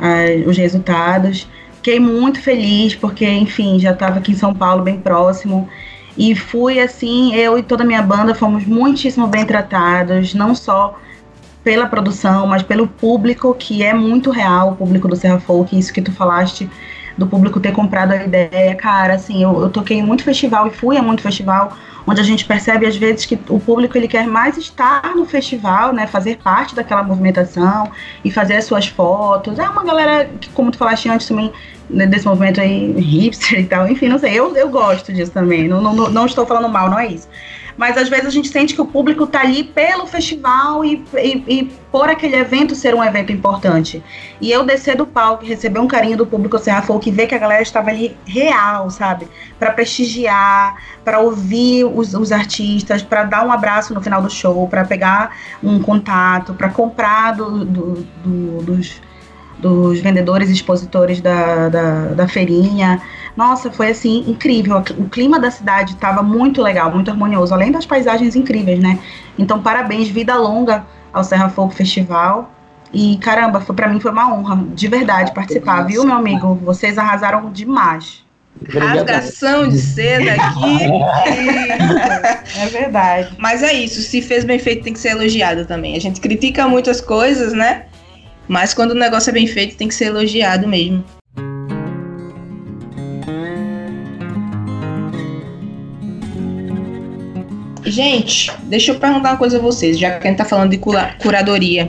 [0.00, 1.48] as, os resultados.
[1.76, 5.68] Fiquei muito feliz, porque, enfim, já estava aqui em São Paulo, bem próximo.
[6.16, 10.98] E fui assim, eu e toda a minha banda fomos muitíssimo bem tratados, não só
[11.62, 15.92] pela produção, mas pelo público, que é muito real, o público do Serra Folk, isso
[15.92, 16.68] que tu falaste
[17.18, 18.74] do público ter comprado a ideia.
[18.76, 21.76] Cara, assim, eu, eu toquei em muito festival e fui a muito festival
[22.06, 25.92] onde a gente percebe às vezes que o público ele quer mais estar no festival,
[25.92, 27.90] né, fazer parte daquela movimentação
[28.24, 29.58] e fazer as suas fotos.
[29.58, 31.52] É uma galera que, como tu falaste antes também,
[31.90, 35.68] né, desse movimento aí hipster e tal, enfim, não sei, eu, eu gosto disso também,
[35.68, 37.28] não, não, não estou falando mal, não é isso
[37.78, 41.44] mas às vezes a gente sente que o público está ali pelo festival e, e,
[41.46, 44.02] e, por aquele evento ser um evento importante.
[44.40, 47.36] E eu descer do palco, receber um carinho do público Serra Folk e ver que
[47.36, 49.28] a galera estava ali real, sabe?
[49.60, 54.66] Para prestigiar, para ouvir os, os artistas, para dar um abraço no final do show,
[54.66, 59.00] para pegar um contato, para comprar do, do, do, dos
[59.58, 63.02] dos vendedores e expositores da, da, da, feirinha.
[63.38, 64.82] Nossa, foi assim, incrível.
[64.98, 68.98] O clima da cidade estava muito legal, muito harmonioso, além das paisagens incríveis, né?
[69.38, 72.50] Então, parabéns, vida longa ao Serra Fogo Festival.
[72.92, 76.56] E caramba, foi, para mim foi uma honra, de verdade, participar, viu, meu amigo?
[76.64, 78.24] Vocês arrasaram demais.
[78.74, 80.78] Rasgação de seda aqui.
[82.58, 83.36] é verdade.
[83.38, 85.94] Mas é isso, se fez bem feito tem que ser elogiado também.
[85.94, 87.84] A gente critica muitas coisas, né?
[88.48, 91.04] Mas quando o negócio é bem feito, tem que ser elogiado mesmo.
[97.84, 100.78] Gente, deixa eu perguntar uma coisa a vocês, já que a gente tá falando de
[100.78, 101.88] cura curadoria.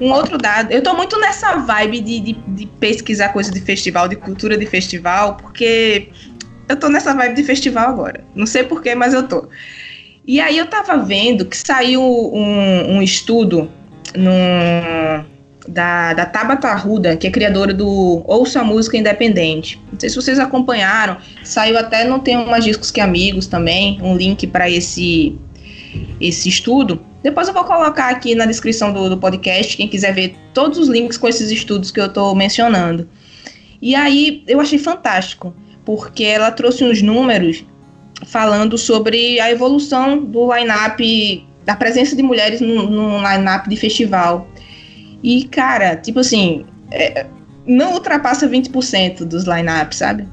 [0.00, 4.08] Um outro dado, eu tô muito nessa vibe de, de, de, pesquisar coisa de festival,
[4.08, 6.08] de cultura de festival, porque
[6.68, 8.24] eu tô nessa vibe de festival agora.
[8.34, 9.48] Não sei porquê, mas eu tô.
[10.26, 13.70] E aí eu tava vendo que saiu um, um estudo
[14.16, 15.24] num
[15.68, 19.80] da, da Tabata Arruda, que é criadora do Ouça Música Independente.
[19.92, 24.16] Não sei se vocês acompanharam, saiu até não tem umas discos que amigos também, um
[24.16, 25.36] link para esse
[26.20, 27.00] esse estudo.
[27.22, 30.88] Depois eu vou colocar aqui na descrição do, do podcast, quem quiser ver todos os
[30.88, 33.08] links com esses estudos que eu estou mencionando.
[33.80, 35.54] E aí eu achei fantástico,
[35.84, 37.64] porque ela trouxe uns números
[38.26, 44.48] falando sobre a evolução do line-up, da presença de mulheres no, no line-up de festival.
[45.22, 47.26] E, cara, tipo assim, é,
[47.66, 50.26] não ultrapassa 20% dos lineups, sabe?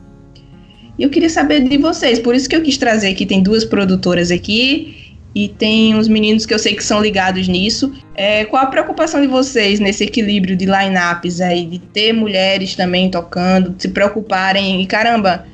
[0.98, 3.66] E eu queria saber de vocês, por isso que eu quis trazer aqui, tem duas
[3.66, 7.91] produtoras aqui e tem uns meninos que eu sei que são ligados nisso.
[8.16, 13.10] É, qual a preocupação de vocês nesse equilíbrio de lineups aí, de ter mulheres também
[13.12, 15.45] tocando, de se preocuparem e caramba,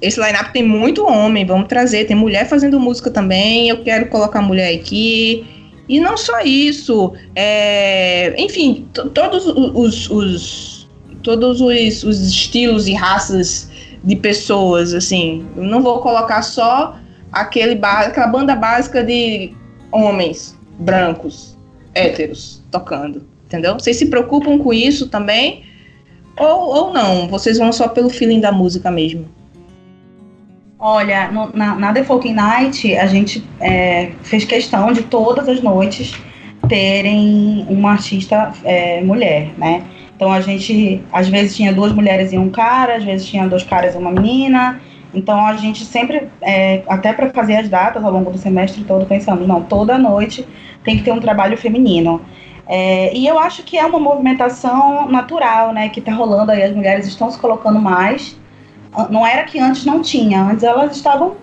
[0.00, 4.40] esse lineup tem muito homem, vamos trazer, tem mulher fazendo música também, eu quero colocar
[4.40, 5.44] mulher aqui.
[5.88, 10.88] E não só isso, é, enfim, todos os, os,
[11.22, 13.70] todos os, os estilos e raças
[14.04, 15.46] de pessoas, assim.
[15.56, 16.98] Eu não vou colocar só
[17.32, 19.54] aquele aquela banda básica de
[19.90, 21.56] homens brancos,
[21.94, 23.74] héteros, tocando, entendeu?
[23.74, 25.64] Vocês se preocupam com isso também?
[26.36, 27.28] Ou, ou não?
[27.28, 29.26] Vocês vão só pelo feeling da música mesmo?
[30.78, 35.60] Olha, no, na, na The Folk Night, a gente é, fez questão de todas as
[35.60, 36.14] noites
[36.68, 39.82] terem uma artista é, mulher, né?
[40.14, 43.64] Então a gente, às vezes tinha duas mulheres e um cara, às vezes tinha dois
[43.64, 44.80] caras e uma menina.
[45.12, 49.04] Então a gente sempre, é, até para fazer as datas ao longo do semestre todo,
[49.04, 50.46] pensando, não, toda noite
[50.84, 52.20] tem que ter um trabalho feminino.
[52.68, 56.74] É, e eu acho que é uma movimentação natural, né, que está rolando aí, as
[56.74, 58.38] mulheres estão se colocando mais.
[59.10, 61.36] Não era que antes não tinha, antes elas estavam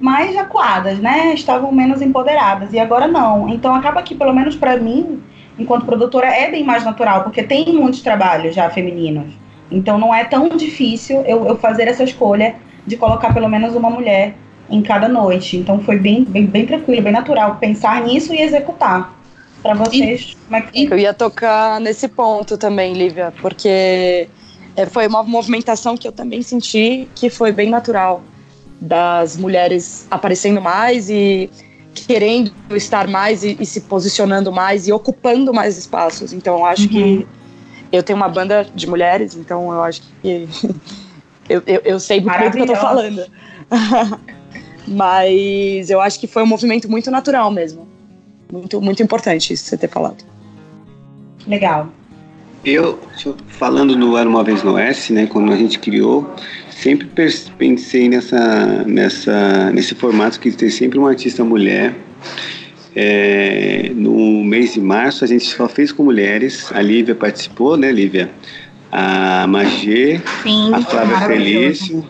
[0.00, 3.48] mais acuadas, né, estavam menos empoderadas, e agora não.
[3.48, 5.22] Então acaba que, pelo menos para mim,
[5.58, 9.32] enquanto produtora, é bem mais natural, porque tem muitos trabalhos já femininos.
[9.70, 12.56] Então não é tão difícil eu, eu fazer essa escolha
[12.86, 14.34] de colocar pelo menos uma mulher
[14.68, 15.56] em cada noite.
[15.56, 19.14] Então foi bem, bem, bem tranquilo, bem natural pensar nisso e executar.
[19.62, 24.26] Para vocês, como é que Eu ia tocar nesse ponto também, Lívia, porque
[24.76, 28.22] é, foi uma movimentação que eu também senti que foi bem natural
[28.80, 31.50] das mulheres aparecendo mais e
[31.94, 36.32] querendo estar mais e, e, se posicionando mais e ocupando mais espaços.
[36.32, 36.88] Então, eu acho uhum.
[36.88, 37.26] que
[37.92, 40.48] eu tenho uma banda de mulheres, então eu acho que
[41.48, 43.26] eu, eu, eu sei muito bem do que eu tô falando.
[44.86, 47.86] Mas eu acho que foi um movimento muito natural mesmo.
[48.50, 50.24] Muito, muito importante isso você ter falado.
[51.46, 51.88] Legal.
[52.64, 52.98] Eu,
[53.48, 56.34] falando no Era Uma Vez no Oeste, né, quando a gente criou,
[56.70, 57.08] sempre
[57.58, 61.94] pensei nessa, nessa, nesse formato que tem sempre uma artista mulher.
[62.94, 66.70] É, no mês de março a gente só fez com mulheres.
[66.72, 68.30] A Lívia participou, né, Lívia?
[68.92, 72.04] A Magê, Sim, a Flávia Felício,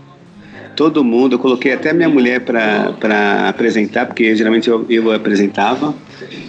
[0.75, 1.35] todo mundo.
[1.35, 5.95] Eu coloquei até minha mulher para apresentar, porque geralmente eu, eu apresentava.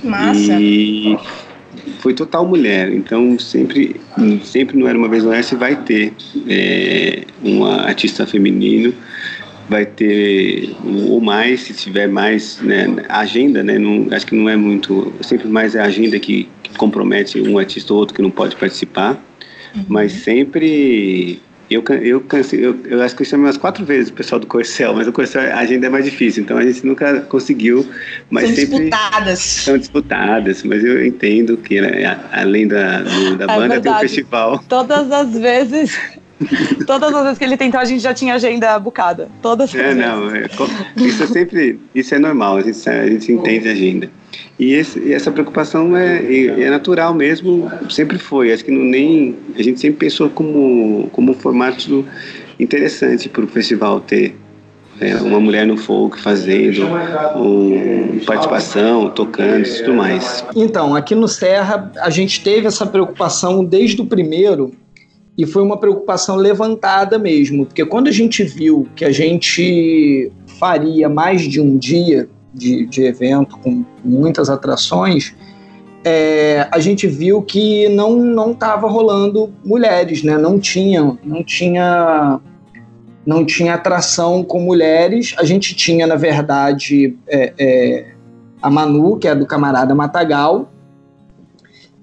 [0.03, 0.57] Massa.
[0.59, 1.17] E
[2.01, 2.91] foi total mulher.
[2.91, 3.95] Então sempre,
[4.43, 6.11] sempre no Era uma vez no Oeste vai ter
[6.47, 8.93] é, uma artista feminino,
[9.69, 13.77] vai ter ou mais se tiver mais né, agenda, né?
[13.77, 17.57] Não, acho que não é muito, sempre mais é a agenda que, que compromete um
[17.57, 19.23] artista ou outro que não pode participar,
[19.75, 19.85] uhum.
[19.87, 21.39] mas sempre
[21.71, 22.23] eu, eu,
[22.53, 25.13] eu, eu acho que eu chamei umas quatro vezes o pessoal do Corcel, mas o
[25.13, 27.87] Corcel a agenda é mais difícil, então a gente nunca conseguiu.
[28.29, 29.39] Mas são sempre disputadas.
[29.39, 33.81] São disputadas, mas eu entendo que né, além da, do, da é banda verdade.
[33.81, 34.63] tem o festival.
[34.67, 35.97] Todas as vezes.
[36.85, 39.29] Todas as vezes que ele tentou, a gente já tinha agenda bucada.
[39.41, 39.97] Todas as é, vezes.
[39.97, 40.47] Não, é,
[40.97, 41.79] isso é sempre.
[41.95, 44.09] Isso é normal, a gente, a gente entende a agenda.
[44.59, 46.23] E, esse, e, essa preocupação é,
[46.61, 48.51] é, natural mesmo, sempre foi.
[48.51, 52.05] Acho que não, nem a gente sempre pensou como, como um formato
[52.59, 54.35] interessante para o festival ter
[54.99, 56.85] é, uma mulher no folk fazendo
[57.35, 60.45] um, participação, tocando e tudo mais.
[60.55, 64.71] Então, aqui no Serra, a gente teve essa preocupação desde o primeiro
[65.35, 71.09] e foi uma preocupação levantada mesmo, porque quando a gente viu que a gente faria
[71.09, 75.35] mais de um dia de, de evento com muitas atrações,
[76.03, 80.37] é, a gente viu que não não estava rolando mulheres, né?
[80.37, 82.39] Não tinha, não tinha,
[83.25, 85.35] não tinha atração com mulheres.
[85.37, 88.05] A gente tinha, na verdade, é, é,
[88.61, 90.71] a Manu, que é do camarada Matagal,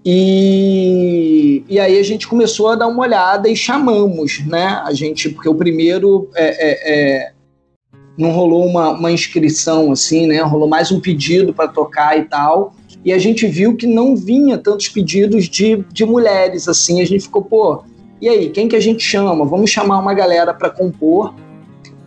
[0.04, 4.80] e, e aí a gente começou a dar uma olhada e chamamos, né?
[4.84, 7.32] A gente, porque o primeiro é, é, é
[8.18, 10.42] não rolou uma, uma inscrição assim, né?
[10.42, 12.74] Rolou mais um pedido para tocar e tal.
[13.04, 17.00] E a gente viu que não vinha tantos pedidos de, de mulheres assim.
[17.00, 17.84] A gente ficou, pô,
[18.20, 19.44] e aí, quem que a gente chama?
[19.44, 21.32] Vamos chamar uma galera para compor.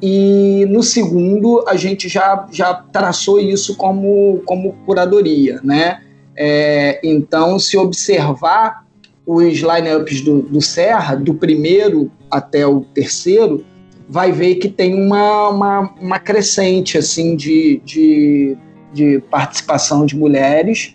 [0.02, 6.02] E no segundo, a gente já, já traçou isso como, como curadoria, né?
[6.36, 8.84] É, então, se observar
[9.26, 13.64] os lineups do, do Serra, do primeiro até o terceiro,
[14.12, 18.58] vai ver que tem uma, uma, uma crescente assim de, de,
[18.94, 20.94] de participação de mulheres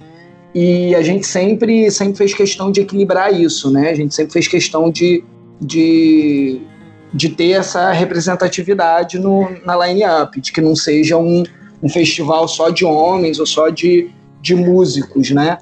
[0.54, 3.88] e a gente sempre, sempre fez questão de equilibrar isso, né?
[3.88, 5.24] A gente sempre fez questão de,
[5.58, 6.60] de,
[7.10, 11.42] de ter essa representatividade no, na line-up, de que não seja um,
[11.82, 14.10] um festival só de homens ou só de,
[14.42, 15.56] de músicos, né?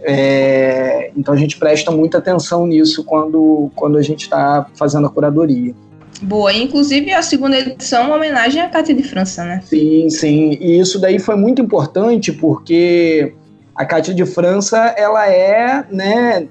[0.00, 5.10] É, então a gente presta muita atenção nisso quando, quando a gente está fazendo a
[5.10, 5.74] curadoria.
[6.22, 9.62] Boa, inclusive a segunda edição é uma homenagem à Cátia de França, né?
[9.64, 10.58] Sim, sim.
[10.60, 13.34] E isso daí foi muito importante porque
[13.74, 16.48] a Cátia de França, ela é, né,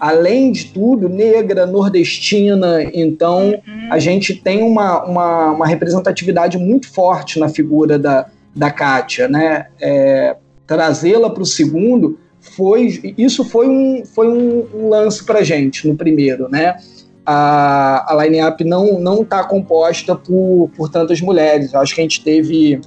[0.00, 2.82] além de tudo, negra, nordestina.
[2.94, 3.88] Então, uhum.
[3.90, 8.26] a gente tem uma, uma, uma, representatividade muito forte na figura da,
[8.56, 9.66] da Kátia, né?
[9.78, 10.36] É,
[10.66, 15.94] Trazê-la para o segundo foi isso foi um, foi um, um lance para gente no
[15.94, 16.76] primeiro, né?
[17.24, 21.72] A, a line-up não está composta por, por tantas mulheres.
[21.72, 22.80] Eu acho que a gente teve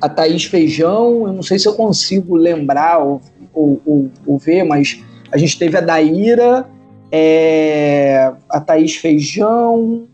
[0.00, 3.20] a Thaís Feijão, eu não sei se eu consigo lembrar ou,
[3.52, 6.66] ou, ou, ou ver, mas a gente teve a Daíra,
[7.12, 10.06] é, a Thaís Feijão,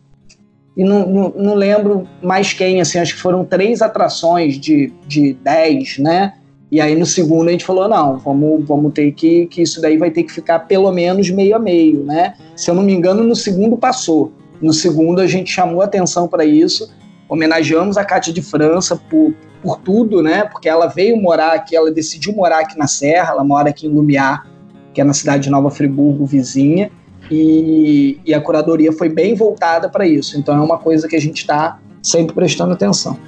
[0.77, 5.33] e não, não, não, lembro mais quem, assim, acho que foram três atrações de, de
[5.35, 6.35] dez, né?
[6.71, 9.97] E aí no segundo a gente falou, não, vamos, vamos ter que, que isso daí
[9.97, 12.35] vai ter que ficar pelo menos meio a meio, né?
[12.57, 14.33] Se eu não me engano, no segundo passou.
[14.61, 16.93] No segundo a gente chamou atenção para isso,
[17.29, 20.45] homenageamos a Cátia de França por, por tudo, né?
[20.45, 23.91] Porque ela veio morar aqui, ela decidiu morar aqui na Serra, ela mora aqui em
[23.91, 24.47] Lumiar,
[24.93, 26.91] que é na cidade de Nova Friburgo, vizinha
[27.31, 30.39] e, e a curadoria foi bem voltada para isso.
[30.39, 33.19] Então é uma coisa que a gente está sempre prestando atenção.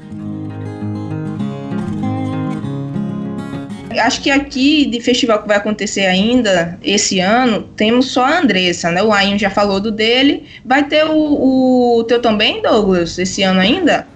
[3.99, 8.91] Acho que aqui de festival que vai acontecer ainda esse ano, temos só a Andressa,
[8.91, 9.03] né?
[9.03, 10.45] O Ainho já falou do dele.
[10.65, 14.07] Vai ter o, o teu também, Douglas, esse ano ainda?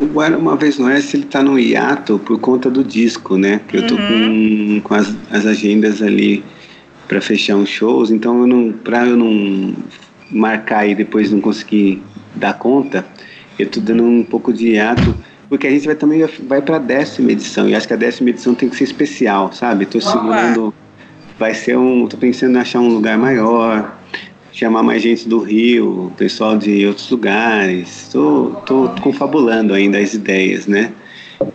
[0.00, 3.60] O Era Uma Vez no Oeste, ele tá no hiato por conta do disco, né?
[3.68, 4.80] Que eu tô uhum.
[4.82, 6.44] com, com as, as agendas ali
[7.06, 9.74] para fechar uns shows, então eu não, para eu não
[10.30, 12.02] marcar e depois não conseguir
[12.34, 13.06] dar conta,
[13.58, 15.14] eu tô dando um pouco de hiato,
[15.48, 18.30] porque a gente vai também vai para a décima edição e acho que a décima
[18.30, 19.86] edição tem que ser especial, sabe?
[19.86, 20.74] Tô segurando,
[21.38, 23.96] vai ser um, tô pensando em achar um lugar maior,
[24.52, 30.66] chamar mais gente do Rio, pessoal de outros lugares, tô, tô confabulando ainda as ideias,
[30.66, 30.92] né?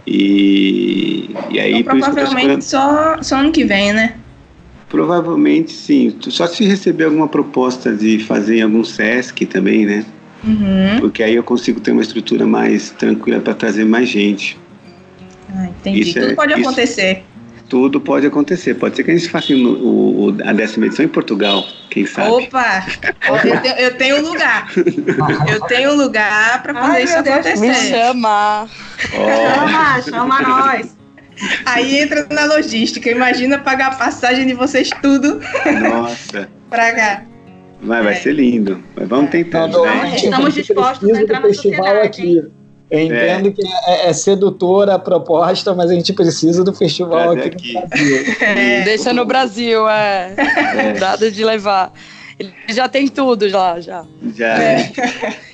[0.05, 4.15] E, e aí então, provavelmente só, só ano que vem, né?
[4.89, 6.15] Provavelmente sim.
[6.19, 10.05] Só se receber alguma proposta de fazer em algum SESC também, né?
[10.43, 10.99] Uhum.
[10.99, 14.57] Porque aí eu consigo ter uma estrutura mais tranquila para trazer mais gente.
[15.55, 16.01] Ah, entendi.
[16.01, 17.23] Isso tudo é, pode isso, acontecer.
[17.67, 18.73] Tudo pode acontecer.
[18.75, 22.29] Pode ser que a gente faça o, o, a décima edição em Portugal, quem sabe.
[22.29, 22.85] Opa!
[23.27, 24.71] eu, tenho, eu tenho lugar.
[25.49, 27.59] Eu tenho lugar para fazer Ai, isso acontecer.
[27.59, 28.67] Me chama!
[29.13, 29.55] Oh.
[29.55, 30.97] Chama, chama nós.
[31.65, 33.09] Aí entra na logística.
[33.09, 35.39] Imagina pagar a passagem de vocês tudo.
[35.81, 36.49] Nossa.
[36.69, 37.28] pra cá.
[37.81, 38.17] Vai, vai é.
[38.17, 38.83] ser lindo.
[38.95, 39.31] Mas vamos é.
[39.31, 39.67] tentar.
[39.67, 40.15] Não, né?
[40.15, 42.43] Estamos dispostos a entrar no festival aqui.
[42.91, 43.51] Eu entendo é.
[43.51, 47.87] que é, é, sedutora a proposta, mas a gente precisa do festival aqui, aqui, no
[47.87, 48.25] Brasil.
[48.41, 48.81] É.
[48.81, 50.33] Deixa no Brasil, é.
[50.75, 50.93] é.
[50.93, 51.93] Dado de levar.
[52.39, 54.05] Ele já tem tudo já, já.
[54.35, 54.57] Já.
[54.57, 54.91] É.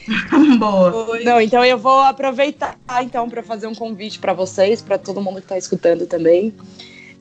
[0.58, 1.20] Boa.
[1.26, 5.38] Não, então eu vou aproveitar então para fazer um convite para vocês, para todo mundo
[5.38, 6.54] que está escutando também.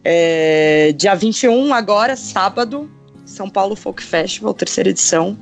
[0.05, 2.89] É, dia 21 agora, sábado,
[3.25, 5.37] São Paulo Folk Festival, terceira edição.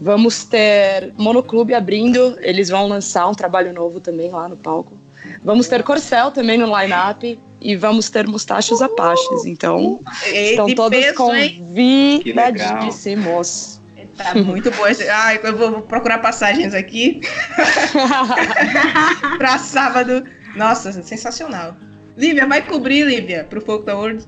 [0.00, 4.96] Vamos ter Monoclube abrindo, eles vão lançar um trabalho novo também lá no palco.
[5.42, 9.44] Vamos ter Corcel também no line-up e vamos ter Mustachos Apaches.
[9.44, 10.00] Então,
[10.32, 13.78] estão todos convidadíssimos.
[14.16, 14.84] Tá muito bom.
[15.12, 17.20] Ah, eu vou procurar passagens aqui
[19.38, 20.24] para sábado.
[20.56, 21.76] Nossa, sensacional.
[22.16, 24.26] Lívia, vai cobrir, Lívia, pro Folk da World?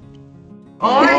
[0.81, 1.11] Olha,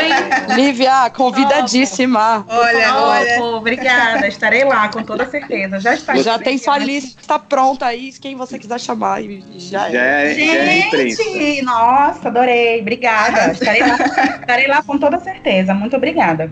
[0.00, 0.56] hein?
[0.56, 2.46] Lívia, convidadíssima.
[2.48, 3.44] Olha, olha.
[3.44, 5.78] obrigada, estarei lá, com toda certeza.
[5.78, 6.16] Já está.
[6.16, 9.22] Já tem sua lista pronta aí, quem você quiser chamar.
[9.56, 10.34] Já, já é.
[10.34, 12.80] Gente, já é nossa, adorei.
[12.80, 13.52] Obrigada.
[13.52, 13.98] Estarei lá,
[14.40, 15.74] estarei lá com toda certeza.
[15.74, 16.50] Muito obrigada.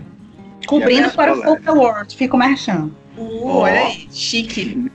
[0.67, 2.95] Cobrindo para o Folk Award, fico marchando.
[3.17, 3.57] Uh, oh.
[3.59, 4.91] Olha aí, chique.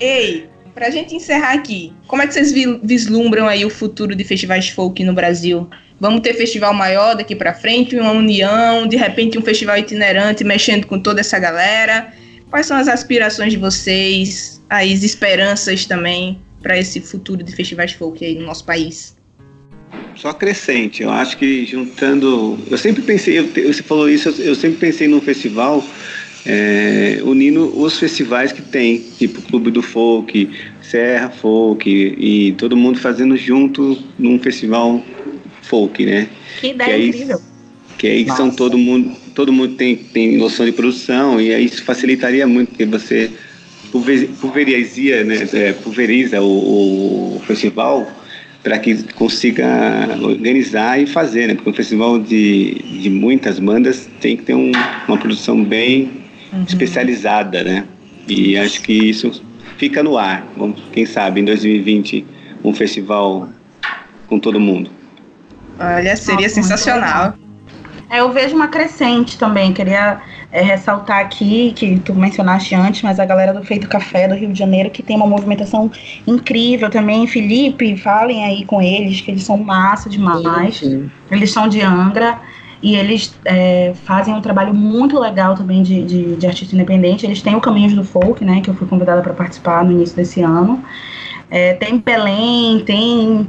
[0.00, 2.52] Ei, pra gente encerrar aqui, como é que vocês
[2.82, 5.68] vislumbram aí o futuro de festivais folk no Brasil?
[6.00, 10.86] Vamos ter festival maior daqui para frente, uma união, de repente um festival itinerante mexendo
[10.86, 12.12] com toda essa galera.
[12.50, 18.24] Quais são as aspirações de vocês, as esperanças também para esse futuro de festivais folk
[18.24, 19.16] aí no nosso país?
[20.14, 21.02] Só crescente.
[21.02, 22.58] Eu acho que juntando.
[22.70, 25.84] Eu sempre pensei, eu, você falou isso, eu, eu sempre pensei num festival
[26.46, 30.50] é, unindo os festivais que tem, tipo Clube do Folk,
[30.80, 35.04] Serra Folk, e todo mundo fazendo junto num festival
[35.68, 36.28] folk, né?
[36.60, 37.40] Que ideia que aí, incrível.
[37.96, 38.36] Que aí Nossa.
[38.36, 42.70] são todo mundo, todo mundo tem, tem noção de produção e aí isso facilitaria muito
[42.70, 43.30] porque você
[44.40, 48.06] pulverizia, né, é, pulveriza o, o festival
[48.62, 49.66] para que consiga
[50.20, 51.54] organizar e fazer, né?
[51.54, 54.72] Porque um festival de, de muitas bandas tem que ter um,
[55.06, 56.10] uma produção bem
[56.52, 56.64] uhum.
[56.64, 57.84] especializada, né?
[58.28, 59.42] E acho que isso
[59.78, 60.46] fica no ar.
[60.56, 62.26] Vamos, quem sabe em 2020
[62.64, 63.48] um festival
[64.26, 64.90] com todo mundo.
[65.78, 67.34] Olha, seria Nossa, sensacional.
[68.10, 69.72] É, eu vejo uma crescente também.
[69.72, 74.34] Queria é, ressaltar aqui que tu mencionaste antes, mas a galera do Feito Café do
[74.34, 75.90] Rio de Janeiro que tem uma movimentação
[76.26, 77.26] incrível também.
[77.26, 80.78] Felipe, falem aí com eles, que eles são massa demais.
[80.78, 81.10] Sim, sim.
[81.30, 82.38] Eles são de Angra
[82.82, 87.26] e eles é, fazem um trabalho muito legal também de, de, de, artista independente.
[87.26, 90.16] Eles têm o Caminhos do Folk, né, que eu fui convidada para participar no início
[90.16, 90.82] desse ano.
[91.50, 93.48] É, tem Belém, tem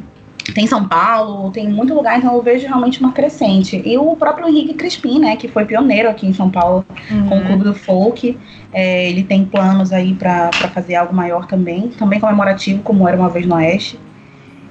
[0.54, 3.82] tem São Paulo, tem muito lugar, então eu vejo realmente uma crescente.
[3.86, 7.28] E o próprio Henrique Crispim, né, que foi pioneiro aqui em São Paulo uhum.
[7.28, 8.38] com o Clube do Folk,
[8.72, 13.30] é, ele tem planos aí para fazer algo maior também, também comemorativo, como era uma
[13.30, 14.00] vez no Oeste,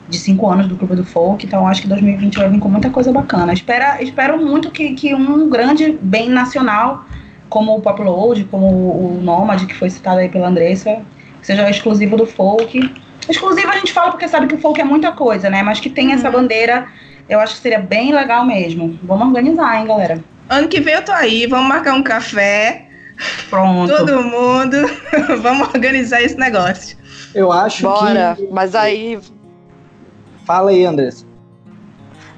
[0.08, 2.88] de cinco anos do Clube do Folk, então acho que 2020 vai vir com muita
[2.88, 3.52] coisa bacana.
[3.52, 7.04] Espera, espero muito que, que um grande bem nacional,
[7.48, 11.02] como o Pop Load, como o, Nomad, que foi citado aí pela Andressa,
[11.42, 12.90] seja exclusivo do folk,
[13.28, 15.62] Exclusivo a gente fala porque sabe que o folk é muita coisa, né?
[15.62, 16.32] Mas que tem essa uhum.
[16.32, 16.88] bandeira,
[17.28, 18.98] eu acho que seria bem legal mesmo.
[19.02, 20.22] Vamos organizar, hein, galera?
[20.48, 22.86] Ano que vem eu tô aí, vamos marcar um café.
[23.50, 23.94] Pronto.
[23.94, 24.76] Todo mundo,
[25.42, 26.96] vamos organizar esse negócio.
[27.34, 28.48] Eu acho Bora, que...
[28.50, 29.18] mas aí...
[30.46, 31.26] Fala aí, Andressa.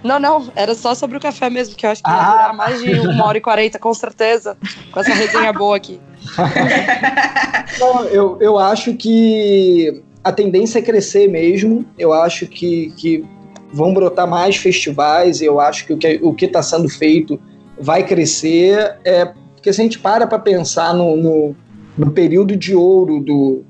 [0.03, 2.31] Não, não, era só sobre o café mesmo, que eu acho que ia ah.
[2.31, 4.57] durar mais de uma hora e quarenta, com certeza,
[4.91, 6.01] com essa resenha boa aqui.
[7.79, 11.85] Não, eu, eu acho que a tendência é crescer mesmo.
[11.99, 13.25] Eu acho que, que
[13.73, 15.41] vão brotar mais festivais.
[15.41, 17.41] Eu acho que o que está sendo feito
[17.79, 18.97] vai crescer.
[19.05, 21.57] É, porque se a gente para para pensar no, no,
[21.97, 23.63] no, período de ouro do,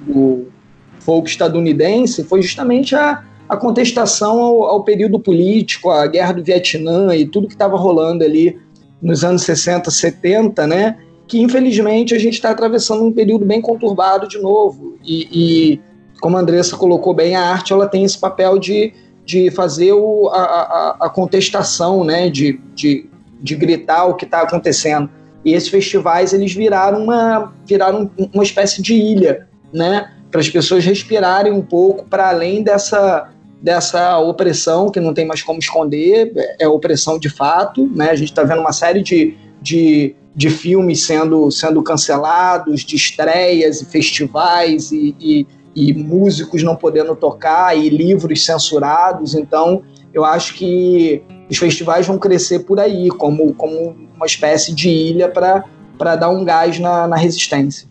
[0.00, 0.46] do
[1.00, 7.14] folk estadunidense, foi justamente a, a contestação ao, ao, período político, a guerra do Vietnã
[7.14, 8.58] e tudo que estava rolando ali
[9.00, 10.96] nos anos 60, 70, né?
[11.26, 14.96] Que infelizmente a gente está atravessando um período bem conturbado de novo.
[15.04, 15.80] E, e,
[16.20, 18.92] como a Andressa colocou bem, a arte ela tem esse papel de,
[19.24, 22.28] de fazer o, a, a, a contestação, né?
[22.28, 23.08] de, de,
[23.40, 25.08] de gritar o que está acontecendo.
[25.44, 30.12] E esses festivais eles viraram uma, viraram uma espécie de ilha, né?
[30.30, 33.30] para as pessoas respirarem um pouco para além dessa,
[33.60, 37.90] dessa opressão que não tem mais como esconder, é opressão de fato.
[37.94, 38.10] Né?
[38.10, 43.82] A gente está vendo uma série de, de de filmes sendo, sendo cancelados, de estreias
[43.82, 49.34] e festivais e, e, e, músicos não podendo tocar e livros censurados.
[49.34, 49.82] Então,
[50.12, 55.28] eu acho que os festivais vão crescer por aí, como, como uma espécie de ilha
[55.28, 57.86] para dar um gás na, na resistência.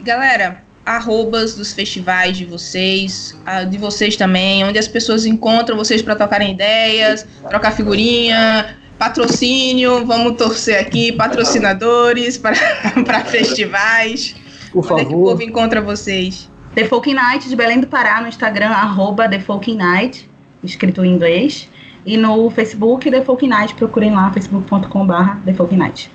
[0.00, 3.36] Galera, arrobas dos festivais de vocês,
[3.70, 10.36] de vocês também, onde as pessoas encontram vocês para tocarem ideias, trocar figurinha, patrocínio, vamos
[10.36, 14.34] torcer aqui, patrocinadores para festivais.
[14.72, 15.00] Por Onde favor.
[15.00, 16.50] é que o povo encontra vocês?
[16.74, 20.28] The Folk Night de Belém do Pará no Instagram, arroba The Folk Night,
[20.62, 21.68] escrito em inglês.
[22.04, 26.10] E no Facebook, The Folk Night, procurem lá, facebook.com.br The Folk Night.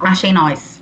[0.00, 0.76] Achei nós.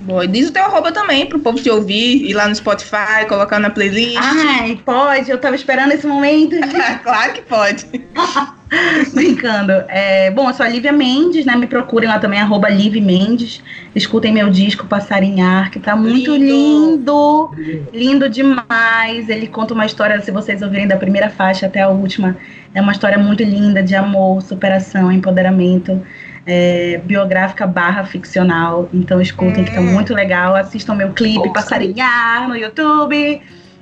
[0.00, 3.58] Boa, diz o teu arroba também pro povo te ouvir, ir lá no Spotify, colocar
[3.58, 4.18] na playlist.
[4.20, 6.56] Ai, pode, eu tava esperando esse momento.
[7.02, 7.86] claro que pode.
[9.12, 9.72] Brincando.
[9.88, 11.56] É, bom, eu sou a Lívia Mendes, né?
[11.56, 13.62] Me procurem lá também, arroba Liv Mendes.
[13.94, 17.50] Escutem meu disco Passarinhar, que tá muito lindo.
[17.54, 17.90] lindo.
[17.92, 19.28] Lindo demais.
[19.28, 22.36] Ele conta uma história, se vocês ouvirem da primeira faixa até a última,
[22.74, 26.02] é uma história muito linda de amor, superação, empoderamento
[26.46, 28.88] é, biográfica barra ficcional.
[28.92, 29.92] Então escutem, que tá hum.
[29.92, 30.54] muito legal.
[30.54, 33.40] Assistam meu clipe Passarinhar no YouTube.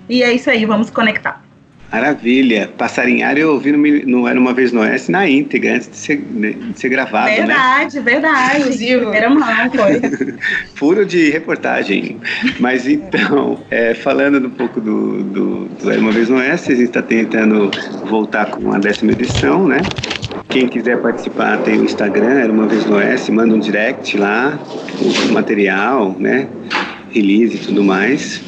[0.08, 1.42] E é isso aí, vamos conectar.
[1.92, 2.70] Maravilha.
[2.78, 6.24] Passarinhar eu ouvi no, no Era Uma Vez no Oeste na íntegra, antes de ser,
[6.30, 7.36] né, de ser gravado, né?
[7.36, 8.02] verdade, né?
[8.02, 8.96] Verdade, verdade.
[8.98, 10.36] Primeira mão, foi.
[10.74, 12.18] Furo de reportagem.
[12.58, 16.74] Mas então, é, falando um pouco do, do, do, Era Uma Vez no Oeste, a
[16.74, 17.70] gente está tentando
[18.06, 19.82] voltar com a décima edição, né?
[20.48, 24.58] Quem quiser participar tem o Instagram, Era Uma Vez no Oeste, manda um direct lá,
[25.28, 26.46] o material, né?
[27.12, 28.40] Release e tudo mais.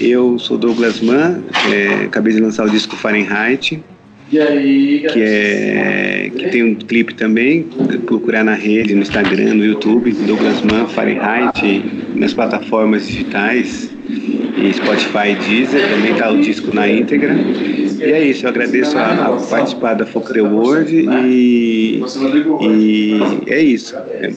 [0.00, 3.82] Eu sou Douglas Mann, é, acabei de lançar o disco Fahrenheit.
[5.12, 7.62] Que é que tem um clipe também,
[8.06, 11.84] procurar na rede, no Instagram, no YouTube, Douglas Mann Fahrenheit,
[12.14, 17.34] nas plataformas digitais e Spotify e Deezer, também está o disco na íntegra.
[17.34, 22.00] E é isso, eu agradeço a, a participar da The World e,
[22.60, 23.10] e
[23.46, 24.32] é isso, é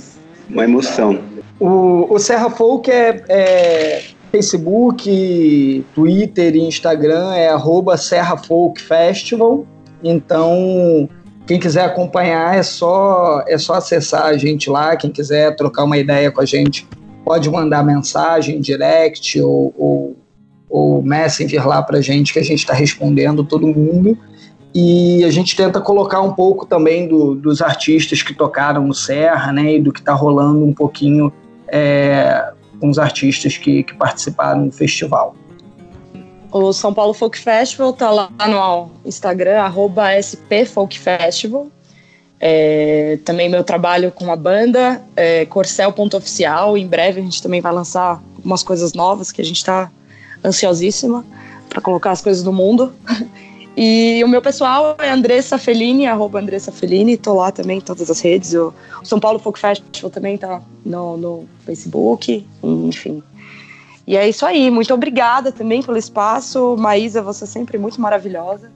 [0.49, 1.28] uma emoção.
[1.59, 9.65] O, o Serra Folk é, é, Facebook, Twitter e Instagram é arroba Serra Folk Festival.
[10.01, 11.09] Então,
[11.45, 14.95] quem quiser acompanhar é só, é só acessar a gente lá.
[14.95, 16.87] Quem quiser trocar uma ideia com a gente,
[17.25, 20.15] pode mandar mensagem, direct ou, ou,
[20.69, 24.17] ou messenger lá para a gente, que a gente está respondendo todo mundo.
[24.73, 29.51] E a gente tenta colocar um pouco também do, dos artistas que tocaram no Serra,
[29.51, 31.33] né, e do que está rolando um pouquinho
[31.71, 35.35] é, com os artistas que, que participaram do festival.
[36.51, 39.61] O São Paulo Folk Festival tá lá no Instagram,
[40.21, 41.67] spfolkfestival.
[42.41, 46.77] É, também meu trabalho com a banda, é, Corcel.oficial.
[46.77, 49.91] Em breve a gente também vai lançar algumas coisas novas que a gente está
[50.43, 51.25] ansiosíssima
[51.67, 52.93] para colocar as coisas no mundo.
[53.81, 58.11] E o meu pessoal é Andressa Fellini, arroba Andressa Fellini, tô lá também em todas
[58.11, 58.53] as redes.
[58.53, 58.73] O
[59.05, 63.23] São Paulo Folk Festival também tá no, no Facebook, enfim.
[64.05, 66.75] E é isso aí, muito obrigada também pelo espaço.
[66.77, 68.69] Maísa, você é sempre muito maravilhosa.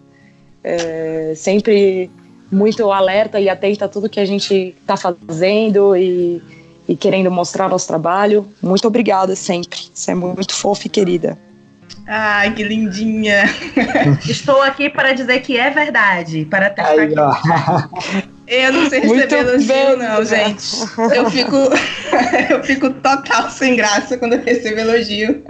[0.64, 2.10] É, sempre
[2.50, 6.42] muito alerta e atenta a tudo que a gente está fazendo e,
[6.88, 8.48] e, querendo mostrar nosso trabalho.
[8.62, 9.82] Muito obrigada sempre.
[9.94, 11.38] Você é muito fofa e querida.
[12.06, 13.44] Ai, que lindinha!
[14.28, 18.34] Estou aqui para dizer que é verdade, para testar Aí, aqui.
[18.46, 20.66] Eu não sei receber elogio, não, gente.
[21.16, 21.56] Eu fico,
[22.52, 25.42] eu fico total sem graça quando eu recebo elogio.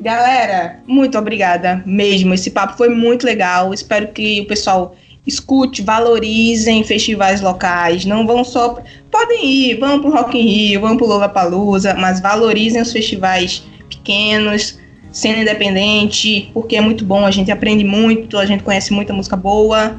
[0.00, 2.34] Galera, muito obrigada mesmo.
[2.34, 3.72] Esse papo foi muito legal.
[3.72, 8.04] Espero que o pessoal escute, valorizem festivais locais.
[8.04, 8.82] Não vão só.
[9.10, 14.78] Podem ir, vão pro Rock in Rio, vão pro Lollapalooza, mas valorizem os festivais pequenos,
[15.14, 19.36] cena independente, porque é muito bom, a gente aprende muito, a gente conhece muita música
[19.36, 19.96] boa.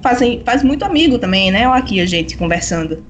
[0.00, 1.66] Fazem, faz muito amigo também, né?
[1.66, 3.04] Aqui a gente conversando.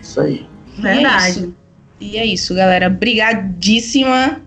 [0.00, 0.46] Isso aí.
[0.78, 1.00] Verdade.
[1.00, 1.54] E é isso,
[2.00, 2.88] e é isso galera.
[2.88, 4.40] Brigadíssima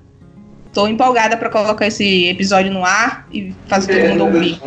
[0.74, 4.62] Tô empolgada para colocar esse episódio no ar e fazer todo mundo ouvir.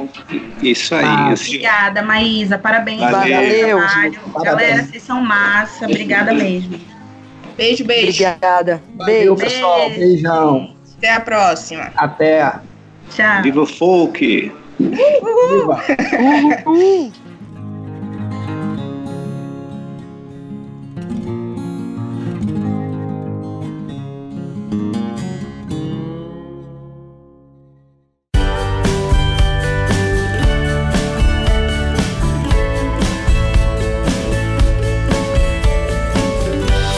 [0.63, 1.03] Isso aí.
[1.03, 2.59] Ah, obrigada, Maísa.
[2.59, 3.79] Parabéns Valeu.
[3.79, 4.21] Valeu.
[4.43, 5.87] Galera, vocês são massa.
[5.87, 6.79] Obrigada mesmo.
[7.57, 8.23] Beijo, beijo.
[8.23, 8.83] Obrigada.
[9.07, 9.89] Beijo, pessoal.
[9.89, 10.74] Beijão.
[10.97, 11.91] Até a próxima.
[11.97, 12.53] Até.
[13.11, 13.43] Tchau.
[13.43, 14.53] Viva o folk!
[14.81, 14.91] Uhul.
[14.91, 15.83] Viva.
[16.67, 17.13] Uhul.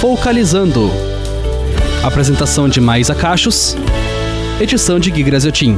[0.01, 1.06] Focalizando.
[2.07, 3.77] Apresentação de Maísa Cachos.
[4.61, 5.77] Edição de Gui Graziotin.